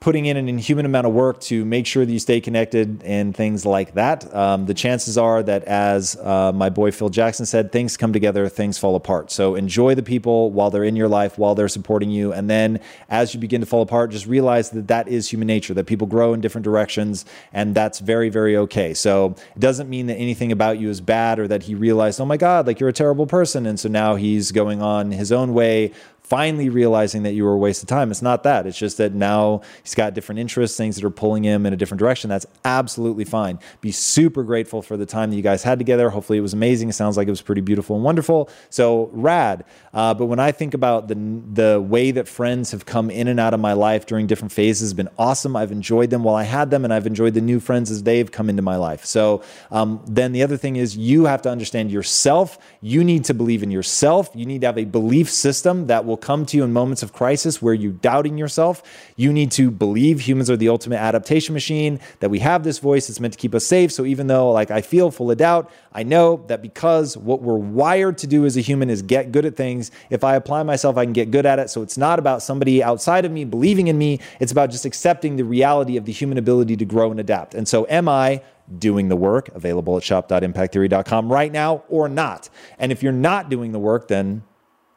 putting 0.00 0.26
in 0.26 0.36
an 0.36 0.48
inhuman 0.48 0.86
amount 0.86 1.06
of 1.06 1.12
work 1.12 1.40
to 1.40 1.64
make 1.64 1.86
sure 1.86 2.06
that 2.06 2.12
you 2.12 2.18
stay 2.20 2.40
connected 2.40 3.02
and 3.02 3.34
things 3.34 3.66
like 3.66 3.94
that. 3.94 4.32
Um, 4.34 4.66
the 4.66 4.74
chances 4.74 5.18
are 5.18 5.42
that, 5.42 5.64
as 5.64 6.16
uh, 6.16 6.52
my 6.52 6.70
boy 6.70 6.92
Phil 6.92 7.08
Jackson 7.08 7.46
said, 7.46 7.72
things 7.72 7.96
come 7.96 8.12
together, 8.12 8.48
things 8.48 8.78
fall 8.78 8.94
apart. 8.94 9.32
So 9.32 9.56
enjoy 9.56 9.96
the 9.96 10.02
people 10.02 10.52
while 10.52 10.70
they're 10.70 10.84
in 10.84 10.94
your 10.94 11.08
life, 11.08 11.36
while 11.36 11.54
they're 11.56 11.68
supporting 11.68 12.10
you. 12.10 12.32
And 12.32 12.48
then 12.48 12.80
as 13.08 13.34
you 13.34 13.40
begin 13.40 13.60
to 13.60 13.66
fall 13.66 13.82
apart, 13.82 14.10
just 14.10 14.26
realize 14.26 14.70
that 14.70 14.86
that 14.88 15.08
is 15.08 15.28
human 15.28 15.48
nature, 15.48 15.74
that 15.74 15.86
people 15.86 16.06
grow 16.06 16.32
in 16.32 16.40
different 16.40 16.64
directions. 16.64 17.24
And 17.52 17.74
that's 17.74 17.98
very, 17.98 18.28
very 18.28 18.56
okay. 18.56 18.94
So 18.94 19.34
it 19.56 19.60
doesn't 19.60 19.88
mean 19.88 20.06
that 20.06 20.16
anything 20.16 20.52
about 20.52 20.78
you 20.78 20.90
is 20.90 21.00
bad 21.00 21.40
or 21.40 21.48
that 21.48 21.64
he 21.64 21.74
realized, 21.74 22.20
oh 22.20 22.24
my 22.24 22.36
God, 22.36 22.68
like 22.68 22.78
you're 22.78 22.88
a 22.88 22.92
terrible 22.92 23.26
person. 23.26 23.66
And 23.66 23.80
so 23.80 23.88
now 23.88 24.14
he's 24.14 24.52
going 24.52 24.80
on 24.80 25.10
his 25.10 25.32
own 25.32 25.54
way 25.54 25.92
finally 26.28 26.68
realizing 26.68 27.22
that 27.22 27.32
you 27.32 27.44
were 27.44 27.54
a 27.54 27.56
waste 27.56 27.82
of 27.82 27.88
time. 27.88 28.10
It's 28.10 28.22
not 28.22 28.42
that. 28.42 28.66
It's 28.66 28.78
just 28.78 28.98
that 28.98 29.14
now 29.14 29.62
he's 29.82 29.94
got 29.94 30.14
different 30.14 30.38
interests, 30.38 30.76
things 30.76 30.96
that 30.96 31.04
are 31.04 31.10
pulling 31.10 31.44
him 31.44 31.64
in 31.64 31.72
a 31.72 31.76
different 31.76 31.98
direction. 31.98 32.28
That's 32.28 32.46
absolutely 32.64 33.24
fine. 33.24 33.58
Be 33.80 33.92
super 33.92 34.42
grateful 34.42 34.82
for 34.82 34.96
the 34.96 35.06
time 35.06 35.30
that 35.30 35.36
you 35.36 35.42
guys 35.42 35.62
had 35.62 35.78
together. 35.78 36.10
Hopefully, 36.10 36.38
it 36.38 36.42
was 36.42 36.52
amazing. 36.52 36.90
It 36.90 36.94
sounds 36.94 37.16
like 37.16 37.26
it 37.28 37.30
was 37.30 37.42
pretty 37.42 37.62
beautiful 37.62 37.96
and 37.96 38.04
wonderful. 38.04 38.50
So 38.68 39.08
rad. 39.12 39.64
Uh, 39.94 40.14
but 40.14 40.26
when 40.26 40.38
I 40.38 40.52
think 40.52 40.74
about 40.74 41.08
the 41.08 41.14
the 41.52 41.80
way 41.80 42.10
that 42.10 42.28
friends 42.28 42.72
have 42.72 42.84
come 42.84 43.10
in 43.10 43.28
and 43.28 43.40
out 43.40 43.54
of 43.54 43.60
my 43.60 43.72
life 43.72 44.04
during 44.04 44.26
different 44.26 44.52
phases, 44.52 44.92
been 44.92 45.08
awesome. 45.18 45.56
I've 45.56 45.72
enjoyed 45.72 46.10
them 46.10 46.24
while 46.24 46.34
I 46.36 46.42
had 46.42 46.70
them, 46.70 46.84
and 46.84 46.92
I've 46.92 47.06
enjoyed 47.06 47.32
the 47.34 47.40
new 47.40 47.60
friends 47.60 47.90
as 47.90 48.02
they've 48.02 48.30
come 48.30 48.50
into 48.50 48.62
my 48.62 48.76
life. 48.76 49.06
So 49.06 49.42
um, 49.70 50.02
then 50.06 50.32
the 50.32 50.42
other 50.42 50.58
thing 50.58 50.76
is 50.76 50.96
you 50.96 51.24
have 51.24 51.40
to 51.42 51.50
understand 51.50 51.90
yourself. 51.90 52.58
You 52.82 53.02
need 53.02 53.24
to 53.24 53.34
believe 53.34 53.62
in 53.62 53.70
yourself. 53.70 54.30
You 54.34 54.44
need 54.44 54.60
to 54.60 54.66
have 54.66 54.76
a 54.76 54.84
belief 54.84 55.30
system 55.30 55.86
that 55.86 56.04
will 56.04 56.17
come 56.20 56.46
to 56.46 56.56
you 56.56 56.64
in 56.64 56.72
moments 56.72 57.02
of 57.02 57.12
crisis 57.12 57.62
where 57.62 57.74
you're 57.74 57.92
doubting 57.92 58.38
yourself. 58.38 58.82
You 59.16 59.32
need 59.32 59.50
to 59.52 59.70
believe 59.70 60.20
humans 60.20 60.50
are 60.50 60.56
the 60.56 60.68
ultimate 60.68 60.98
adaptation 60.98 61.52
machine, 61.52 62.00
that 62.20 62.30
we 62.30 62.38
have 62.40 62.64
this 62.64 62.78
voice 62.78 63.08
it's 63.08 63.20
meant 63.20 63.34
to 63.34 63.38
keep 63.38 63.54
us 63.54 63.66
safe. 63.66 63.92
So 63.92 64.04
even 64.04 64.26
though 64.26 64.50
like 64.52 64.70
I 64.70 64.80
feel 64.80 65.10
full 65.10 65.30
of 65.30 65.38
doubt, 65.38 65.70
I 65.92 66.02
know 66.02 66.44
that 66.48 66.62
because 66.62 67.16
what 67.16 67.42
we're 67.42 67.56
wired 67.56 68.18
to 68.18 68.26
do 68.26 68.44
as 68.44 68.56
a 68.56 68.60
human 68.60 68.90
is 68.90 69.02
get 69.02 69.32
good 69.32 69.44
at 69.44 69.56
things. 69.56 69.90
If 70.10 70.24
I 70.24 70.36
apply 70.36 70.62
myself, 70.62 70.96
I 70.96 71.04
can 71.04 71.12
get 71.12 71.30
good 71.30 71.46
at 71.46 71.58
it. 71.58 71.70
So 71.70 71.82
it's 71.82 71.98
not 71.98 72.18
about 72.18 72.42
somebody 72.42 72.82
outside 72.82 73.24
of 73.24 73.32
me 73.32 73.44
believing 73.44 73.88
in 73.88 73.98
me. 73.98 74.20
It's 74.40 74.52
about 74.52 74.70
just 74.70 74.84
accepting 74.84 75.36
the 75.36 75.44
reality 75.44 75.96
of 75.96 76.04
the 76.04 76.12
human 76.12 76.38
ability 76.38 76.76
to 76.76 76.84
grow 76.84 77.10
and 77.10 77.18
adapt. 77.18 77.54
And 77.54 77.66
so 77.66 77.86
am 77.88 78.08
I 78.08 78.42
doing 78.78 79.08
the 79.08 79.16
work 79.16 79.48
available 79.54 79.96
at 79.96 80.02
shop.impacttheory.com 80.02 81.32
right 81.32 81.50
now 81.50 81.84
or 81.88 82.08
not? 82.08 82.48
And 82.78 82.92
if 82.92 83.02
you're 83.02 83.12
not 83.12 83.48
doing 83.48 83.72
the 83.72 83.78
work, 83.78 84.08
then 84.08 84.42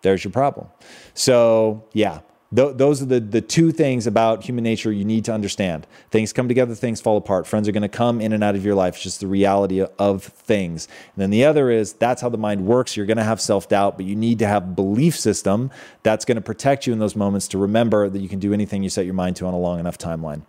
there's 0.02 0.24
your 0.24 0.32
problem. 0.32 0.68
So, 1.14 1.86
yeah, 1.94 2.22
th- 2.56 2.78
those 2.78 3.02
are 3.02 3.06
the, 3.06 3.20
the 3.20 3.42
two 3.42 3.72
things 3.72 4.08
about 4.08 4.44
human 4.44 4.64
nature 4.64 4.92
you 4.92 5.06
need 5.06 5.26
to 5.26 5.34
understand. 5.34 5.88
Things 6.10 6.34
come 6.34 6.48
together, 6.48 6.76
things 6.76 7.02
fall 7.02 7.18
apart. 7.18 7.48
Friends 7.48 7.68
are 7.68 7.72
going 7.72 7.82
to 7.82 7.90
come 7.90 8.22
in 8.22 8.34
and 8.34 8.44
out 8.44 8.56
of 8.56 8.66
your 8.66 8.76
life. 8.76 8.96
It's 8.96 9.04
just 9.04 9.20
the 9.20 9.28
reality 9.28 9.82
of 9.82 10.24
things. 10.24 10.88
And 11.16 11.22
then 11.22 11.30
the 11.30 11.46
other 11.46 11.70
is 11.70 11.94
that's 11.94 12.22
how 12.22 12.30
the 12.30 12.38
mind 12.38 12.66
works. 12.66 12.98
You're 12.98 13.06
going 13.06 13.18
to 13.18 13.24
have 13.24 13.42
self 13.42 13.70
doubt, 13.70 13.98
but 13.98 14.06
you 14.06 14.16
need 14.16 14.40
to 14.40 14.48
have 14.48 14.64
a 14.64 14.68
belief 14.68 15.18
system 15.18 15.72
that's 16.04 16.26
going 16.26 16.36
to 16.36 16.42
protect 16.42 16.88
you 16.88 16.94
in 16.94 17.00
those 17.00 17.16
moments 17.16 17.48
to 17.50 17.58
remember 17.58 18.10
that 18.10 18.20
you 18.20 18.30
can 18.30 18.40
do 18.40 18.54
anything 18.54 18.84
you 18.84 18.90
set 18.90 19.06
your 19.06 19.14
mind 19.14 19.36
to 19.38 19.46
on 19.46 19.54
a 19.54 19.60
long 19.60 19.80
enough 19.80 19.98
timeline. 19.98 20.44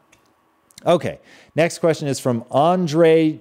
Okay, 0.85 1.21
next 1.55 1.79
question 1.79 2.09
is 2.09 2.19
from 2.19 2.45
Andre 2.51 3.41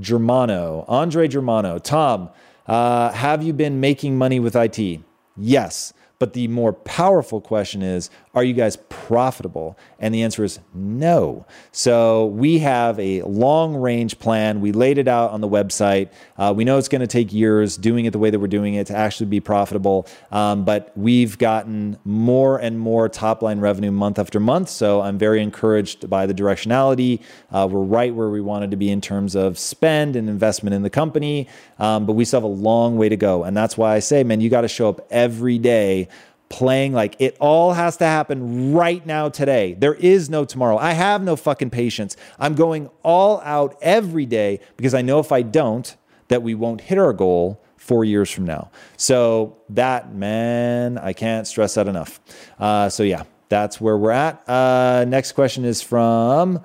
Germano. 0.00 0.84
Andre 0.88 1.26
Germano. 1.28 1.78
Tom, 1.78 2.28
uh, 2.66 3.10
have 3.12 3.42
you 3.42 3.52
been 3.52 3.80
making 3.80 4.18
money 4.18 4.40
with 4.40 4.54
IT? 4.54 5.00
Yes. 5.36 5.92
But 6.18 6.32
the 6.32 6.48
more 6.48 6.72
powerful 6.72 7.40
question 7.40 7.82
is 7.82 8.10
are 8.34 8.44
you 8.44 8.52
guys 8.52 8.76
profitable? 8.90 9.78
And 9.98 10.14
the 10.14 10.22
answer 10.22 10.44
is 10.44 10.60
no. 10.74 11.46
So 11.72 12.26
we 12.26 12.58
have 12.58 13.00
a 13.00 13.22
long 13.22 13.74
range 13.76 14.18
plan. 14.18 14.60
We 14.60 14.72
laid 14.72 14.98
it 14.98 15.08
out 15.08 15.30
on 15.30 15.40
the 15.40 15.48
website. 15.48 16.10
Uh, 16.36 16.52
we 16.54 16.64
know 16.64 16.76
it's 16.76 16.88
going 16.88 17.00
to 17.00 17.06
take 17.06 17.32
years 17.32 17.78
doing 17.78 18.04
it 18.04 18.10
the 18.10 18.18
way 18.18 18.28
that 18.28 18.38
we're 18.38 18.46
doing 18.46 18.74
it 18.74 18.88
to 18.88 18.96
actually 18.96 19.26
be 19.26 19.40
profitable. 19.40 20.06
Um, 20.30 20.66
but 20.66 20.92
we've 20.96 21.38
gotten 21.38 21.98
more 22.04 22.58
and 22.58 22.78
more 22.78 23.08
top 23.08 23.40
line 23.40 23.60
revenue 23.60 23.90
month 23.90 24.18
after 24.18 24.38
month. 24.38 24.68
So 24.68 25.00
I'm 25.00 25.16
very 25.16 25.42
encouraged 25.42 26.10
by 26.10 26.26
the 26.26 26.34
directionality. 26.34 27.22
Uh, 27.50 27.66
we're 27.70 27.80
right 27.80 28.14
where 28.14 28.28
we 28.28 28.42
wanted 28.42 28.70
to 28.70 28.76
be 28.76 28.90
in 28.90 29.00
terms 29.00 29.34
of 29.34 29.58
spend 29.58 30.14
and 30.14 30.28
investment 30.28 30.74
in 30.74 30.82
the 30.82 30.90
company. 30.90 31.48
Um, 31.78 32.04
but 32.04 32.12
we 32.12 32.26
still 32.26 32.40
have 32.40 32.44
a 32.44 32.48
long 32.48 32.98
way 32.98 33.08
to 33.08 33.16
go. 33.16 33.44
And 33.44 33.56
that's 33.56 33.78
why 33.78 33.94
I 33.94 34.00
say, 34.00 34.24
man, 34.24 34.42
you 34.42 34.50
got 34.50 34.60
to 34.62 34.68
show 34.68 34.90
up 34.90 35.06
every 35.10 35.56
day 35.56 36.05
playing 36.48 36.92
like 36.92 37.16
it 37.18 37.36
all 37.40 37.72
has 37.72 37.96
to 37.98 38.04
happen 38.04 38.72
right 38.72 39.04
now 39.04 39.28
today. 39.28 39.74
There 39.74 39.94
is 39.94 40.30
no 40.30 40.44
tomorrow. 40.44 40.78
I 40.78 40.92
have 40.92 41.22
no 41.22 41.36
fucking 41.36 41.70
patience. 41.70 42.16
I'm 42.38 42.54
going 42.54 42.88
all 43.02 43.40
out 43.40 43.76
every 43.82 44.26
day 44.26 44.60
because 44.76 44.94
I 44.94 45.02
know 45.02 45.18
if 45.18 45.32
I 45.32 45.42
don't, 45.42 45.96
that 46.28 46.42
we 46.42 46.54
won't 46.54 46.80
hit 46.80 46.98
our 46.98 47.12
goal 47.12 47.60
four 47.76 48.04
years 48.04 48.30
from 48.30 48.44
now. 48.44 48.70
So 48.96 49.56
that, 49.70 50.12
man, 50.14 50.98
I 50.98 51.12
can't 51.12 51.46
stress 51.46 51.74
that 51.74 51.86
enough. 51.88 52.20
Uh, 52.58 52.88
so 52.88 53.02
yeah, 53.02 53.24
that's 53.48 53.80
where 53.80 53.96
we're 53.96 54.10
at. 54.10 54.48
Uh, 54.48 55.04
next 55.06 55.32
question 55.32 55.64
is 55.64 55.82
from 55.82 56.60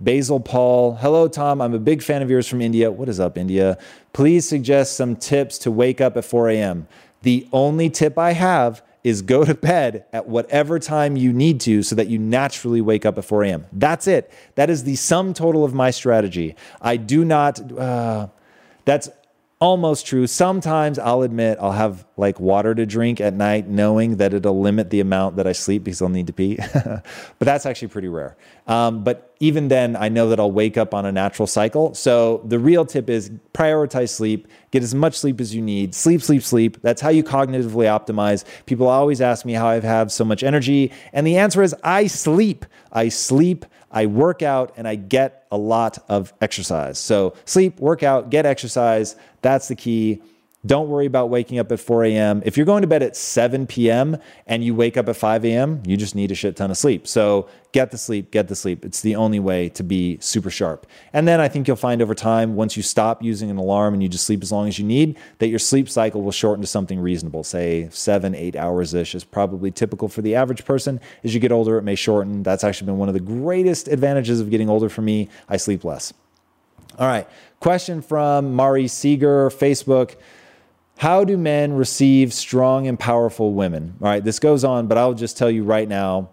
Basil 0.00 0.40
Paul. 0.40 0.94
Hello, 0.96 1.26
Tom. 1.26 1.60
I'm 1.60 1.74
a 1.74 1.78
big 1.78 2.02
fan 2.02 2.22
of 2.22 2.30
yours 2.30 2.46
from 2.46 2.60
India. 2.60 2.90
What 2.90 3.08
is 3.08 3.18
up, 3.18 3.38
India? 3.38 3.78
Please 4.12 4.48
suggest 4.48 4.96
some 4.96 5.16
tips 5.16 5.58
to 5.58 5.70
wake 5.70 6.00
up 6.00 6.16
at 6.16 6.24
4 6.24 6.50
a.m. 6.50 6.86
The 7.22 7.48
only 7.52 7.90
tip 7.90 8.18
I 8.18 8.32
have 8.32 8.82
is 9.08 9.22
go 9.22 9.44
to 9.44 9.54
bed 9.54 10.04
at 10.12 10.28
whatever 10.28 10.78
time 10.78 11.16
you 11.16 11.32
need 11.32 11.60
to 11.60 11.82
so 11.82 11.94
that 11.94 12.08
you 12.08 12.18
naturally 12.18 12.80
wake 12.80 13.04
up 13.06 13.18
at 13.18 13.24
4 13.24 13.44
a.m. 13.44 13.66
That's 13.72 14.06
it. 14.06 14.30
That 14.54 14.70
is 14.70 14.84
the 14.84 14.96
sum 14.96 15.34
total 15.34 15.64
of 15.64 15.74
my 15.74 15.90
strategy. 15.90 16.54
I 16.80 16.96
do 16.96 17.24
not, 17.24 17.72
uh, 17.72 18.28
that's 18.84 19.08
almost 19.60 20.06
true. 20.06 20.26
Sometimes 20.26 20.98
I'll 20.98 21.22
admit 21.22 21.58
I'll 21.60 21.72
have 21.72 22.06
like 22.16 22.38
water 22.38 22.74
to 22.74 22.86
drink 22.86 23.20
at 23.20 23.34
night, 23.34 23.66
knowing 23.66 24.16
that 24.16 24.32
it'll 24.32 24.60
limit 24.60 24.90
the 24.90 25.00
amount 25.00 25.36
that 25.36 25.46
I 25.46 25.52
sleep 25.52 25.84
because 25.84 26.00
I'll 26.00 26.08
need 26.08 26.28
to 26.28 26.32
pee. 26.32 26.58
but 26.74 27.04
that's 27.40 27.66
actually 27.66 27.88
pretty 27.88 28.08
rare. 28.08 28.36
Um, 28.68 29.02
but 29.02 29.34
even 29.40 29.68
then, 29.68 29.96
I 29.96 30.08
know 30.08 30.28
that 30.28 30.38
I'll 30.38 30.52
wake 30.52 30.76
up 30.76 30.94
on 30.94 31.06
a 31.06 31.12
natural 31.12 31.46
cycle. 31.46 31.94
So 31.94 32.42
the 32.44 32.58
real 32.58 32.84
tip 32.84 33.10
is 33.10 33.30
prioritize 33.52 34.10
sleep, 34.10 34.46
get 34.70 34.82
as 34.82 34.94
much 34.94 35.18
sleep 35.18 35.40
as 35.40 35.54
you 35.54 35.62
need. 35.62 35.94
Sleep, 35.94 36.22
sleep, 36.22 36.42
sleep. 36.42 36.80
That's 36.82 37.00
how 37.00 37.10
you 37.10 37.24
cognitively 37.24 37.86
optimize. 37.86 38.44
People 38.66 38.86
always 38.86 39.20
ask 39.20 39.44
me 39.44 39.54
how 39.54 39.66
I 39.66 39.80
have 39.80 40.12
so 40.12 40.24
much 40.24 40.42
energy. 40.44 40.92
And 41.12 41.26
the 41.26 41.36
answer 41.38 41.62
is 41.62 41.74
I 41.82 42.06
sleep. 42.06 42.64
I 42.92 43.08
sleep. 43.08 43.66
I 43.90 44.06
work 44.06 44.42
out 44.42 44.74
and 44.76 44.86
I 44.86 44.94
get 44.94 45.37
a 45.50 45.58
lot 45.58 45.98
of 46.08 46.32
exercise. 46.40 46.98
So, 46.98 47.34
sleep, 47.44 47.78
work 47.80 48.02
out, 48.02 48.30
get 48.30 48.46
exercise. 48.46 49.16
That's 49.42 49.68
the 49.68 49.76
key. 49.76 50.20
Don't 50.68 50.90
worry 50.90 51.06
about 51.06 51.30
waking 51.30 51.58
up 51.58 51.72
at 51.72 51.80
4 51.80 52.04
a.m. 52.04 52.42
If 52.44 52.58
you're 52.58 52.66
going 52.66 52.82
to 52.82 52.86
bed 52.86 53.02
at 53.02 53.16
7 53.16 53.66
p.m. 53.66 54.18
and 54.46 54.62
you 54.62 54.74
wake 54.74 54.98
up 54.98 55.08
at 55.08 55.16
5 55.16 55.46
a.m., 55.46 55.82
you 55.86 55.96
just 55.96 56.14
need 56.14 56.30
a 56.30 56.34
shit 56.34 56.56
ton 56.56 56.70
of 56.70 56.76
sleep. 56.76 57.06
So 57.06 57.48
get 57.72 57.90
the 57.90 57.96
sleep, 57.96 58.30
get 58.30 58.48
the 58.48 58.54
sleep. 58.54 58.84
It's 58.84 59.00
the 59.00 59.16
only 59.16 59.40
way 59.40 59.70
to 59.70 59.82
be 59.82 60.18
super 60.20 60.50
sharp. 60.50 60.86
And 61.14 61.26
then 61.26 61.40
I 61.40 61.48
think 61.48 61.66
you'll 61.66 61.78
find 61.78 62.02
over 62.02 62.14
time, 62.14 62.54
once 62.54 62.76
you 62.76 62.82
stop 62.82 63.22
using 63.22 63.50
an 63.50 63.56
alarm 63.56 63.94
and 63.94 64.02
you 64.02 64.10
just 64.10 64.26
sleep 64.26 64.42
as 64.42 64.52
long 64.52 64.68
as 64.68 64.78
you 64.78 64.84
need, 64.84 65.16
that 65.38 65.48
your 65.48 65.58
sleep 65.58 65.88
cycle 65.88 66.20
will 66.20 66.32
shorten 66.32 66.60
to 66.60 66.66
something 66.66 67.00
reasonable. 67.00 67.44
Say 67.44 67.88
seven, 67.90 68.34
eight 68.34 68.54
hours 68.54 68.92
ish 68.92 69.14
is 69.14 69.24
probably 69.24 69.70
typical 69.70 70.06
for 70.06 70.20
the 70.20 70.34
average 70.34 70.66
person. 70.66 71.00
As 71.24 71.32
you 71.32 71.40
get 71.40 71.50
older, 71.50 71.78
it 71.78 71.82
may 71.82 71.94
shorten. 71.94 72.42
That's 72.42 72.62
actually 72.62 72.86
been 72.86 72.98
one 72.98 73.08
of 73.08 73.14
the 73.14 73.20
greatest 73.20 73.88
advantages 73.88 74.38
of 74.38 74.50
getting 74.50 74.68
older 74.68 74.90
for 74.90 75.00
me. 75.00 75.30
I 75.48 75.56
sleep 75.56 75.82
less. 75.82 76.12
All 76.98 77.06
right. 77.06 77.26
Question 77.60 78.02
from 78.02 78.54
Mari 78.54 78.86
Seeger, 78.86 79.48
Facebook. 79.48 80.16
How 80.98 81.22
do 81.22 81.38
men 81.38 81.74
receive 81.74 82.32
strong 82.32 82.88
and 82.88 82.98
powerful 82.98 83.54
women? 83.54 83.94
All 84.02 84.08
right, 84.08 84.22
this 84.22 84.40
goes 84.40 84.64
on, 84.64 84.88
but 84.88 84.98
I'll 84.98 85.14
just 85.14 85.36
tell 85.38 85.48
you 85.48 85.62
right 85.62 85.88
now 85.88 86.30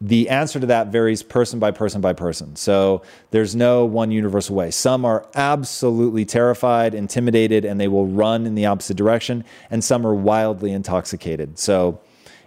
the 0.00 0.28
answer 0.28 0.60
to 0.60 0.66
that 0.66 0.86
varies 0.92 1.24
person 1.24 1.58
by 1.58 1.72
person 1.72 2.00
by 2.00 2.12
person. 2.12 2.54
So 2.54 3.02
there's 3.32 3.56
no 3.56 3.84
one 3.84 4.12
universal 4.12 4.54
way. 4.54 4.70
Some 4.70 5.04
are 5.04 5.26
absolutely 5.34 6.24
terrified, 6.24 6.94
intimidated, 6.94 7.64
and 7.64 7.80
they 7.80 7.88
will 7.88 8.06
run 8.06 8.46
in 8.46 8.54
the 8.54 8.64
opposite 8.64 8.96
direction, 8.96 9.44
and 9.70 9.82
some 9.82 10.06
are 10.06 10.14
wildly 10.14 10.70
intoxicated. 10.70 11.58
So 11.58 12.00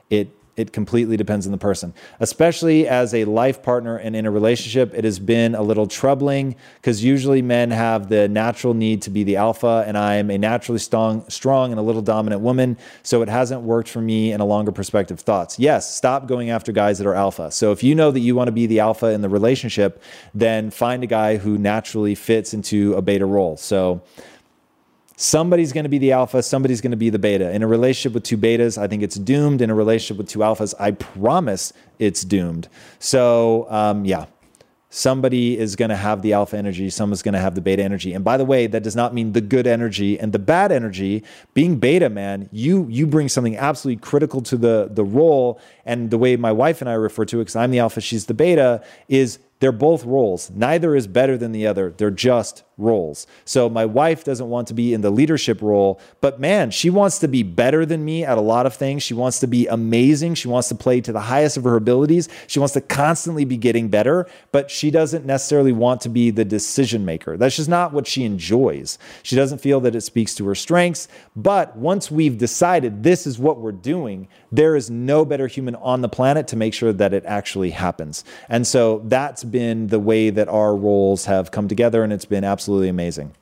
it 0.09 0.29
it 0.55 0.71
completely 0.71 1.17
depends 1.17 1.45
on 1.45 1.51
the 1.51 1.57
person. 1.57 1.93
Especially 2.19 2.87
as 2.87 3.13
a 3.13 3.25
life 3.25 3.63
partner 3.63 3.97
and 3.97 4.15
in 4.15 4.25
a 4.25 4.31
relationship, 4.31 4.93
it 4.93 5.03
has 5.03 5.19
been 5.19 5.55
a 5.55 5.61
little 5.61 5.87
troubling 5.87 6.55
because 6.75 7.03
usually 7.03 7.41
men 7.41 7.71
have 7.71 8.09
the 8.09 8.27
natural 8.27 8.73
need 8.73 9.01
to 9.01 9.09
be 9.09 9.23
the 9.23 9.35
alpha, 9.35 9.83
and 9.87 9.97
I 9.97 10.15
am 10.15 10.29
a 10.29 10.37
naturally 10.37 10.79
strong, 10.79 11.27
strong 11.29 11.71
and 11.71 11.79
a 11.79 11.83
little 11.83 12.01
dominant 12.01 12.41
woman. 12.41 12.77
So 13.01 13.21
it 13.21 13.29
hasn't 13.29 13.61
worked 13.61 13.89
for 13.89 14.01
me 14.01 14.31
in 14.31 14.41
a 14.41 14.45
longer 14.45 14.71
perspective. 14.71 15.19
Thoughts? 15.19 15.57
Yes, 15.57 15.95
stop 15.95 16.27
going 16.27 16.49
after 16.49 16.71
guys 16.71 16.97
that 16.99 17.07
are 17.07 17.15
alpha. 17.15 17.51
So 17.51 17.71
if 17.71 17.83
you 17.83 17.95
know 17.95 18.11
that 18.11 18.19
you 18.19 18.35
want 18.35 18.47
to 18.47 18.51
be 18.51 18.67
the 18.67 18.79
alpha 18.79 19.07
in 19.07 19.21
the 19.21 19.29
relationship, 19.29 20.01
then 20.33 20.69
find 20.69 21.03
a 21.03 21.07
guy 21.07 21.37
who 21.37 21.57
naturally 21.57 22.15
fits 22.15 22.53
into 22.53 22.93
a 22.93 23.01
beta 23.01 23.25
role. 23.25 23.57
So 23.57 24.01
somebody's 25.15 25.73
going 25.73 25.83
to 25.83 25.89
be 25.89 25.97
the 25.97 26.11
alpha, 26.11 26.43
somebody's 26.43 26.81
going 26.81 26.91
to 26.91 26.97
be 26.97 27.09
the 27.09 27.19
beta. 27.19 27.51
In 27.51 27.63
a 27.63 27.67
relationship 27.67 28.13
with 28.13 28.23
two 28.23 28.37
betas, 28.37 28.77
I 28.77 28.87
think 28.87 29.03
it's 29.03 29.15
doomed. 29.15 29.61
In 29.61 29.69
a 29.69 29.75
relationship 29.75 30.17
with 30.17 30.29
two 30.29 30.39
alphas, 30.39 30.73
I 30.79 30.91
promise 30.91 31.73
it's 31.99 32.23
doomed. 32.23 32.67
So, 32.99 33.67
um, 33.69 34.05
yeah, 34.05 34.25
somebody 34.93 35.57
is 35.57 35.75
going 35.75 35.89
to 35.89 35.95
have 35.95 36.21
the 36.21 36.33
alpha 36.33 36.55
energy, 36.55 36.87
someone's 36.89 37.23
going 37.23 37.33
to 37.33 37.39
have 37.39 37.55
the 37.55 37.61
beta 37.61 37.81
energy. 37.83 38.13
And 38.13 38.23
by 38.23 38.37
the 38.37 38.45
way, 38.45 38.67
that 38.67 38.83
does 38.83 38.95
not 38.95 39.13
mean 39.13 39.31
the 39.31 39.41
good 39.41 39.65
energy 39.65 40.19
and 40.19 40.31
the 40.31 40.39
bad 40.39 40.71
energy. 40.71 41.23
Being 41.55 41.79
beta, 41.79 42.09
man, 42.09 42.47
you 42.51 42.87
you 42.89 43.07
bring 43.07 43.27
something 43.27 43.57
absolutely 43.57 44.01
critical 44.01 44.41
to 44.41 44.57
the 44.57 44.89
the 44.91 45.03
role. 45.03 45.59
And 45.85 46.11
the 46.11 46.17
way 46.17 46.35
my 46.35 46.51
wife 46.51 46.79
and 46.79 46.89
I 46.89 46.93
refer 46.93 47.25
to 47.25 47.37
it, 47.37 47.41
because 47.41 47.55
I'm 47.55 47.71
the 47.71 47.79
alpha, 47.79 48.01
she's 48.01 48.27
the 48.27 48.35
beta, 48.35 48.83
is 49.07 49.39
they're 49.59 49.71
both 49.71 50.05
roles. 50.05 50.51
Neither 50.51 50.95
is 50.95 51.07
better 51.07 51.37
than 51.37 51.53
the 51.53 51.65
other. 51.65 51.93
They're 51.97 52.11
just 52.11 52.63
roles. 52.77 53.27
So 53.45 53.69
my 53.69 53.85
wife 53.85 54.23
doesn't 54.23 54.49
want 54.49 54.67
to 54.67 54.73
be 54.73 54.93
in 54.93 55.01
the 55.01 55.11
leadership 55.11 55.61
role, 55.61 55.99
but 56.21 56.39
man, 56.39 56.71
she 56.71 56.89
wants 56.89 57.19
to 57.19 57.27
be 57.27 57.43
better 57.43 57.85
than 57.85 58.03
me 58.03 58.23
at 58.23 58.37
a 58.37 58.41
lot 58.41 58.65
of 58.65 58.73
things. 58.73 59.03
She 59.03 59.13
wants 59.13 59.39
to 59.41 59.47
be 59.47 59.67
amazing. 59.67 60.35
She 60.35 60.47
wants 60.47 60.69
to 60.69 60.75
play 60.75 61.01
to 61.01 61.11
the 61.11 61.19
highest 61.19 61.57
of 61.57 61.63
her 61.65 61.75
abilities. 61.75 62.29
She 62.47 62.59
wants 62.59 62.73
to 62.73 62.81
constantly 62.81 63.45
be 63.45 63.57
getting 63.57 63.89
better, 63.89 64.27
but 64.51 64.71
she 64.71 64.91
doesn't 64.91 65.25
necessarily 65.25 65.71
want 65.71 66.01
to 66.01 66.09
be 66.09 66.31
the 66.31 66.45
decision 66.45 67.05
maker. 67.05 67.37
That's 67.37 67.55
just 67.55 67.69
not 67.69 67.93
what 67.93 68.07
she 68.07 68.23
enjoys. 68.23 68.97
She 69.21 69.35
doesn't 69.35 69.59
feel 69.59 69.79
that 69.81 69.95
it 69.95 70.01
speaks 70.01 70.33
to 70.35 70.45
her 70.47 70.55
strengths. 70.55 71.07
But 71.35 71.75
once 71.77 72.09
we've 72.09 72.37
decided 72.37 73.03
this 73.03 73.27
is 73.27 73.37
what 73.37 73.59
we're 73.59 73.71
doing, 73.71 74.27
there 74.51 74.75
is 74.75 74.89
no 74.89 75.25
better 75.25 75.47
human 75.47 75.75
on 75.75 76.01
the 76.01 76.09
planet 76.09 76.47
to 76.49 76.55
make 76.55 76.73
sure 76.73 76.93
that 76.93 77.13
it 77.13 77.23
actually 77.25 77.71
happens. 77.71 78.23
And 78.49 78.65
so 78.65 79.01
that's 79.05 79.43
been 79.43 79.87
the 79.87 79.99
way 79.99 80.29
that 80.29 80.47
our 80.47 80.75
roles 80.75 81.25
have 81.25 81.51
come 81.51 81.67
together, 81.67 82.03
and 82.03 82.11
it's 82.11 82.25
been 82.25 82.43
absolutely 82.43 82.63
amazing. 82.81 83.33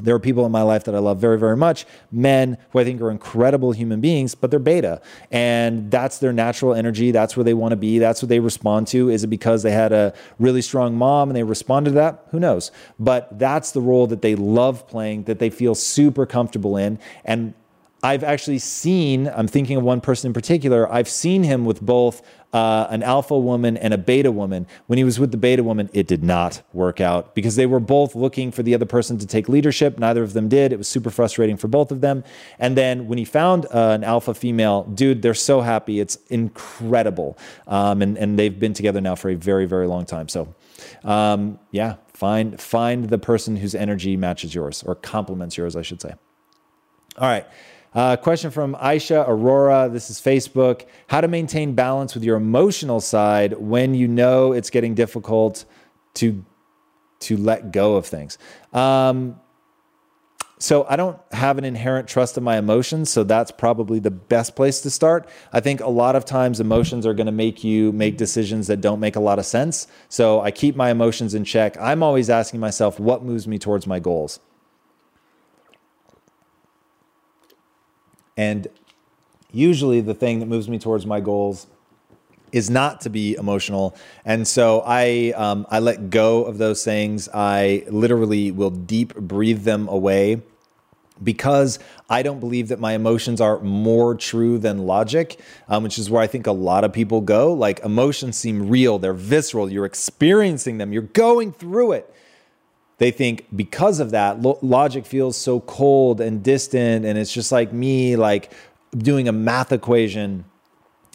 There 0.00 0.14
are 0.14 0.20
people 0.20 0.44
in 0.44 0.50
my 0.50 0.62
life 0.62 0.84
that 0.84 0.94
I 0.94 0.98
love 0.98 1.20
very, 1.20 1.38
very 1.38 1.56
much, 1.56 1.86
men 2.10 2.58
who 2.70 2.80
I 2.80 2.84
think 2.84 3.00
are 3.00 3.12
incredible 3.12 3.70
human 3.70 4.00
beings, 4.00 4.34
but 4.34 4.50
they're 4.50 4.58
beta. 4.58 5.00
And 5.30 5.88
that's 5.88 6.18
their 6.18 6.32
natural 6.32 6.74
energy. 6.74 7.12
That's 7.12 7.36
where 7.36 7.44
they 7.44 7.54
want 7.54 7.72
to 7.72 7.76
be. 7.76 8.00
That's 8.00 8.20
what 8.20 8.28
they 8.28 8.40
respond 8.40 8.88
to. 8.88 9.08
Is 9.08 9.22
it 9.22 9.28
because 9.28 9.62
they 9.62 9.70
had 9.70 9.92
a 9.92 10.12
really 10.40 10.62
strong 10.62 10.96
mom 10.96 11.30
and 11.30 11.36
they 11.36 11.44
responded 11.44 11.90
to 11.90 11.94
that? 11.94 12.26
Who 12.32 12.40
knows? 12.40 12.72
But 12.98 13.38
that's 13.38 13.70
the 13.70 13.80
role 13.80 14.08
that 14.08 14.20
they 14.20 14.34
love 14.34 14.88
playing, 14.88 15.24
that 15.24 15.38
they 15.38 15.48
feel 15.48 15.76
super 15.76 16.26
comfortable 16.26 16.76
in. 16.76 16.98
And 17.24 17.54
I've 18.02 18.24
actually 18.24 18.58
seen, 18.58 19.28
I'm 19.28 19.48
thinking 19.48 19.76
of 19.76 19.84
one 19.84 20.00
person 20.00 20.28
in 20.28 20.34
particular, 20.34 20.92
I've 20.92 21.08
seen 21.08 21.44
him 21.44 21.64
with 21.64 21.80
both 21.80 22.20
uh, 22.54 22.86
an 22.88 23.02
alpha 23.02 23.36
woman 23.36 23.76
and 23.76 23.92
a 23.92 23.98
beta 23.98 24.30
woman. 24.30 24.64
When 24.86 24.96
he 24.96 25.02
was 25.02 25.18
with 25.18 25.32
the 25.32 25.36
beta 25.36 25.64
woman, 25.64 25.90
it 25.92 26.06
did 26.06 26.22
not 26.22 26.62
work 26.72 27.00
out 27.00 27.34
because 27.34 27.56
they 27.56 27.66
were 27.66 27.80
both 27.80 28.14
looking 28.14 28.52
for 28.52 28.62
the 28.62 28.74
other 28.74 28.86
person 28.86 29.18
to 29.18 29.26
take 29.26 29.48
leadership. 29.48 29.98
Neither 29.98 30.22
of 30.22 30.34
them 30.34 30.48
did. 30.48 30.72
It 30.72 30.78
was 30.78 30.86
super 30.86 31.10
frustrating 31.10 31.56
for 31.56 31.66
both 31.66 31.90
of 31.90 32.00
them. 32.00 32.22
And 32.60 32.76
then 32.76 33.08
when 33.08 33.18
he 33.18 33.24
found 33.24 33.66
uh, 33.66 33.90
an 33.90 34.04
alpha 34.04 34.34
female, 34.34 34.84
dude, 34.84 35.20
they're 35.20 35.34
so 35.34 35.62
happy. 35.62 35.98
It's 35.98 36.16
incredible. 36.28 37.36
Um, 37.66 38.00
and, 38.02 38.16
and 38.16 38.38
they've 38.38 38.56
been 38.56 38.72
together 38.72 39.00
now 39.00 39.16
for 39.16 39.30
a 39.30 39.34
very, 39.34 39.66
very 39.66 39.88
long 39.88 40.06
time. 40.06 40.28
So, 40.28 40.54
um, 41.02 41.58
yeah, 41.72 41.96
find, 42.12 42.60
find 42.60 43.08
the 43.08 43.18
person 43.18 43.56
whose 43.56 43.74
energy 43.74 44.16
matches 44.16 44.54
yours 44.54 44.84
or 44.84 44.94
complements 44.94 45.56
yours, 45.56 45.74
I 45.74 45.82
should 45.82 46.00
say. 46.00 46.14
All 47.18 47.28
right. 47.28 47.46
Uh, 47.94 48.16
question 48.16 48.50
from 48.50 48.74
Aisha 48.74 49.26
Aurora. 49.28 49.88
This 49.88 50.10
is 50.10 50.20
Facebook. 50.20 50.86
How 51.06 51.20
to 51.20 51.28
maintain 51.28 51.74
balance 51.74 52.14
with 52.14 52.24
your 52.24 52.36
emotional 52.36 53.00
side 53.00 53.52
when 53.52 53.94
you 53.94 54.08
know 54.08 54.52
it's 54.52 54.70
getting 54.70 54.94
difficult 54.94 55.64
to 56.14 56.44
to 57.20 57.36
let 57.36 57.72
go 57.72 57.94
of 57.94 58.04
things. 58.04 58.36
Um, 58.72 59.40
so 60.58 60.86
I 60.88 60.96
don't 60.96 61.18
have 61.32 61.58
an 61.58 61.64
inherent 61.64 62.08
trust 62.08 62.36
in 62.36 62.44
my 62.44 62.58
emotions, 62.58 63.10
so 63.10 63.22
that's 63.22 63.50
probably 63.50 63.98
the 63.98 64.10
best 64.10 64.56
place 64.56 64.80
to 64.82 64.90
start. 64.90 65.28
I 65.52 65.60
think 65.60 65.80
a 65.80 65.88
lot 65.88 66.16
of 66.16 66.24
times 66.24 66.58
emotions 66.58 67.06
are 67.06 67.14
going 67.14 67.26
to 67.26 67.32
make 67.32 67.62
you 67.62 67.92
make 67.92 68.16
decisions 68.16 68.66
that 68.66 68.80
don't 68.80 68.98
make 68.98 69.14
a 69.14 69.20
lot 69.20 69.38
of 69.38 69.46
sense. 69.46 69.86
So 70.08 70.40
I 70.40 70.50
keep 70.50 70.74
my 70.74 70.90
emotions 70.90 71.34
in 71.34 71.44
check. 71.44 71.76
I'm 71.80 72.02
always 72.02 72.28
asking 72.28 72.60
myself 72.60 72.98
what 72.98 73.22
moves 73.22 73.46
me 73.46 73.58
towards 73.58 73.86
my 73.86 74.00
goals. 74.00 74.40
And 78.36 78.66
usually 79.52 80.00
the 80.00 80.14
thing 80.14 80.40
that 80.40 80.46
moves 80.46 80.68
me 80.68 80.78
towards 80.78 81.06
my 81.06 81.20
goals 81.20 81.66
is 82.52 82.70
not 82.70 83.00
to 83.00 83.10
be 83.10 83.34
emotional. 83.34 83.96
And 84.24 84.46
so 84.46 84.82
I, 84.86 85.32
um, 85.36 85.66
I 85.70 85.80
let 85.80 86.10
go 86.10 86.44
of 86.44 86.58
those 86.58 86.84
things. 86.84 87.28
I 87.34 87.84
literally 87.88 88.52
will 88.52 88.70
deep 88.70 89.14
breathe 89.16 89.64
them 89.64 89.88
away 89.88 90.42
because 91.22 91.78
I 92.08 92.22
don't 92.22 92.40
believe 92.40 92.68
that 92.68 92.80
my 92.80 92.92
emotions 92.92 93.40
are 93.40 93.60
more 93.60 94.14
true 94.14 94.58
than 94.58 94.86
logic, 94.86 95.40
um, 95.68 95.82
which 95.82 95.98
is 95.98 96.10
where 96.10 96.22
I 96.22 96.26
think 96.26 96.46
a 96.46 96.52
lot 96.52 96.84
of 96.84 96.92
people 96.92 97.20
go. 97.20 97.52
Like 97.52 97.80
emotions 97.80 98.36
seem 98.36 98.68
real, 98.68 98.98
they're 98.98 99.14
visceral, 99.14 99.70
you're 99.70 99.84
experiencing 99.84 100.78
them, 100.78 100.92
you're 100.92 101.02
going 101.02 101.52
through 101.52 101.92
it. 101.92 102.13
They 103.04 103.10
think 103.10 103.44
because 103.54 104.00
of 104.00 104.12
that, 104.12 104.40
lo- 104.40 104.58
logic 104.62 105.04
feels 105.04 105.36
so 105.36 105.60
cold 105.60 106.22
and 106.22 106.42
distant, 106.42 107.04
and 107.04 107.18
it's 107.18 107.30
just 107.30 107.52
like 107.52 107.70
me, 107.70 108.16
like 108.16 108.50
doing 108.96 109.28
a 109.28 109.32
math 109.32 109.72
equation. 109.72 110.46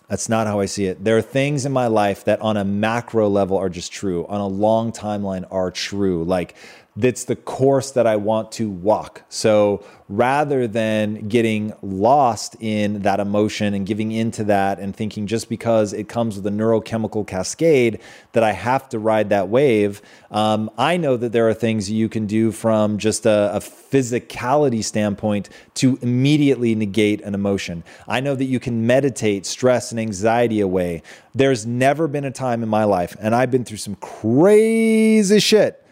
That's 0.08 0.30
not 0.30 0.46
how 0.46 0.60
I 0.60 0.68
see 0.68 0.86
it. 0.86 1.04
There 1.04 1.18
are 1.18 1.24
things 1.24 1.66
in 1.66 1.72
my 1.72 1.88
life 1.88 2.26
that, 2.26 2.42
on 2.42 2.58
a 2.58 2.64
macro 2.64 3.28
level, 3.28 3.58
are 3.58 3.70
just 3.70 3.92
true. 3.92 4.28
On 4.28 4.40
a 4.40 4.46
long 4.46 4.92
timeline, 4.92 5.48
are 5.50 5.72
true. 5.72 6.24
Like 6.26 6.54
that's 7.00 7.24
the 7.24 7.36
course 7.36 7.92
that 7.92 8.06
I 8.06 8.18
want 8.18 8.52
to 8.54 8.70
walk. 8.70 9.24
So 9.30 9.86
rather 10.10 10.68
than 10.68 11.30
getting 11.30 11.72
lost 11.82 12.58
in 12.60 13.04
that 13.04 13.22
emotion 13.22 13.74
and 13.74 13.86
giving 13.86 14.12
into 14.12 14.44
that 14.44 14.80
and 14.80 14.94
thinking 14.94 15.26
just 15.26 15.48
because 15.48 15.94
it 15.94 16.10
comes 16.10 16.36
with 16.36 16.46
a 16.48 16.50
neurochemical 16.50 17.26
cascade 17.26 18.02
that 18.34 18.44
I 18.44 18.52
have 18.52 18.90
to 18.90 19.00
ride 19.00 19.30
that 19.30 19.48
wave, 19.48 20.02
um, 20.30 20.70
I 20.78 20.98
know 20.98 21.16
that 21.16 21.32
there 21.32 21.48
are 21.48 21.54
things 21.54 21.90
you 21.90 22.10
can 22.10 22.28
do 22.28 22.52
from 22.52 22.98
just 22.98 23.26
a, 23.26 23.56
a 23.56 23.60
physicality 23.60 24.84
standpoint 24.84 25.48
to 25.76 25.98
immediately 26.02 26.76
negate 26.76 27.22
an 27.22 27.34
emotion. 27.34 27.86
I 28.10 28.20
know 28.20 28.36
that 28.36 28.46
you 28.46 28.60
can 28.60 28.86
meditate 28.86 29.46
stress 29.46 29.92
and 29.92 30.02
anxiety 30.02 30.60
away. 30.60 31.04
There's 31.34 31.66
never 31.66 32.10
been 32.10 32.26
a 32.26 32.32
time 32.32 32.62
in 32.62 32.68
my 32.68 32.84
life, 32.84 33.16
and 33.22 33.34
I've 33.34 33.52
been 33.52 33.64
through 33.64 33.78
some 33.78 33.96
crazy 33.96 35.40
shit 35.40 35.86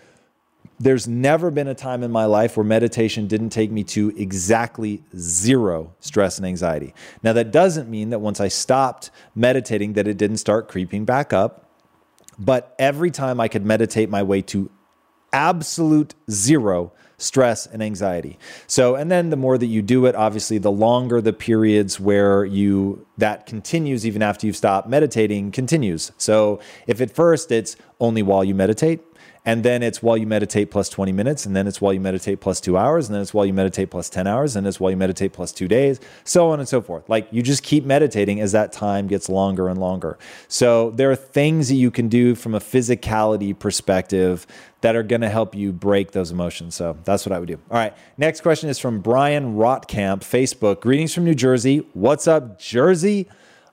there's 0.80 1.08
never 1.08 1.50
been 1.50 1.68
a 1.68 1.76
time 1.76 2.04
in 2.04 2.12
my 2.12 2.26
life 2.26 2.56
where 2.56 2.64
meditation 2.64 3.28
didn't 3.28 3.50
take 3.50 3.72
me 3.72 3.84
to 3.84 4.14
exactly 4.16 5.04
zero 5.16 5.94
stress 6.00 6.38
and 6.38 6.46
anxiety. 6.46 6.94
Now 7.24 7.34
that 7.34 7.52
doesn't 7.52 7.90
mean 7.90 8.12
that 8.12 8.20
once 8.20 8.40
I 8.40 8.48
stopped 8.48 9.10
meditating 9.34 9.94
that 9.94 10.08
it 10.08 10.18
didn't 10.18 10.38
start 10.38 10.68
creeping 10.68 11.06
back 11.06 11.34
up, 11.34 11.66
but 12.38 12.76
every 12.78 13.10
time 13.10 13.40
I 13.40 13.48
could 13.48 13.66
meditate 13.66 14.10
my 14.10 14.22
way 14.22 14.42
to 14.44 14.70
absolute 15.34 16.14
zero 16.30 16.92
stress 17.18 17.66
and 17.66 17.82
anxiety. 17.82 18.38
So, 18.68 18.96
and 18.96 19.12
then 19.12 19.32
the 19.32 19.36
more 19.36 19.58
that 19.58 19.66
you 19.66 19.82
do 19.82 20.06
it, 20.06 20.16
obviously, 20.16 20.60
the 20.60 20.72
longer 20.72 21.20
the 21.20 21.34
periods 21.34 22.00
where 22.00 22.46
you 22.46 23.06
that 23.18 23.46
continues 23.46 24.06
even 24.06 24.22
after 24.22 24.46
you've 24.46 24.56
stopped 24.56 24.88
meditating 24.88 25.52
continues. 25.52 26.12
So, 26.18 26.60
if 26.86 27.02
at 27.02 27.12
first 27.12 27.52
it's 27.52 27.76
only 28.00 28.22
while 28.22 28.44
you 28.44 28.54
meditate, 28.54 29.02
and 29.48 29.64
then 29.64 29.82
it's 29.82 30.04
while 30.04 30.18
you 30.18 30.28
meditate 30.28 30.72
plus 30.72 30.90
20 30.90 31.14
minutes, 31.14 31.46
and 31.46 31.56
then 31.56 31.68
it's 31.68 31.80
while 31.80 31.94
you 31.94 32.02
meditate 32.02 32.42
plus 32.42 32.60
two 32.60 32.78
hours, 32.78 33.08
and 33.08 33.16
then 33.16 33.22
it's 33.22 33.34
while 33.34 33.46
you 33.46 33.54
meditate 33.54 33.90
plus 33.90 34.10
10 34.10 34.28
hours, 34.28 34.58
and 34.58 34.68
it's 34.68 34.78
while 34.78 34.92
you 34.92 34.98
meditate 34.98 35.32
plus 35.32 35.54
two 35.54 35.70
days, 35.70 36.02
so 36.26 36.50
on 36.50 36.60
and 36.60 36.68
so 36.68 36.82
forth. 36.82 37.08
Like 37.08 37.30
you 37.32 37.42
just 37.42 37.64
keep 37.64 37.86
meditating 37.86 38.42
as 38.42 38.52
that 38.52 38.74
time 38.74 39.08
gets 39.08 39.30
longer 39.30 39.70
and 39.70 39.80
longer. 39.80 40.20
So 40.50 40.92
there 40.92 41.10
are 41.12 41.16
things 41.16 41.70
that 41.70 41.76
you 41.76 41.90
can 41.92 42.10
do 42.10 42.36
from 42.36 42.56
a 42.56 42.60
physicality 42.60 43.58
perspective 43.58 44.46
that 44.82 44.98
are 44.98 45.04
going 45.04 45.22
to 45.22 45.30
help 45.30 45.56
you 45.56 45.72
break 45.72 46.12
those 46.12 46.30
emotions. 46.30 46.76
So 46.76 46.98
that's 47.06 47.26
what 47.26 47.32
I 47.32 47.40
would 47.40 47.48
do. 47.48 47.58
All 47.72 47.78
right. 47.78 47.96
Next 48.18 48.42
question 48.42 48.68
is 48.68 48.78
from 48.80 49.00
Brian 49.00 49.56
Rotkamp, 49.56 50.26
Facebook. 50.26 50.82
Greetings 50.82 51.14
from 51.14 51.24
New 51.24 51.36
Jersey. 51.36 51.88
What's 51.94 52.28
up, 52.28 52.60
Jersey? 52.60 53.30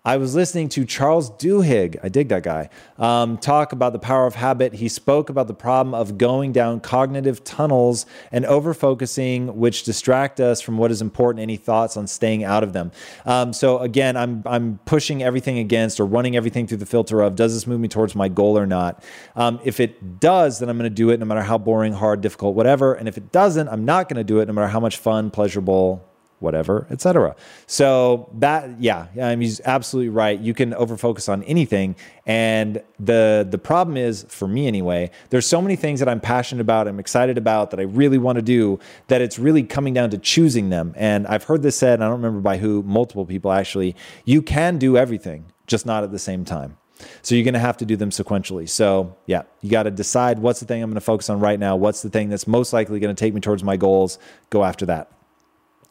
I 0.06 0.18
was 0.18 0.34
listening 0.34 0.68
to 0.68 0.84
Charles 0.84 1.30
Duhigg, 1.30 1.96
I 2.02 2.10
dig 2.10 2.28
that 2.28 2.42
guy, 2.42 2.68
um, 2.98 3.38
talk 3.38 3.72
about 3.72 3.94
the 3.94 3.98
power 3.98 4.26
of 4.26 4.34
habit. 4.34 4.74
He 4.74 4.86
spoke 4.86 5.30
about 5.30 5.46
the 5.46 5.54
problem 5.54 5.94
of 5.94 6.18
going 6.18 6.52
down 6.52 6.80
cognitive 6.80 7.42
tunnels 7.42 8.04
and 8.30 8.44
over 8.44 8.74
focusing, 8.74 9.56
which 9.56 9.84
distract 9.84 10.40
us 10.40 10.60
from 10.60 10.76
what 10.76 10.90
is 10.90 11.00
important. 11.00 11.40
Any 11.40 11.56
thoughts 11.56 11.96
on 11.96 12.06
staying 12.06 12.44
out 12.44 12.62
of 12.62 12.74
them? 12.74 12.92
Um, 13.24 13.54
so 13.54 13.78
again, 13.78 14.14
I'm 14.14 14.42
I'm 14.44 14.78
pushing 14.84 15.22
everything 15.22 15.56
against 15.56 15.98
or 15.98 16.04
running 16.04 16.36
everything 16.36 16.66
through 16.66 16.78
the 16.78 16.86
filter 16.86 17.22
of 17.22 17.34
does 17.34 17.54
this 17.54 17.66
move 17.66 17.80
me 17.80 17.88
towards 17.88 18.14
my 18.14 18.28
goal 18.28 18.58
or 18.58 18.66
not? 18.66 19.02
Um, 19.36 19.58
if 19.64 19.80
it 19.80 20.20
does, 20.20 20.58
then 20.58 20.68
I'm 20.68 20.76
going 20.76 20.90
to 20.90 20.94
do 20.94 21.08
it 21.08 21.18
no 21.18 21.24
matter 21.24 21.40
how 21.40 21.56
boring, 21.56 21.94
hard, 21.94 22.20
difficult, 22.20 22.54
whatever. 22.54 22.92
And 22.92 23.08
if 23.08 23.16
it 23.16 23.32
doesn't, 23.32 23.68
I'm 23.68 23.86
not 23.86 24.10
going 24.10 24.18
to 24.18 24.24
do 24.24 24.40
it 24.40 24.48
no 24.48 24.52
matter 24.52 24.68
how 24.68 24.80
much 24.80 24.98
fun, 24.98 25.30
pleasurable, 25.30 26.04
whatever, 26.40 26.86
etc. 26.90 27.34
So 27.66 28.28
that, 28.34 28.80
yeah, 28.80 29.06
I 29.20 29.30
mean, 29.30 29.42
he's 29.42 29.60
absolutely 29.64 30.10
right. 30.10 30.38
You 30.38 30.54
can 30.54 30.72
overfocus 30.72 31.28
on 31.28 31.42
anything, 31.44 31.96
and 32.26 32.82
the 32.98 33.46
the 33.48 33.58
problem 33.58 33.96
is, 33.96 34.24
for 34.28 34.48
me 34.48 34.66
anyway, 34.66 35.10
there's 35.30 35.46
so 35.46 35.60
many 35.60 35.76
things 35.76 36.00
that 36.00 36.08
I'm 36.08 36.20
passionate 36.20 36.60
about, 36.60 36.88
I'm 36.88 37.00
excited 37.00 37.38
about, 37.38 37.70
that 37.70 37.80
I 37.80 37.84
really 37.84 38.18
want 38.18 38.36
to 38.36 38.42
do, 38.42 38.78
that 39.08 39.20
it's 39.20 39.38
really 39.38 39.62
coming 39.62 39.94
down 39.94 40.10
to 40.10 40.18
choosing 40.18 40.70
them. 40.70 40.94
And 40.96 41.26
I've 41.26 41.44
heard 41.44 41.62
this 41.62 41.76
said, 41.76 42.00
I 42.00 42.04
don't 42.04 42.16
remember 42.16 42.40
by 42.40 42.58
who, 42.58 42.82
multiple 42.82 43.26
people 43.26 43.52
actually. 43.52 43.96
You 44.24 44.42
can 44.42 44.78
do 44.78 44.96
everything, 44.96 45.46
just 45.66 45.86
not 45.86 46.04
at 46.04 46.12
the 46.12 46.18
same 46.18 46.44
time. 46.44 46.76
So 47.22 47.34
you're 47.34 47.44
going 47.44 47.54
to 47.54 47.60
have 47.60 47.76
to 47.78 47.84
do 47.84 47.96
them 47.96 48.10
sequentially. 48.10 48.68
So, 48.68 49.16
yeah, 49.26 49.42
you 49.60 49.70
got 49.70 49.82
to 49.84 49.90
decide 49.90 50.38
what's 50.38 50.60
the 50.60 50.66
thing 50.66 50.82
I'm 50.82 50.90
going 50.90 50.94
to 50.94 51.00
focus 51.00 51.28
on 51.28 51.40
right 51.40 51.58
now. 51.58 51.76
What's 51.76 52.02
the 52.02 52.10
thing 52.10 52.28
that's 52.28 52.46
most 52.46 52.72
likely 52.72 53.00
going 53.00 53.14
to 53.14 53.18
take 53.18 53.34
me 53.34 53.40
towards 53.40 53.64
my 53.64 53.76
goals? 53.76 54.18
Go 54.50 54.64
after 54.64 54.86
that. 54.86 55.10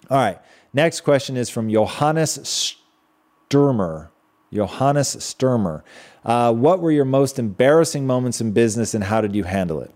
All 0.09 0.17
right. 0.17 0.39
Next 0.73 1.01
question 1.01 1.37
is 1.37 1.49
from 1.49 1.69
Johannes 1.69 2.75
Sturmer. 3.49 4.11
Johannes 4.51 5.23
Sturmer. 5.23 5.83
Uh, 6.25 6.53
what 6.53 6.79
were 6.79 6.91
your 6.91 7.05
most 7.05 7.39
embarrassing 7.39 8.05
moments 8.05 8.41
in 8.41 8.51
business 8.51 8.93
and 8.93 9.03
how 9.03 9.21
did 9.21 9.35
you 9.35 9.43
handle 9.43 9.81
it? 9.81 9.93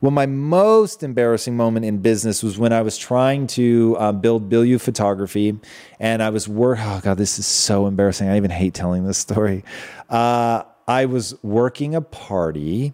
Well, 0.00 0.10
my 0.10 0.26
most 0.26 1.02
embarrassing 1.02 1.56
moment 1.56 1.86
in 1.86 1.98
business 1.98 2.42
was 2.42 2.58
when 2.58 2.72
I 2.72 2.82
was 2.82 2.98
trying 2.98 3.46
to 3.48 3.96
uh, 3.98 4.12
build 4.12 4.50
Bilyeu 4.50 4.80
Photography, 4.80 5.58
and 5.98 6.22
I 6.22 6.30
was 6.30 6.46
work. 6.46 6.78
Oh 6.80 7.00
God, 7.02 7.16
this 7.16 7.38
is 7.38 7.46
so 7.46 7.86
embarrassing. 7.86 8.28
I 8.28 8.36
even 8.36 8.50
hate 8.50 8.74
telling 8.74 9.06
this 9.06 9.18
story. 9.18 9.64
Uh, 10.10 10.64
I 10.86 11.06
was 11.06 11.42
working 11.42 11.94
a 11.94 12.02
party 12.02 12.92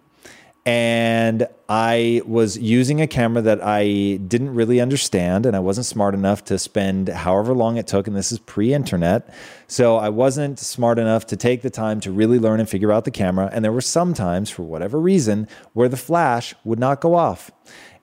and 0.65 1.47
I 1.67 2.21
was 2.25 2.57
using 2.57 3.01
a 3.01 3.07
camera 3.07 3.41
that 3.41 3.63
I 3.63 4.19
didn't 4.27 4.53
really 4.53 4.79
understand, 4.79 5.47
and 5.47 5.55
I 5.55 5.59
wasn't 5.59 5.87
smart 5.87 6.13
enough 6.13 6.43
to 6.45 6.59
spend 6.59 7.09
however 7.09 7.53
long 7.53 7.77
it 7.77 7.87
took. 7.87 8.05
And 8.05 8.15
this 8.15 8.31
is 8.31 8.37
pre 8.37 8.73
internet. 8.73 9.33
So 9.67 9.97
I 9.97 10.09
wasn't 10.09 10.59
smart 10.59 10.99
enough 10.99 11.25
to 11.27 11.35
take 11.35 11.63
the 11.63 11.71
time 11.71 11.99
to 12.01 12.11
really 12.11 12.37
learn 12.37 12.59
and 12.59 12.69
figure 12.69 12.91
out 12.91 13.05
the 13.05 13.11
camera. 13.11 13.49
And 13.51 13.65
there 13.65 13.71
were 13.71 13.81
some 13.81 14.13
times, 14.13 14.51
for 14.51 14.61
whatever 14.61 14.99
reason, 14.99 15.47
where 15.73 15.89
the 15.89 15.97
flash 15.97 16.53
would 16.63 16.79
not 16.79 17.01
go 17.01 17.15
off. 17.15 17.49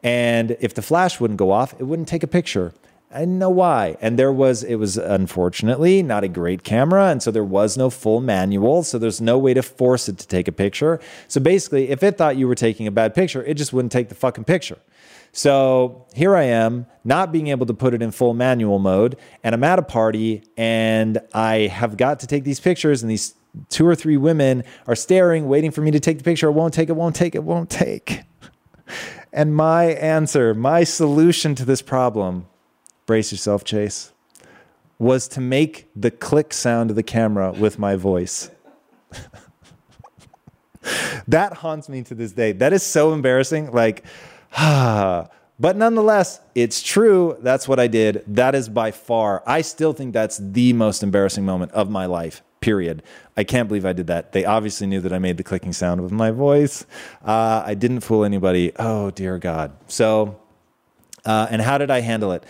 And 0.02 0.56
if 0.60 0.74
the 0.74 0.82
flash 0.82 1.20
wouldn't 1.20 1.38
go 1.38 1.52
off, 1.52 1.74
it 1.78 1.84
wouldn't 1.84 2.08
take 2.08 2.22
a 2.24 2.28
picture. 2.28 2.72
I 3.10 3.20
didn't 3.20 3.38
know 3.38 3.50
why. 3.50 3.96
And 4.02 4.18
there 4.18 4.32
was, 4.32 4.62
it 4.62 4.74
was 4.74 4.98
unfortunately 4.98 6.02
not 6.02 6.24
a 6.24 6.28
great 6.28 6.62
camera. 6.62 7.08
And 7.08 7.22
so 7.22 7.30
there 7.30 7.44
was 7.44 7.78
no 7.78 7.88
full 7.88 8.20
manual. 8.20 8.82
So 8.82 8.98
there's 8.98 9.20
no 9.20 9.38
way 9.38 9.54
to 9.54 9.62
force 9.62 10.10
it 10.10 10.18
to 10.18 10.26
take 10.26 10.46
a 10.46 10.52
picture. 10.52 11.00
So 11.26 11.40
basically, 11.40 11.88
if 11.88 12.02
it 12.02 12.18
thought 12.18 12.36
you 12.36 12.46
were 12.46 12.54
taking 12.54 12.86
a 12.86 12.90
bad 12.90 13.14
picture, 13.14 13.42
it 13.42 13.54
just 13.54 13.72
wouldn't 13.72 13.92
take 13.92 14.10
the 14.10 14.14
fucking 14.14 14.44
picture. 14.44 14.78
So 15.32 16.06
here 16.14 16.36
I 16.36 16.44
am, 16.44 16.86
not 17.04 17.32
being 17.32 17.48
able 17.48 17.64
to 17.66 17.74
put 17.74 17.94
it 17.94 18.02
in 18.02 18.10
full 18.10 18.34
manual 18.34 18.78
mode. 18.78 19.16
And 19.42 19.54
I'm 19.54 19.64
at 19.64 19.78
a 19.78 19.82
party 19.82 20.42
and 20.58 21.18
I 21.32 21.68
have 21.68 21.96
got 21.96 22.20
to 22.20 22.26
take 22.26 22.44
these 22.44 22.60
pictures, 22.60 23.02
and 23.02 23.10
these 23.10 23.34
two 23.70 23.86
or 23.86 23.94
three 23.94 24.16
women 24.18 24.64
are 24.86 24.94
staring, 24.94 25.48
waiting 25.48 25.70
for 25.70 25.80
me 25.80 25.90
to 25.92 26.00
take 26.00 26.18
the 26.18 26.24
picture. 26.24 26.48
It 26.48 26.52
won't 26.52 26.74
take, 26.74 26.90
it 26.90 26.96
won't 26.96 27.16
take, 27.16 27.34
it 27.34 27.44
won't 27.44 27.70
take. 27.70 28.22
And 29.30 29.54
my 29.54 29.84
answer, 29.84 30.54
my 30.54 30.84
solution 30.84 31.54
to 31.56 31.66
this 31.66 31.82
problem 31.82 32.46
brace 33.08 33.32
yourself, 33.32 33.64
Chase, 33.64 34.12
was 34.98 35.26
to 35.28 35.40
make 35.40 35.88
the 35.96 36.10
click 36.10 36.52
sound 36.52 36.90
of 36.90 36.96
the 36.96 37.02
camera 37.02 37.52
with 37.52 37.78
my 37.78 37.96
voice. 37.96 38.50
that 41.26 41.54
haunts 41.54 41.88
me 41.88 42.02
to 42.02 42.14
this 42.14 42.32
day. 42.32 42.52
That 42.52 42.74
is 42.74 42.82
so 42.82 43.12
embarrassing. 43.12 43.72
Like, 43.72 44.04
ah. 44.56 45.26
But 45.60 45.76
nonetheless, 45.76 46.40
it's 46.54 46.80
true. 46.80 47.36
That's 47.40 47.66
what 47.66 47.80
I 47.80 47.88
did. 47.88 48.22
That 48.28 48.54
is 48.54 48.68
by 48.68 48.92
far, 48.92 49.42
I 49.44 49.62
still 49.62 49.92
think 49.92 50.12
that's 50.12 50.38
the 50.38 50.72
most 50.72 51.02
embarrassing 51.02 51.44
moment 51.44 51.72
of 51.72 51.90
my 51.90 52.06
life, 52.06 52.44
period. 52.60 53.02
I 53.36 53.42
can't 53.42 53.66
believe 53.66 53.84
I 53.84 53.92
did 53.92 54.06
that. 54.06 54.30
They 54.30 54.44
obviously 54.44 54.86
knew 54.86 55.00
that 55.00 55.12
I 55.12 55.18
made 55.18 55.36
the 55.36 55.42
clicking 55.42 55.72
sound 55.72 56.00
with 56.00 56.12
my 56.12 56.30
voice. 56.30 56.86
Uh, 57.24 57.64
I 57.66 57.74
didn't 57.74 58.02
fool 58.02 58.22
anybody. 58.22 58.70
Oh, 58.78 59.10
dear 59.10 59.36
God. 59.38 59.72
So, 59.88 60.38
uh, 61.24 61.48
and 61.50 61.60
how 61.60 61.78
did 61.78 61.90
I 61.90 62.00
handle 62.00 62.32
it? 62.32 62.44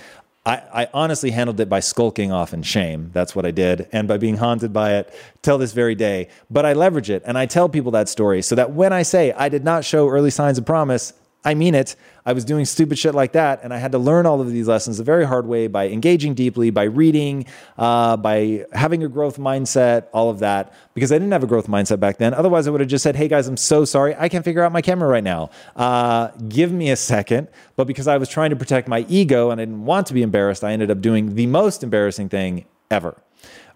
I, 0.49 0.83
I, 0.85 0.89
honestly 0.95 1.31
handled 1.31 1.61
it 1.61 1.69
by 1.69 1.81
skulking 1.81 2.33
off 2.33 2.55
in 2.55 2.63
shame. 2.63 3.11
That's 3.13 3.37
what 3.37 3.45
I 3.45 3.51
did. 3.51 3.87
And 3.93 4.09
by 4.09 4.17
being 4.17 4.39
haunted 4.39 4.73
by 4.73 4.95
it 4.95 5.13
till 5.43 5.59
this 5.59 5.73
very 5.73 5.95
day. 5.95 6.29
But 6.51 6.65
I 6.65 6.73
leverage 6.73 7.11
it 7.11 7.23
and 7.27 7.37
I 7.37 7.45
tell 7.45 7.69
people 7.69 7.93
that 7.93 8.09
story 8.09 8.41
so 8.41 8.55
that 8.55 8.73
when 8.73 8.91
I 8.91 9.03
say 9.03 9.33
I 9.33 9.51
did 9.51 9.63
not 9.63 9.85
show 9.85 10.09
early 10.09 10.31
signs 10.31 10.57
of 10.57 10.65
promise, 10.65 11.13
I 11.45 11.53
mean 11.53 11.75
it. 11.75 11.97
I 12.29 12.35
was 12.35 12.45
doing 12.45 12.67
stupid 12.67 12.99
shit 12.99 13.15
like 13.15 13.33
that, 13.33 13.61
and 13.65 13.73
I 13.73 13.79
had 13.79 13.93
to 13.93 13.99
learn 13.99 14.27
all 14.27 14.43
of 14.43 14.51
these 14.51 14.69
lessons 14.69 14.99
the 14.99 15.03
very 15.03 15.25
hard 15.25 15.47
way 15.47 15.67
by 15.67 15.89
engaging 15.89 16.35
deeply, 16.35 16.69
by 16.69 16.83
reading, 16.83 17.47
uh, 17.79 18.19
by 18.19 18.67
having 18.75 19.03
a 19.03 19.09
growth 19.09 19.39
mindset, 19.39 20.09
all 20.13 20.29
of 20.29 20.41
that. 20.41 20.75
Because 20.93 21.11
I 21.11 21.15
didn't 21.15 21.33
have 21.33 21.43
a 21.43 21.47
growth 21.47 21.69
mindset 21.69 22.01
back 22.01 22.19
then. 22.19 22.35
Otherwise, 22.35 22.69
I 22.69 22.71
would 22.71 22.83
have 22.83 22.91
just 22.91 23.03
said, 23.03 23.17
"Hey 23.17 23.29
guys, 23.29 23.49
I'm 23.49 23.57
so 23.57 23.87
sorry, 23.87 24.15
I 24.15 24.29
can't 24.29 24.45
figure 24.45 24.63
out 24.63 24.73
my 24.73 24.83
camera 24.83 25.09
right 25.09 25.25
now. 25.25 25.49
Uh, 25.75 26.29
give 26.51 26.71
me 26.71 26.91
a 26.91 26.97
second. 26.97 27.49
But 27.77 27.87
because 27.87 28.07
I 28.07 28.19
was 28.19 28.29
trying 28.29 28.51
to 28.51 28.57
protect 28.57 28.89
my 28.89 29.07
ego 29.09 29.49
and 29.51 29.59
I 29.59 29.65
didn't 29.65 29.87
want 29.87 30.07
to 30.09 30.13
be 30.13 30.21
embarrassed, 30.21 30.63
I 30.63 30.73
ended 30.73 30.91
up 30.91 31.01
doing 31.01 31.35
the 31.35 31.47
most 31.47 31.83
embarrassing 31.83 32.29
thing 32.29 32.67
ever. 32.91 33.17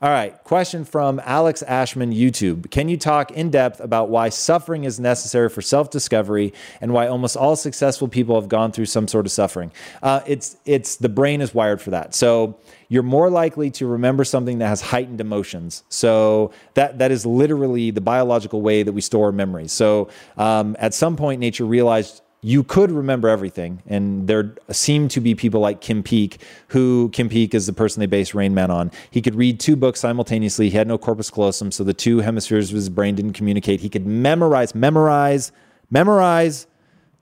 All 0.03 0.11
right, 0.11 0.37
question 0.43 0.85
from 0.85 1.21
Alex 1.25 1.63
Ashman 1.63 2.13
YouTube. 2.13 2.73
Can 2.73 2.89
you 2.89 2.97
talk 2.97 3.31
in 3.31 3.51
depth 3.51 3.79
about 3.79 4.09
why 4.09 4.31
suffering 4.31 4.83
is 4.83 4.99
necessary 4.99 5.49
for 5.49 5.63
self 5.63 5.91
discovery 5.91 6.53
and 6.81 6.93
why 6.93 7.07
almost 7.07 7.37
all 7.37 7.55
successful 7.55 8.09
people 8.09 8.35
have 8.35 8.49
gone 8.49 8.73
through 8.73 8.87
some 8.87 9.07
sort 9.07 9.27
of 9.27 9.31
suffering? 9.31 9.71
Uh, 10.03 10.21
it's, 10.27 10.57
it's 10.65 10.97
the 10.97 11.09
brain 11.09 11.41
is 11.41 11.55
wired 11.55 11.81
for 11.81 11.91
that. 11.91 12.17
So 12.17 12.59
you're 12.89 13.05
more 13.05 13.31
likely 13.31 13.71
to 13.71 13.87
remember 13.87 14.25
something 14.25 14.59
that 14.59 14.67
has 14.67 14.81
heightened 14.81 15.21
emotions. 15.21 15.85
So 15.89 16.51
that, 16.75 16.99
that 16.99 17.13
is 17.13 17.25
literally 17.25 17.93
the 17.93 18.01
biological 18.01 18.61
way 18.61 18.83
that 18.83 18.93
we 18.93 19.03
store 19.03 19.31
memories. 19.31 19.71
So 19.71 20.09
um, 20.37 20.75
at 20.81 20.95
some 20.95 21.15
point, 21.15 21.39
nature 21.39 21.65
realized 21.65 22.23
you 22.45 22.65
could 22.65 22.91
remember 22.91 23.29
everything. 23.29 23.83
And 23.87 24.27
there 24.27 24.55
seem 24.71 25.07
to 25.09 25.21
be 25.21 25.35
people 25.37 25.61
like 25.61 25.81
Kim 25.81 26.03
Peek, 26.03 26.41
who 26.69 27.09
Kim 27.11 27.29
Peek 27.29 27.55
is 27.55 27.67
the 27.67 27.73
person 27.73 28.01
they 28.01 28.07
base 28.07 28.35
Rain 28.35 28.53
Man 28.53 28.71
on. 28.71 28.91
He 29.11 29.23
could 29.23 29.37
read 29.37 29.61
two 29.61 29.77
books 29.77 30.01
simultaneously. 30.01 30.69
He 30.69 30.77
had 30.77 30.89
no 30.89 30.99
corpus 30.99 31.31
callosum, 31.31 31.71
so 31.71 31.85
the 31.85 31.95
two 31.95 32.19
hemispheres 32.19 32.71
of 32.71 32.75
his 32.75 32.89
brain 32.89 33.15
didn't 33.15 33.35
communicate. 33.35 33.81
He 33.81 33.89
could 33.89 34.07
memorize, 34.07 34.75
memorize, 34.75 35.53
memorize 35.89 36.67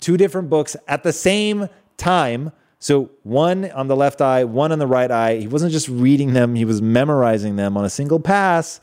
two 0.01 0.16
different 0.16 0.49
books 0.49 0.75
at 0.89 1.03
the 1.03 1.12
same 1.12 1.68
time. 1.99 2.51
So 2.79 3.11
one 3.23 3.71
on 3.73 3.89
the 3.89 3.97
left 3.97 4.23
eye, 4.23 4.45
one 4.45 4.73
on 4.73 4.79
the 4.79 4.87
right 4.87 5.11
eye. 5.11 5.37
He 5.37 5.49
wasn't 5.49 5.73
just 5.73 5.89
reading 5.91 6.33
them, 6.33 6.55
he 6.55 6.64
was 6.64 6.81
memorizing 6.81 7.57
them 7.57 7.77
on 7.77 7.85
a 7.85 7.91
single 7.91 8.21
pass. 8.21 8.81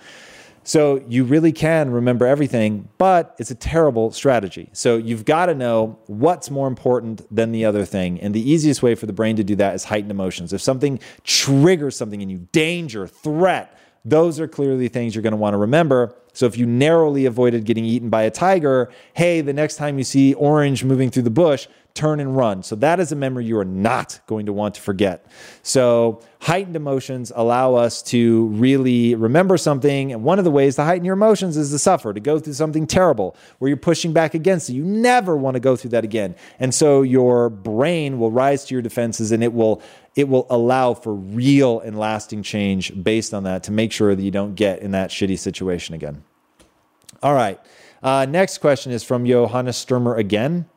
So 0.68 1.02
you 1.08 1.24
really 1.24 1.54
can 1.54 1.92
remember 1.92 2.28
everything, 2.28 2.90
but 2.98 3.38
it's 3.40 3.52
a 3.52 3.56
terrible 3.56 4.12
strategy. 4.12 4.68
So 4.74 4.98
you've 4.98 5.24
got 5.24 5.46
to 5.46 5.56
know 5.56 5.98
what's 6.08 6.52
more 6.52 6.68
important 6.68 7.26
than 7.34 7.54
the 7.54 7.64
other 7.64 7.86
thing. 7.86 8.20
And 8.20 8.34
the 8.34 8.52
easiest 8.52 8.84
way 8.84 8.94
for 8.94 9.06
the 9.06 9.14
brain 9.14 9.38
to 9.38 9.46
do 9.46 9.56
that 9.56 9.76
is 9.76 9.86
heightened 9.86 10.12
emotions. 10.12 10.52
If 10.52 10.62
something 10.62 11.00
triggers 11.24 11.96
something 11.96 12.20
in 12.20 12.30
you, 12.30 12.50
danger, 12.52 13.08
threat, 13.08 13.80
those 14.04 14.42
are 14.42 14.48
clearly 14.48 14.90
things 14.90 15.16
you're 15.16 15.22
going 15.22 15.32
to 15.32 15.38
want 15.38 15.54
to 15.54 15.58
remember. 15.58 16.14
So 16.34 16.48
if 16.48 16.58
you 16.58 16.66
narrowly 16.66 17.26
avoided 17.26 17.64
getting 17.64 17.86
eaten 17.86 18.10
by 18.10 18.24
a 18.24 18.32
tiger, 18.32 18.92
hey, 19.14 19.40
the 19.40 19.54
next 19.54 19.78
time 19.78 19.98
you 19.98 20.04
see 20.04 20.34
orange 20.34 20.84
moving 20.84 21.10
through 21.10 21.24
the 21.24 21.30
bush, 21.30 21.68
turn 21.98 22.20
and 22.20 22.38
run. 22.38 22.62
So 22.62 22.76
that 22.76 23.00
is 23.00 23.12
a 23.12 23.16
memory 23.16 23.46
you 23.46 23.58
are 23.58 23.66
not 23.66 24.20
going 24.28 24.46
to 24.46 24.54
want 24.54 24.76
to 24.76 24.82
forget. 24.82 25.26
So 25.64 26.22
heightened 26.42 26.76
emotions 26.76 27.32
allow 27.36 27.74
us 27.74 28.04
to 28.04 28.46
really 28.48 29.16
remember 29.16 29.58
something. 29.58 30.14
And 30.14 30.24
one 30.24 30.38
of 30.38 30.46
the 30.46 30.52
ways 30.52 30.76
to 30.76 30.84
heighten 30.84 31.04
your 31.04 31.16
emotions 31.16 31.58
is 31.58 31.72
to 31.72 31.80
suffer, 31.80 32.14
to 32.14 32.20
go 32.20 32.38
through 32.38 32.54
something 32.54 32.86
terrible 32.86 33.36
where 33.58 33.68
you're 33.68 33.78
pushing 33.78 34.14
back 34.14 34.36
against 34.36 34.70
it. 34.70 34.74
You 34.74 34.84
never 34.84 35.36
want 35.36 35.56
to 35.56 35.60
go 35.60 35.76
through 35.76 35.90
that 35.92 36.04
again. 36.04 36.36
And 36.60 36.74
so 36.74 37.02
your 37.02 37.50
brain 37.50 38.20
will 38.20 38.32
rise 38.32 38.66
to 38.66 38.76
your 38.76 38.84
defenses 38.84 39.32
and 39.32 39.44
it 39.44 39.54
will 39.54 39.82
it 40.16 40.28
will 40.28 40.48
allow 40.50 40.96
for 40.96 41.14
real 41.14 41.80
and 41.80 41.98
lasting 41.98 42.42
change 42.42 42.92
based 43.04 43.36
on 43.36 43.44
that 43.44 43.64
to 43.64 43.72
make 43.72 43.92
sure 43.92 44.16
that 44.16 44.22
you 44.22 44.32
don't 44.32 44.56
get 44.56 44.82
in 44.82 44.92
that 44.92 45.12
shitty 45.12 45.38
situation 45.38 45.94
again. 45.94 46.24
All 47.22 47.36
right. 47.36 47.60
Uh, 48.02 48.26
next 48.28 48.60
question 48.60 48.92
is 48.92 49.04
from 49.04 49.26
Johannes 49.26 49.78
Sturmer 49.78 50.16
again. 50.16 50.68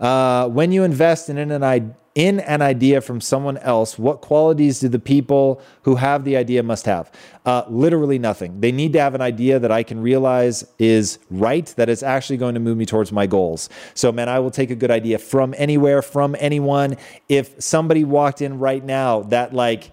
Uh, 0.00 0.48
when 0.48 0.72
you 0.72 0.82
invest 0.84 1.28
in 1.28 1.38
an, 1.38 1.94
in 2.14 2.40
an 2.40 2.62
idea 2.62 3.00
from 3.00 3.20
someone 3.20 3.58
else, 3.58 3.98
what 3.98 4.20
qualities 4.20 4.80
do 4.80 4.88
the 4.88 4.98
people 4.98 5.60
who 5.82 5.96
have 5.96 6.24
the 6.24 6.36
idea 6.36 6.62
must 6.62 6.86
have? 6.86 7.10
Uh, 7.44 7.64
literally 7.68 8.18
nothing. 8.18 8.60
They 8.60 8.70
need 8.70 8.92
to 8.92 9.00
have 9.00 9.14
an 9.14 9.20
idea 9.20 9.58
that 9.58 9.72
I 9.72 9.82
can 9.82 10.00
realize 10.00 10.64
is 10.78 11.18
right, 11.30 11.66
that 11.76 11.88
is 11.88 12.02
actually 12.02 12.36
going 12.36 12.54
to 12.54 12.60
move 12.60 12.76
me 12.76 12.86
towards 12.86 13.10
my 13.10 13.26
goals. 13.26 13.68
So, 13.94 14.12
man, 14.12 14.28
I 14.28 14.38
will 14.38 14.52
take 14.52 14.70
a 14.70 14.76
good 14.76 14.90
idea 14.90 15.18
from 15.18 15.54
anywhere, 15.56 16.02
from 16.02 16.36
anyone. 16.38 16.96
If 17.28 17.60
somebody 17.62 18.04
walked 18.04 18.42
in 18.42 18.58
right 18.58 18.84
now 18.84 19.22
that, 19.24 19.52
like, 19.52 19.90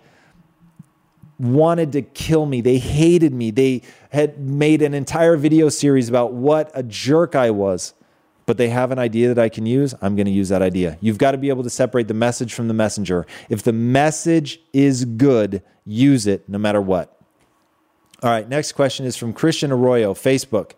wanted 1.40 1.92
to 1.94 2.04
kill 2.04 2.46
me. 2.46 2.62
They 2.62 2.78
hated 2.78 3.34
me. 3.34 3.50
They 3.50 3.82
had 4.12 4.40
made 4.40 4.84
an 4.84 4.94
entire 4.94 5.38
video 5.38 5.70
series 5.70 6.08
about 6.08 6.34
what 6.34 6.70
a 6.76 6.84
jerk 6.84 7.34
I 7.36 7.50
was 7.50 7.96
but 8.52 8.58
they 8.58 8.68
have 8.68 8.92
an 8.92 9.00
idea 9.00 9.30
that 9.30 9.40
I 9.40 9.48
can 9.48 9.66
use, 9.66 9.96
I'm 10.02 10.18
going 10.18 10.26
to 10.26 10.32
use 10.34 10.50
that 10.50 10.62
idea. 10.62 10.98
You've 11.00 11.18
got 11.18 11.32
to 11.32 11.38
be 11.38 11.48
able 11.48 11.64
to 11.64 11.70
separate 11.70 12.10
the 12.10 12.14
message 12.14 12.54
from 12.54 12.68
the 12.68 12.74
messenger. 12.74 13.26
If 13.48 13.64
the 13.64 13.72
message 13.72 14.60
is 14.74 15.06
good, 15.06 15.64
use 15.86 16.28
it 16.28 16.50
no 16.50 16.58
matter 16.58 16.82
what. 16.82 17.18
All 18.22 18.30
right, 18.30 18.50
next 18.50 18.74
question 18.74 19.06
is 19.06 19.16
from 19.16 19.32
Christian 19.32 19.72
Arroyo, 19.72 20.14
Facebook. 20.14 20.72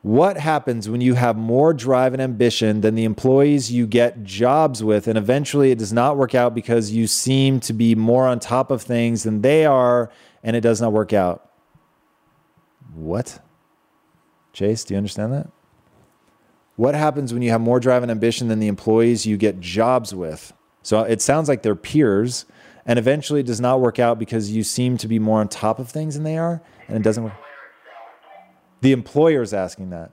What 0.00 0.38
happens 0.38 0.88
when 0.88 1.02
you 1.02 1.12
have 1.12 1.36
more 1.36 1.74
drive 1.74 2.14
and 2.14 2.22
ambition 2.22 2.80
than 2.80 2.94
the 2.94 3.04
employees 3.04 3.70
you 3.70 3.86
get 3.86 4.24
jobs 4.24 4.82
with, 4.82 5.06
and 5.06 5.18
eventually 5.18 5.72
it 5.72 5.78
does 5.78 5.92
not 5.92 6.16
work 6.16 6.34
out 6.34 6.54
because 6.54 6.92
you 6.92 7.06
seem 7.06 7.60
to 7.60 7.74
be 7.74 7.94
more 7.94 8.26
on 8.26 8.40
top 8.40 8.70
of 8.70 8.80
things 8.80 9.24
than 9.24 9.42
they 9.42 9.66
are, 9.66 10.10
and 10.42 10.56
it 10.56 10.62
does 10.62 10.80
not 10.80 10.94
work 10.94 11.12
out? 11.12 11.50
What? 12.94 13.40
Chase, 14.54 14.84
do 14.84 14.94
you 14.94 14.96
understand 14.96 15.34
that? 15.34 15.50
What 16.76 16.94
happens 16.94 17.32
when 17.32 17.42
you 17.42 17.50
have 17.50 17.60
more 17.60 17.78
drive 17.78 18.02
and 18.02 18.10
ambition 18.10 18.48
than 18.48 18.58
the 18.58 18.66
employees 18.66 19.26
you 19.26 19.36
get 19.36 19.60
jobs 19.60 20.14
with? 20.14 20.52
So 20.82 21.00
it 21.02 21.22
sounds 21.22 21.48
like 21.48 21.62
they're 21.62 21.76
peers, 21.76 22.44
and 22.84 22.98
eventually 22.98 23.40
it 23.40 23.46
does 23.46 23.60
not 23.60 23.80
work 23.80 23.98
out 23.98 24.18
because 24.18 24.50
you 24.50 24.62
seem 24.62 24.98
to 24.98 25.08
be 25.08 25.18
more 25.18 25.40
on 25.40 25.48
top 25.48 25.78
of 25.78 25.88
things 25.88 26.14
than 26.14 26.24
they 26.24 26.36
are, 26.36 26.62
and 26.88 26.96
it 26.96 27.02
doesn't 27.02 27.24
work. 27.24 27.32
The 28.80 28.92
employer 28.92 29.40
is 29.40 29.54
asking 29.54 29.90
that. 29.90 30.12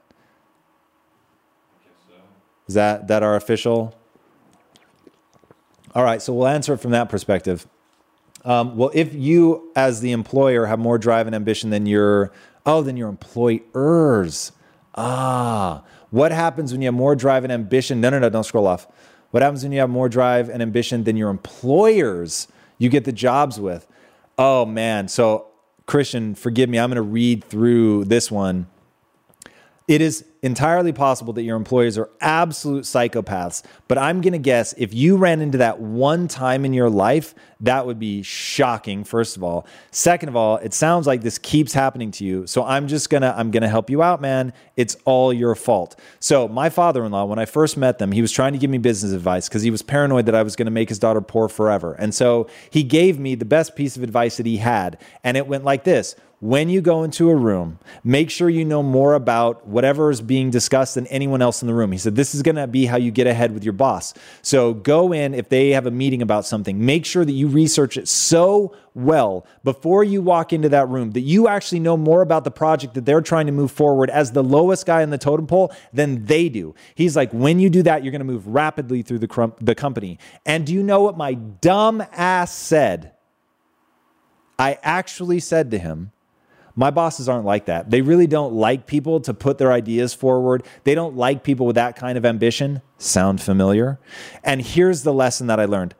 Is 2.68 2.76
that 2.76 3.10
that 3.10 3.22
our 3.22 3.36
official? 3.36 3.94
All 5.94 6.04
right, 6.04 6.22
so 6.22 6.34
we'll 6.34 6.48
answer 6.48 6.74
it 6.74 6.78
from 6.78 6.92
that 6.92 7.10
perspective. 7.10 7.68
Um, 8.46 8.78
well, 8.78 8.92
if 8.94 9.14
you, 9.14 9.72
as 9.76 10.00
the 10.00 10.14
employer, 10.14 10.68
have 10.68 10.80
more 10.80 10.98
drive 10.98 11.28
and 11.28 11.36
ambition 11.36 11.70
than 11.70 11.86
your 11.86 12.32
oh, 12.66 12.82
than 12.82 12.96
your 12.96 13.10
employers. 13.10 14.54
Ah, 14.96 15.84
what 16.12 16.32
happens 16.32 16.72
when 16.72 16.82
you 16.82 16.88
have 16.88 16.94
more 16.94 17.16
drive 17.16 17.44
and 17.44 17.52
ambition? 17.52 18.00
No, 18.00 18.10
no, 18.10 18.20
no, 18.20 18.30
don't 18.30 18.44
scroll 18.44 18.68
off. 18.68 18.88
What 19.32 19.42
happens 19.42 19.64
when 19.64 19.72
you 19.72 19.80
have 19.80 19.90
more 19.90 20.10
drive 20.10 20.50
and 20.50 20.62
ambition 20.62 21.06
than 21.06 21.18
your 21.18 21.30
employers 21.30 22.48
you 22.78 22.90
get 22.90 23.06
the 23.06 23.14
jobs 23.14 23.60
with? 23.60 23.88
Oh, 24.38 24.66
man. 24.66 25.08
So, 25.08 25.48
Christian, 25.86 26.36
forgive 26.36 26.70
me. 26.70 26.80
I'm 26.80 26.90
going 26.90 26.98
to 26.98 27.02
read 27.02 27.44
through 27.44 28.06
this 28.06 28.30
one. 28.30 28.68
It 29.88 30.02
is 30.02 30.26
entirely 30.44 30.92
possible 30.92 31.34
that 31.34 31.44
your 31.44 31.56
employees 31.56 32.00
are 32.00 32.10
absolute 32.20 32.84
psychopaths, 32.84 33.62
but 33.88 34.00
I'm 34.00 34.22
going 34.22 34.34
to 34.34 34.40
guess 34.40 34.74
if 34.76 34.92
you 34.92 35.18
ran 35.18 35.40
into 35.40 35.60
that 35.60 35.80
one 35.80 36.28
time 36.28 36.66
in 36.66 36.74
your 36.74 36.90
life, 36.90 37.36
that 37.60 37.86
would 37.86 38.00
be 38.00 38.24
shocking 38.24 39.04
first 39.04 39.38
of 39.38 39.44
all. 39.44 39.68
Second 39.92 40.30
of 40.30 40.36
all, 40.36 40.58
it 40.58 40.74
sounds 40.74 41.06
like 41.06 41.22
this 41.22 41.38
keeps 41.38 41.74
happening 41.74 42.10
to 42.12 42.26
you. 42.26 42.48
So 42.48 42.64
I'm 42.64 42.88
just 42.88 43.12
going 43.12 43.22
to 43.22 43.38
I'm 43.38 43.52
going 43.52 43.62
to 43.62 43.70
help 43.70 43.90
you 43.90 44.02
out, 44.02 44.20
man. 44.20 44.52
It's 44.76 44.98
all 45.06 45.32
your 45.32 45.54
fault. 45.54 46.00
So 46.20 46.48
my 46.48 46.70
father-in-law 46.70 47.26
when 47.26 47.38
I 47.38 47.46
first 47.46 47.78
met 47.78 48.00
them, 48.00 48.12
he 48.12 48.22
was 48.22 48.32
trying 48.32 48.54
to 48.54 48.60
give 48.60 48.72
me 48.72 48.80
business 48.80 49.12
advice 49.12 49.48
cuz 49.48 49.62
he 49.62 49.70
was 49.70 49.84
paranoid 49.84 50.26
that 50.26 50.36
I 50.36 50.42
was 50.42 50.56
going 50.56 50.66
to 50.66 50.72
make 50.72 50.90
his 50.90 50.98
daughter 50.98 51.22
poor 51.22 51.50
forever. 51.50 51.94
And 51.94 52.16
so 52.16 52.48
he 52.72 52.82
gave 52.82 53.20
me 53.20 53.36
the 53.36 53.46
best 53.46 53.76
piece 53.76 53.96
of 53.96 54.02
advice 54.02 54.38
that 54.38 54.48
he 54.48 54.58
had, 54.58 54.98
and 55.24 55.38
it 55.38 55.46
went 55.46 55.64
like 55.64 55.84
this 55.84 56.16
when 56.42 56.70
you 56.70 56.82
go 56.82 57.04
into 57.04 57.30
a 57.30 57.36
room, 57.36 57.78
make 58.04 58.32
sure 58.32 58.50
you 58.50 58.66
know 58.66 58.82
more 58.82 59.14
about 59.14 59.68
whatever 59.68 60.10
is 60.10 60.22
being 60.32 60.50
discussed 60.50 60.96
than 60.96 61.06
anyone 61.08 61.42
else 61.42 61.62
in 61.62 61.68
the 61.68 61.74
room. 61.74 61.92
He 61.92 61.98
said, 61.98 62.16
This 62.16 62.34
is 62.34 62.42
going 62.42 62.56
to 62.56 62.66
be 62.66 62.86
how 62.86 62.96
you 62.96 63.12
get 63.12 63.28
ahead 63.28 63.54
with 63.54 63.66
your 63.66 63.74
boss. 63.74 64.14
So 64.42 64.74
go 64.74 65.12
in, 65.12 65.34
if 65.34 65.50
they 65.50 65.72
have 65.72 65.86
a 65.86 65.92
meeting 65.92 66.22
about 66.22 66.46
something, 66.46 66.86
make 66.86 67.06
sure 67.06 67.26
that 67.26 67.34
you 67.34 67.50
research 67.50 67.98
it 67.98 68.08
so 68.08 68.74
well 68.94 69.46
before 69.66 70.06
you 70.06 70.22
walk 70.22 70.54
into 70.54 70.70
that 70.70 70.88
room 70.88 71.12
that 71.12 71.20
you 71.20 71.50
actually 71.50 71.82
know 71.82 71.98
more 71.98 72.22
about 72.22 72.46
the 72.46 72.52
project 72.52 72.94
that 72.94 73.06
they're 73.06 73.20
trying 73.20 73.48
to 73.48 73.52
move 73.52 73.72
forward 73.72 74.10
as 74.10 74.32
the 74.32 74.42
lowest 74.42 74.86
guy 74.86 75.02
in 75.02 75.10
the 75.10 75.18
totem 75.18 75.48
pole 75.48 75.74
than 75.92 76.24
they 76.24 76.48
do. 76.48 76.74
He's 76.96 77.14
like, 77.14 77.34
When 77.34 77.60
you 77.60 77.70
do 77.70 77.84
that, 77.84 78.02
you're 78.02 78.12
going 78.12 78.20
to 78.20 78.26
move 78.26 78.48
rapidly 78.48 79.02
through 79.02 79.20
the, 79.20 79.28
crum- 79.28 79.56
the 79.60 79.76
company. 79.76 80.18
And 80.46 80.66
do 80.66 80.72
you 80.72 80.82
know 80.82 81.02
what 81.02 81.18
my 81.18 81.34
dumb 81.34 82.02
ass 82.14 82.56
said? 82.56 83.12
I 84.58 84.78
actually 84.82 85.42
said 85.42 85.72
to 85.72 85.78
him, 85.78 86.14
my 86.76 86.92
bosses 86.92 87.28
aren't 87.28 87.46
like 87.46 87.66
that. 87.66 87.90
They 87.90 88.02
really 88.02 88.28
don't 88.28 88.54
like 88.54 88.88
people 88.88 89.20
to 89.22 89.34
put 89.34 89.58
their 89.58 89.72
ideas 89.72 90.14
forward. 90.14 90.64
They 90.84 90.96
don't 90.96 91.16
like 91.16 91.44
people 91.44 91.66
with 91.66 91.76
that 91.76 91.96
kind 91.96 92.18
of 92.18 92.26
ambition. 92.26 92.82
Sound 92.98 93.42
familiar? 93.42 94.00
And 94.44 94.62
here's 94.62 95.04
the 95.04 95.14
lesson 95.14 95.48
that 95.48 95.60
I 95.60 95.66
learned. 95.66 95.96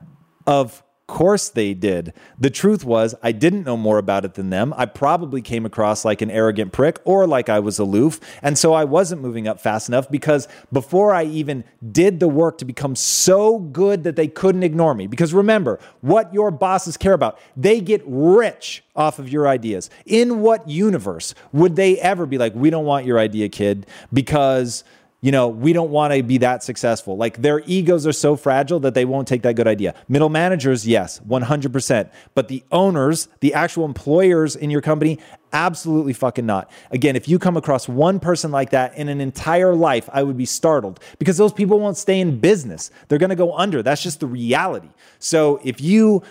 Of 0.48 0.84
course 1.12 1.50
they 1.50 1.74
did. 1.74 2.14
The 2.40 2.50
truth 2.50 2.86
was, 2.86 3.14
I 3.22 3.34
didn't 3.34 3.66
know 3.66 3.76
more 3.76 3.98
about 3.98 4.24
it 4.24 4.36
than 4.36 4.50
them. 4.50 4.74
I 4.78 4.86
probably 4.86 5.42
came 5.42 5.66
across 5.66 6.06
like 6.06 6.22
an 6.22 6.32
arrogant 6.32 6.72
prick 6.72 7.00
or 7.04 7.28
like 7.28 7.50
I 7.50 7.60
was 7.60 7.80
aloof. 7.80 8.22
And 8.42 8.58
so 8.58 8.72
I 8.74 8.86
wasn't 8.86 9.22
moving 9.22 9.46
up 9.46 9.60
fast 9.60 9.90
enough 9.90 10.10
because 10.10 10.48
before 10.72 11.14
I 11.14 11.26
even 11.26 11.66
did 11.92 12.22
the 12.22 12.30
work 12.30 12.58
to 12.60 12.66
become 12.66 12.96
so 12.96 13.60
good 13.60 14.06
that 14.06 14.16
they 14.16 14.30
couldn't 14.30 14.64
ignore 14.64 14.94
me. 14.94 15.06
Because 15.06 15.34
remember, 15.34 15.80
what 16.00 16.34
your 16.34 16.50
bosses 16.50 16.96
care 16.96 17.14
about, 17.14 17.38
they 17.58 17.82
get 17.82 18.02
rich 18.06 18.82
off 18.96 19.20
of 19.20 19.28
your 19.28 19.50
ideas. 19.50 19.90
In 20.06 20.40
what 20.40 20.68
universe 20.70 21.36
would 21.52 21.76
they 21.76 22.00
ever 22.00 22.26
be 22.26 22.38
like, 22.38 22.56
we 22.56 22.70
don't 22.70 22.86
want 22.86 23.06
your 23.06 23.20
idea, 23.20 23.50
kid, 23.50 23.86
because 24.14 24.86
you 25.22 25.32
know, 25.32 25.48
we 25.48 25.72
don't 25.72 25.92
want 25.92 26.14
to 26.14 26.24
be 26.24 26.40
that 26.40 26.64
successful. 26.64 27.16
Like 27.16 27.42
their 27.42 27.62
egos 27.68 28.08
are 28.08 28.12
so 28.12 28.36
fragile 28.36 28.80
that 28.80 28.96
they 28.96 29.06
won't 29.06 29.28
take 29.28 29.44
that 29.44 29.56
good 29.56 29.68
idea. 29.68 29.94
Middle 30.08 30.30
managers, 30.30 30.88
yes, 30.88 31.20
100%. 31.28 32.10
But 32.34 32.48
the 32.48 32.64
owners, 32.72 33.28
the 33.40 33.54
actual 33.54 33.86
employers 33.86 34.56
in 34.56 34.72
your 34.72 34.82
company, 34.82 35.20
absolutely 35.54 36.14
fucking 36.14 36.46
not. 36.46 36.72
Again, 36.90 37.16
if 37.16 37.28
you 37.28 37.38
come 37.38 37.56
across 37.56 37.88
one 37.88 38.20
person 38.20 38.52
like 38.52 38.72
that 38.72 38.98
in 38.98 39.10
an 39.10 39.22
entire 39.22 39.76
life, 39.76 40.10
I 40.12 40.24
would 40.24 40.38
be 40.38 40.46
startled 40.46 41.00
because 41.20 41.38
those 41.38 41.54
people 41.54 41.80
won't 41.80 41.98
stay 41.98 42.20
in 42.20 42.40
business. 42.40 42.90
They're 43.08 43.20
going 43.20 43.30
to 43.30 43.36
go 43.36 43.56
under. 43.56 43.84
That's 43.84 44.02
just 44.02 44.22
the 44.22 44.28
reality. 44.28 44.90
So 45.20 45.60
if 45.64 45.82
you 45.82 46.24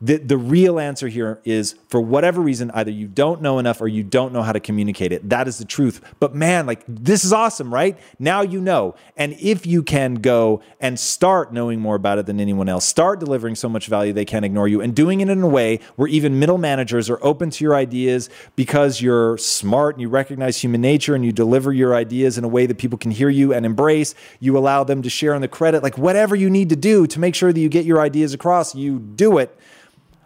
the, 0.00 0.16
the 0.18 0.36
real 0.36 0.78
answer 0.78 1.08
here 1.08 1.40
is 1.44 1.74
for 1.88 2.00
whatever 2.00 2.40
reason, 2.40 2.70
either 2.72 2.90
you 2.90 3.08
don't 3.08 3.42
know 3.42 3.58
enough 3.58 3.80
or 3.80 3.88
you 3.88 4.04
don't 4.04 4.32
know 4.32 4.42
how 4.42 4.52
to 4.52 4.60
communicate 4.60 5.10
it. 5.10 5.28
That 5.28 5.48
is 5.48 5.58
the 5.58 5.64
truth. 5.64 6.00
But 6.20 6.36
man, 6.36 6.66
like 6.66 6.84
this 6.86 7.24
is 7.24 7.32
awesome, 7.32 7.74
right? 7.74 7.98
Now 8.18 8.42
you 8.42 8.60
know. 8.60 8.94
And 9.16 9.36
if 9.40 9.66
you 9.66 9.82
can 9.82 10.14
go 10.14 10.62
and 10.80 11.00
start 11.00 11.52
knowing 11.52 11.80
more 11.80 11.96
about 11.96 12.18
it 12.18 12.26
than 12.26 12.38
anyone 12.38 12.68
else, 12.68 12.84
start 12.84 13.18
delivering 13.18 13.56
so 13.56 13.68
much 13.68 13.88
value 13.88 14.12
they 14.12 14.24
can't 14.24 14.44
ignore 14.44 14.68
you 14.68 14.80
and 14.80 14.94
doing 14.94 15.20
it 15.20 15.28
in 15.28 15.42
a 15.42 15.48
way 15.48 15.80
where 15.96 16.06
even 16.06 16.38
middle 16.38 16.58
managers 16.58 17.10
are 17.10 17.18
open 17.20 17.50
to 17.50 17.64
your 17.64 17.74
ideas 17.74 18.30
because 18.54 19.02
you're 19.02 19.36
smart 19.38 19.96
and 19.96 20.02
you 20.02 20.08
recognize 20.08 20.62
human 20.62 20.80
nature 20.80 21.16
and 21.16 21.24
you 21.24 21.32
deliver 21.32 21.72
your 21.72 21.96
ideas 21.96 22.38
in 22.38 22.44
a 22.44 22.48
way 22.48 22.66
that 22.66 22.78
people 22.78 22.98
can 22.98 23.10
hear 23.10 23.28
you 23.28 23.52
and 23.52 23.66
embrace. 23.66 24.14
You 24.38 24.56
allow 24.56 24.84
them 24.84 25.02
to 25.02 25.10
share 25.10 25.34
in 25.34 25.42
the 25.42 25.48
credit, 25.48 25.82
like 25.82 25.98
whatever 25.98 26.36
you 26.36 26.48
need 26.48 26.68
to 26.68 26.76
do 26.76 27.08
to 27.08 27.18
make 27.18 27.34
sure 27.34 27.52
that 27.52 27.58
you 27.58 27.68
get 27.68 27.84
your 27.84 28.00
ideas 28.00 28.32
across, 28.32 28.76
you 28.76 29.00
do 29.00 29.38
it 29.38 29.58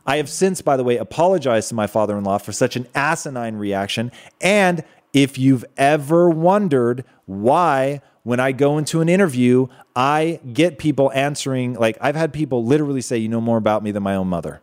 I 0.06 0.16
have 0.16 0.28
since, 0.28 0.62
by 0.62 0.76
the 0.76 0.84
way, 0.84 0.96
apologized 0.96 1.68
to 1.68 1.74
my 1.74 1.86
father 1.86 2.16
in 2.16 2.24
law 2.24 2.38
for 2.38 2.52
such 2.52 2.76
an 2.76 2.86
asinine 2.94 3.56
reaction. 3.56 4.10
And 4.40 4.84
if 5.12 5.38
you've 5.38 5.64
ever 5.76 6.28
wondered 6.28 7.04
why, 7.26 8.00
when 8.24 8.40
I 8.40 8.52
go 8.52 8.78
into 8.78 9.00
an 9.00 9.08
interview, 9.08 9.66
I 9.94 10.40
get 10.52 10.78
people 10.78 11.10
answering, 11.12 11.74
like, 11.74 11.98
I've 12.00 12.16
had 12.16 12.32
people 12.32 12.64
literally 12.64 13.00
say, 13.00 13.18
You 13.18 13.28
know 13.28 13.40
more 13.40 13.58
about 13.58 13.82
me 13.82 13.90
than 13.90 14.02
my 14.02 14.14
own 14.14 14.28
mother. 14.28 14.60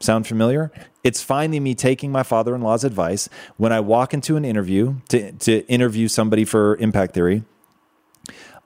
Sound 0.00 0.26
familiar? 0.26 0.70
It's 1.02 1.22
finally 1.22 1.60
me 1.60 1.74
taking 1.74 2.12
my 2.12 2.22
father 2.22 2.54
in 2.54 2.62
law's 2.62 2.84
advice 2.84 3.28
when 3.56 3.72
I 3.72 3.80
walk 3.80 4.12
into 4.12 4.36
an 4.36 4.44
interview 4.44 4.96
to, 5.08 5.32
to 5.32 5.66
interview 5.66 6.08
somebody 6.08 6.44
for 6.44 6.76
impact 6.76 7.14
theory. 7.14 7.44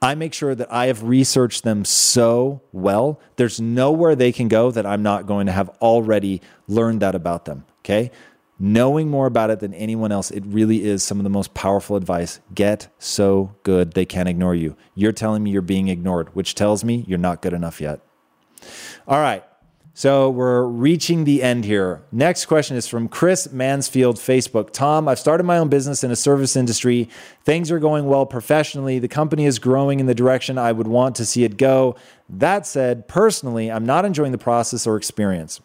I 0.00 0.14
make 0.14 0.32
sure 0.32 0.54
that 0.54 0.72
I 0.72 0.86
have 0.86 1.02
researched 1.02 1.64
them 1.64 1.84
so 1.84 2.62
well. 2.72 3.20
There's 3.36 3.60
nowhere 3.60 4.14
they 4.14 4.32
can 4.32 4.48
go 4.48 4.70
that 4.70 4.86
I'm 4.86 5.02
not 5.02 5.26
going 5.26 5.46
to 5.46 5.52
have 5.52 5.68
already 5.80 6.40
learned 6.68 7.00
that 7.02 7.14
about 7.14 7.46
them. 7.46 7.64
Okay. 7.80 8.10
Knowing 8.60 9.08
more 9.08 9.26
about 9.26 9.50
it 9.50 9.60
than 9.60 9.72
anyone 9.74 10.10
else, 10.10 10.30
it 10.32 10.42
really 10.46 10.84
is 10.84 11.02
some 11.02 11.18
of 11.18 11.24
the 11.24 11.30
most 11.30 11.54
powerful 11.54 11.96
advice. 11.96 12.40
Get 12.54 12.92
so 12.98 13.54
good 13.62 13.92
they 13.92 14.04
can't 14.04 14.28
ignore 14.28 14.54
you. 14.54 14.76
You're 14.94 15.12
telling 15.12 15.44
me 15.44 15.50
you're 15.50 15.62
being 15.62 15.88
ignored, 15.88 16.34
which 16.34 16.56
tells 16.56 16.82
me 16.82 17.04
you're 17.06 17.18
not 17.18 17.40
good 17.40 17.52
enough 17.52 17.80
yet. 17.80 18.00
All 19.06 19.20
right. 19.20 19.44
So 19.98 20.30
we're 20.30 20.62
reaching 20.62 21.24
the 21.24 21.42
end 21.42 21.64
here. 21.64 22.04
Next 22.12 22.46
question 22.46 22.76
is 22.76 22.86
from 22.86 23.08
Chris 23.08 23.50
Mansfield, 23.50 24.14
Facebook. 24.14 24.70
Tom, 24.70 25.08
I've 25.08 25.18
started 25.18 25.42
my 25.42 25.58
own 25.58 25.70
business 25.70 26.04
in 26.04 26.12
a 26.12 26.14
service 26.14 26.54
industry. 26.54 27.08
Things 27.42 27.68
are 27.72 27.80
going 27.80 28.06
well 28.06 28.24
professionally. 28.24 29.00
The 29.00 29.08
company 29.08 29.44
is 29.44 29.58
growing 29.58 29.98
in 29.98 30.06
the 30.06 30.14
direction 30.14 30.56
I 30.56 30.70
would 30.70 30.86
want 30.86 31.16
to 31.16 31.26
see 31.26 31.42
it 31.42 31.56
go. 31.56 31.96
That 32.28 32.64
said, 32.64 33.08
personally, 33.08 33.72
I'm 33.72 33.84
not 33.84 34.04
enjoying 34.04 34.30
the 34.30 34.38
process 34.38 34.86
or 34.86 34.96
experience. 34.96 35.60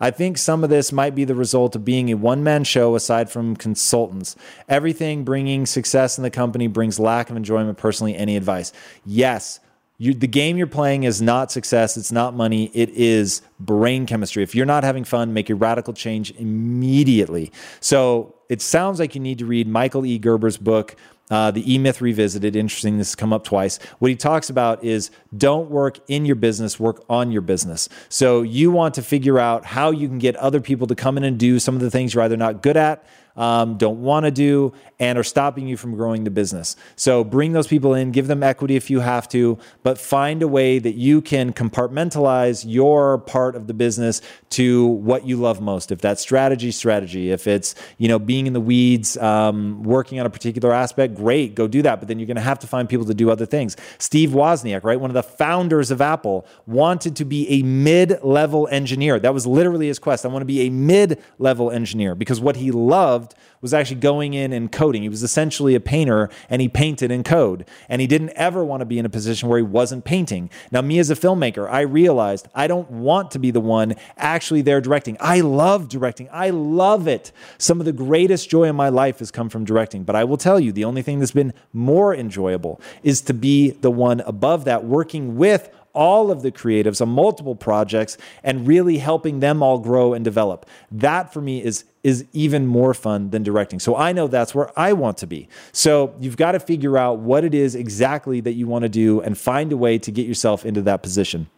I 0.00 0.10
think 0.10 0.36
some 0.36 0.64
of 0.64 0.70
this 0.70 0.90
might 0.90 1.14
be 1.14 1.22
the 1.22 1.36
result 1.36 1.76
of 1.76 1.84
being 1.84 2.10
a 2.10 2.14
one 2.14 2.42
man 2.42 2.64
show 2.64 2.96
aside 2.96 3.30
from 3.30 3.54
consultants. 3.54 4.34
Everything 4.68 5.22
bringing 5.22 5.64
success 5.64 6.18
in 6.18 6.24
the 6.24 6.30
company 6.30 6.66
brings 6.66 6.98
lack 6.98 7.30
of 7.30 7.36
enjoyment 7.36 7.78
personally. 7.78 8.16
Any 8.16 8.36
advice? 8.36 8.72
Yes. 9.04 9.60
You, 9.98 10.12
the 10.12 10.26
game 10.26 10.58
you're 10.58 10.66
playing 10.66 11.04
is 11.04 11.22
not 11.22 11.50
success. 11.50 11.96
It's 11.96 12.12
not 12.12 12.34
money. 12.34 12.70
It 12.74 12.90
is 12.90 13.40
brain 13.58 14.04
chemistry. 14.04 14.42
If 14.42 14.54
you're 14.54 14.66
not 14.66 14.84
having 14.84 15.04
fun, 15.04 15.32
make 15.32 15.48
a 15.48 15.54
radical 15.54 15.94
change 15.94 16.32
immediately. 16.32 17.50
So 17.80 18.34
it 18.50 18.60
sounds 18.60 19.00
like 19.00 19.14
you 19.14 19.20
need 19.20 19.38
to 19.38 19.46
read 19.46 19.66
Michael 19.66 20.04
E. 20.04 20.18
Gerber's 20.18 20.58
book, 20.58 20.96
uh, 21.30 21.50
The 21.50 21.72
E 21.72 21.78
Myth 21.78 22.02
Revisited. 22.02 22.54
Interesting, 22.54 22.98
this 22.98 23.08
has 23.08 23.14
come 23.14 23.32
up 23.32 23.42
twice. 23.42 23.78
What 23.98 24.10
he 24.10 24.16
talks 24.16 24.50
about 24.50 24.84
is 24.84 25.10
don't 25.36 25.70
work 25.70 25.98
in 26.08 26.26
your 26.26 26.36
business, 26.36 26.78
work 26.78 27.02
on 27.08 27.32
your 27.32 27.42
business. 27.42 27.88
So 28.10 28.42
you 28.42 28.70
want 28.70 28.94
to 28.96 29.02
figure 29.02 29.38
out 29.38 29.64
how 29.64 29.92
you 29.92 30.08
can 30.08 30.18
get 30.18 30.36
other 30.36 30.60
people 30.60 30.86
to 30.88 30.94
come 30.94 31.16
in 31.16 31.24
and 31.24 31.38
do 31.38 31.58
some 31.58 31.74
of 31.74 31.80
the 31.80 31.90
things 31.90 32.12
you're 32.12 32.22
either 32.22 32.36
not 32.36 32.62
good 32.62 32.76
at 32.76 33.04
um, 33.36 33.76
don't 33.76 34.02
want 34.02 34.24
to 34.24 34.30
do, 34.30 34.72
and 34.98 35.18
are 35.18 35.24
stopping 35.24 35.66
you 35.66 35.76
from 35.76 35.94
growing 35.94 36.24
the 36.24 36.30
business. 36.30 36.76
So 36.96 37.22
bring 37.22 37.52
those 37.52 37.66
people 37.66 37.94
in, 37.94 38.12
give 38.12 38.28
them 38.28 38.42
equity 38.42 38.76
if 38.76 38.90
you 38.90 39.00
have 39.00 39.28
to, 39.30 39.58
but 39.82 39.98
find 39.98 40.42
a 40.42 40.48
way 40.48 40.78
that 40.78 40.94
you 40.94 41.20
can 41.20 41.52
compartmentalize 41.52 42.64
your 42.66 43.18
part 43.18 43.56
of 43.56 43.66
the 43.66 43.74
business 43.74 44.22
to 44.50 44.86
what 44.86 45.26
you 45.26 45.36
love 45.36 45.60
most. 45.60 45.92
If 45.92 46.00
that's 46.00 46.20
strategy, 46.22 46.70
strategy. 46.70 47.30
If 47.30 47.46
it's 47.46 47.74
you 47.98 48.08
know 48.08 48.18
being 48.18 48.46
in 48.46 48.52
the 48.52 48.60
weeds, 48.60 49.16
um, 49.18 49.82
working 49.82 50.18
on 50.20 50.26
a 50.26 50.30
particular 50.30 50.72
aspect, 50.72 51.14
great, 51.14 51.54
go 51.54 51.68
do 51.68 51.82
that. 51.82 51.98
But 52.00 52.08
then 52.08 52.18
you're 52.18 52.26
going 52.26 52.36
to 52.36 52.42
have 52.42 52.58
to 52.60 52.66
find 52.66 52.88
people 52.88 53.06
to 53.06 53.14
do 53.14 53.30
other 53.30 53.46
things. 53.46 53.76
Steve 53.98 54.30
Wozniak, 54.30 54.84
right, 54.84 54.98
one 54.98 55.10
of 55.10 55.14
the 55.14 55.22
founders 55.22 55.90
of 55.90 56.00
Apple, 56.00 56.46
wanted 56.66 57.16
to 57.16 57.24
be 57.24 57.48
a 57.48 57.62
mid-level 57.62 58.68
engineer. 58.70 59.18
That 59.18 59.34
was 59.34 59.46
literally 59.46 59.88
his 59.88 59.98
quest. 59.98 60.24
I 60.24 60.28
want 60.28 60.42
to 60.42 60.46
be 60.46 60.62
a 60.62 60.70
mid-level 60.70 61.70
engineer 61.70 62.14
because 62.14 62.40
what 62.40 62.56
he 62.56 62.70
loved 62.70 63.25
loved 63.26 63.34
was 63.60 63.74
actually 63.74 64.00
going 64.00 64.34
in 64.34 64.52
and 64.52 64.70
coding. 64.70 65.02
He 65.02 65.08
was 65.08 65.22
essentially 65.22 65.74
a 65.74 65.80
painter 65.80 66.28
and 66.48 66.62
he 66.62 66.68
painted 66.68 67.10
in 67.10 67.24
code. 67.24 67.66
And 67.88 68.00
he 68.00 68.06
didn't 68.06 68.30
ever 68.30 68.64
want 68.64 68.80
to 68.80 68.84
be 68.84 68.98
in 68.98 69.06
a 69.06 69.08
position 69.08 69.48
where 69.48 69.58
he 69.58 69.64
wasn't 69.64 70.04
painting. 70.04 70.50
Now, 70.70 70.82
me 70.82 70.98
as 70.98 71.10
a 71.10 71.14
filmmaker, 71.14 71.68
I 71.68 71.80
realized 71.80 72.48
I 72.54 72.66
don't 72.66 72.90
want 72.90 73.32
to 73.32 73.38
be 73.38 73.50
the 73.50 73.60
one 73.60 73.94
actually 74.16 74.62
there 74.62 74.80
directing. 74.80 75.16
I 75.20 75.40
love 75.40 75.88
directing, 75.88 76.28
I 76.32 76.50
love 76.50 77.08
it. 77.08 77.32
Some 77.58 77.80
of 77.80 77.86
the 77.86 77.92
greatest 77.92 78.48
joy 78.48 78.64
in 78.64 78.76
my 78.76 78.88
life 78.88 79.18
has 79.18 79.30
come 79.30 79.48
from 79.48 79.64
directing. 79.64 80.04
But 80.04 80.16
I 80.16 80.24
will 80.24 80.36
tell 80.36 80.60
you, 80.60 80.72
the 80.72 80.84
only 80.84 81.02
thing 81.02 81.18
that's 81.18 81.32
been 81.32 81.52
more 81.72 82.14
enjoyable 82.14 82.80
is 83.02 83.20
to 83.22 83.34
be 83.34 83.70
the 83.70 83.90
one 83.90 84.20
above 84.20 84.64
that, 84.66 84.84
working 84.84 85.36
with 85.36 85.70
all 85.96 86.30
of 86.30 86.42
the 86.42 86.52
creatives 86.52 87.00
on 87.00 87.08
multiple 87.08 87.56
projects 87.56 88.18
and 88.44 88.68
really 88.68 88.98
helping 88.98 89.40
them 89.40 89.62
all 89.62 89.78
grow 89.78 90.12
and 90.12 90.24
develop. 90.24 90.66
That 90.92 91.32
for 91.32 91.40
me 91.40 91.64
is 91.64 91.84
is 92.06 92.24
even 92.32 92.68
more 92.68 92.94
fun 92.94 93.30
than 93.30 93.42
directing. 93.42 93.80
So 93.80 93.96
I 93.96 94.12
know 94.12 94.28
that's 94.28 94.54
where 94.54 94.70
I 94.78 94.92
want 94.92 95.18
to 95.18 95.26
be. 95.26 95.48
So 95.72 96.14
you've 96.20 96.36
got 96.36 96.52
to 96.52 96.60
figure 96.60 96.96
out 96.96 97.18
what 97.18 97.42
it 97.42 97.52
is 97.52 97.74
exactly 97.74 98.40
that 98.42 98.52
you 98.52 98.68
want 98.68 98.84
to 98.84 98.88
do 98.88 99.20
and 99.22 99.36
find 99.36 99.72
a 99.72 99.76
way 99.76 99.98
to 99.98 100.12
get 100.12 100.24
yourself 100.24 100.64
into 100.64 100.82
that 100.82 101.02
position. 101.02 101.48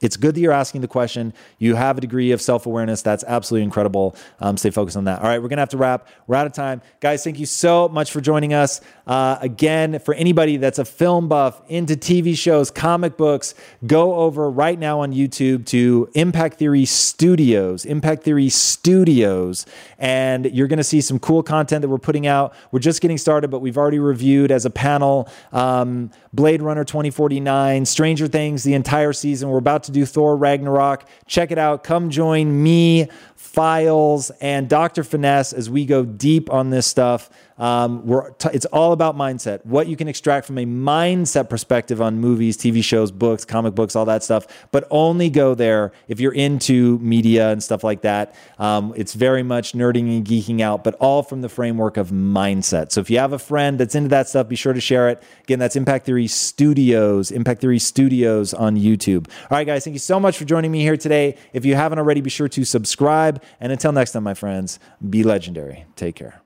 It's 0.00 0.16
good 0.16 0.36
that 0.36 0.40
you're 0.40 0.52
asking 0.52 0.82
the 0.82 0.88
question. 0.88 1.34
You 1.58 1.74
have 1.74 1.98
a 1.98 2.00
degree 2.00 2.30
of 2.30 2.40
self 2.40 2.66
awareness. 2.66 3.02
That's 3.02 3.24
absolutely 3.26 3.64
incredible. 3.64 4.14
Um, 4.38 4.56
stay 4.56 4.70
focused 4.70 4.96
on 4.96 5.04
that. 5.04 5.20
All 5.20 5.26
right, 5.26 5.42
we're 5.42 5.48
going 5.48 5.56
to 5.56 5.62
have 5.62 5.70
to 5.70 5.78
wrap. 5.78 6.06
We're 6.28 6.36
out 6.36 6.46
of 6.46 6.52
time. 6.52 6.80
Guys, 7.00 7.24
thank 7.24 7.40
you 7.40 7.46
so 7.46 7.88
much 7.88 8.12
for 8.12 8.20
joining 8.20 8.54
us. 8.54 8.80
Uh, 9.06 9.38
again, 9.40 10.00
for 10.00 10.14
anybody 10.14 10.56
that's 10.56 10.80
a 10.80 10.84
film 10.84 11.28
buff, 11.28 11.62
into 11.68 11.94
TV 11.94 12.36
shows, 12.36 12.72
comic 12.72 13.16
books, 13.16 13.54
go 13.86 14.16
over 14.16 14.50
right 14.50 14.78
now 14.78 15.00
on 15.00 15.12
YouTube 15.12 15.64
to 15.66 16.10
Impact 16.14 16.58
Theory 16.58 16.84
Studios, 16.84 17.84
Impact 17.84 18.24
Theory 18.24 18.48
Studios, 18.48 19.64
and 19.98 20.46
you're 20.46 20.66
going 20.66 20.78
to 20.78 20.84
see 20.84 21.00
some 21.00 21.20
cool 21.20 21.44
content 21.44 21.82
that 21.82 21.88
we're 21.88 21.98
putting 21.98 22.26
out. 22.26 22.52
We're 22.72 22.80
just 22.80 23.00
getting 23.00 23.16
started, 23.16 23.48
but 23.48 23.60
we've 23.60 23.78
already 23.78 24.00
reviewed 24.00 24.50
as 24.50 24.64
a 24.64 24.70
panel 24.70 25.28
um, 25.52 26.10
Blade 26.32 26.60
Runner 26.60 26.84
2049, 26.84 27.84
Stranger 27.86 28.26
Things, 28.26 28.64
the 28.64 28.74
entire 28.74 29.12
season. 29.12 29.48
We're 29.48 29.58
about 29.58 29.84
to 29.84 29.92
do 29.92 30.04
Thor 30.04 30.36
Ragnarok. 30.36 31.04
Check 31.26 31.52
it 31.52 31.58
out. 31.58 31.84
Come 31.84 32.10
join 32.10 32.62
me, 32.62 33.08
Files, 33.36 34.30
and 34.40 34.68
Dr. 34.68 35.04
Finesse 35.04 35.52
as 35.52 35.70
we 35.70 35.86
go 35.86 36.04
deep 36.04 36.50
on 36.50 36.70
this 36.70 36.86
stuff. 36.86 37.30
Um, 37.58 38.06
we're 38.06 38.30
t- 38.32 38.50
it's 38.52 38.66
all 38.66 38.92
about 38.92 39.16
mindset, 39.16 39.64
what 39.64 39.86
you 39.86 39.96
can 39.96 40.08
extract 40.08 40.46
from 40.46 40.58
a 40.58 40.66
mindset 40.66 41.48
perspective 41.48 42.02
on 42.02 42.18
movies, 42.18 42.56
TV 42.56 42.82
shows, 42.84 43.10
books, 43.10 43.44
comic 43.44 43.74
books, 43.74 43.96
all 43.96 44.04
that 44.04 44.22
stuff. 44.22 44.46
But 44.70 44.86
only 44.90 45.30
go 45.30 45.54
there 45.54 45.92
if 46.08 46.20
you're 46.20 46.34
into 46.34 46.98
media 46.98 47.50
and 47.50 47.62
stuff 47.62 47.82
like 47.82 48.02
that. 48.02 48.34
Um, 48.58 48.92
it's 48.96 49.14
very 49.14 49.42
much 49.42 49.72
nerding 49.72 50.16
and 50.16 50.26
geeking 50.26 50.60
out, 50.60 50.84
but 50.84 50.94
all 50.94 51.22
from 51.22 51.40
the 51.40 51.48
framework 51.48 51.96
of 51.96 52.10
mindset. 52.10 52.92
So 52.92 53.00
if 53.00 53.10
you 53.10 53.18
have 53.18 53.32
a 53.32 53.38
friend 53.38 53.78
that's 53.78 53.94
into 53.94 54.08
that 54.10 54.28
stuff, 54.28 54.48
be 54.48 54.56
sure 54.56 54.72
to 54.72 54.80
share 54.80 55.08
it. 55.08 55.22
Again, 55.44 55.58
that's 55.58 55.76
Impact 55.76 56.06
Theory 56.06 56.26
Studios, 56.26 57.30
Impact 57.30 57.60
Theory 57.60 57.78
Studios 57.78 58.52
on 58.52 58.76
YouTube. 58.76 59.28
All 59.50 59.56
right, 59.56 59.66
guys, 59.66 59.84
thank 59.84 59.94
you 59.94 60.00
so 60.00 60.20
much 60.20 60.36
for 60.36 60.44
joining 60.44 60.70
me 60.70 60.80
here 60.80 60.96
today. 60.96 61.36
If 61.52 61.64
you 61.64 61.74
haven't 61.74 61.98
already, 61.98 62.20
be 62.20 62.30
sure 62.30 62.48
to 62.48 62.64
subscribe. 62.64 63.42
And 63.60 63.72
until 63.72 63.92
next 63.92 64.12
time, 64.12 64.24
my 64.24 64.34
friends, 64.34 64.78
be 65.08 65.22
legendary. 65.22 65.84
Take 65.96 66.16
care. 66.16 66.45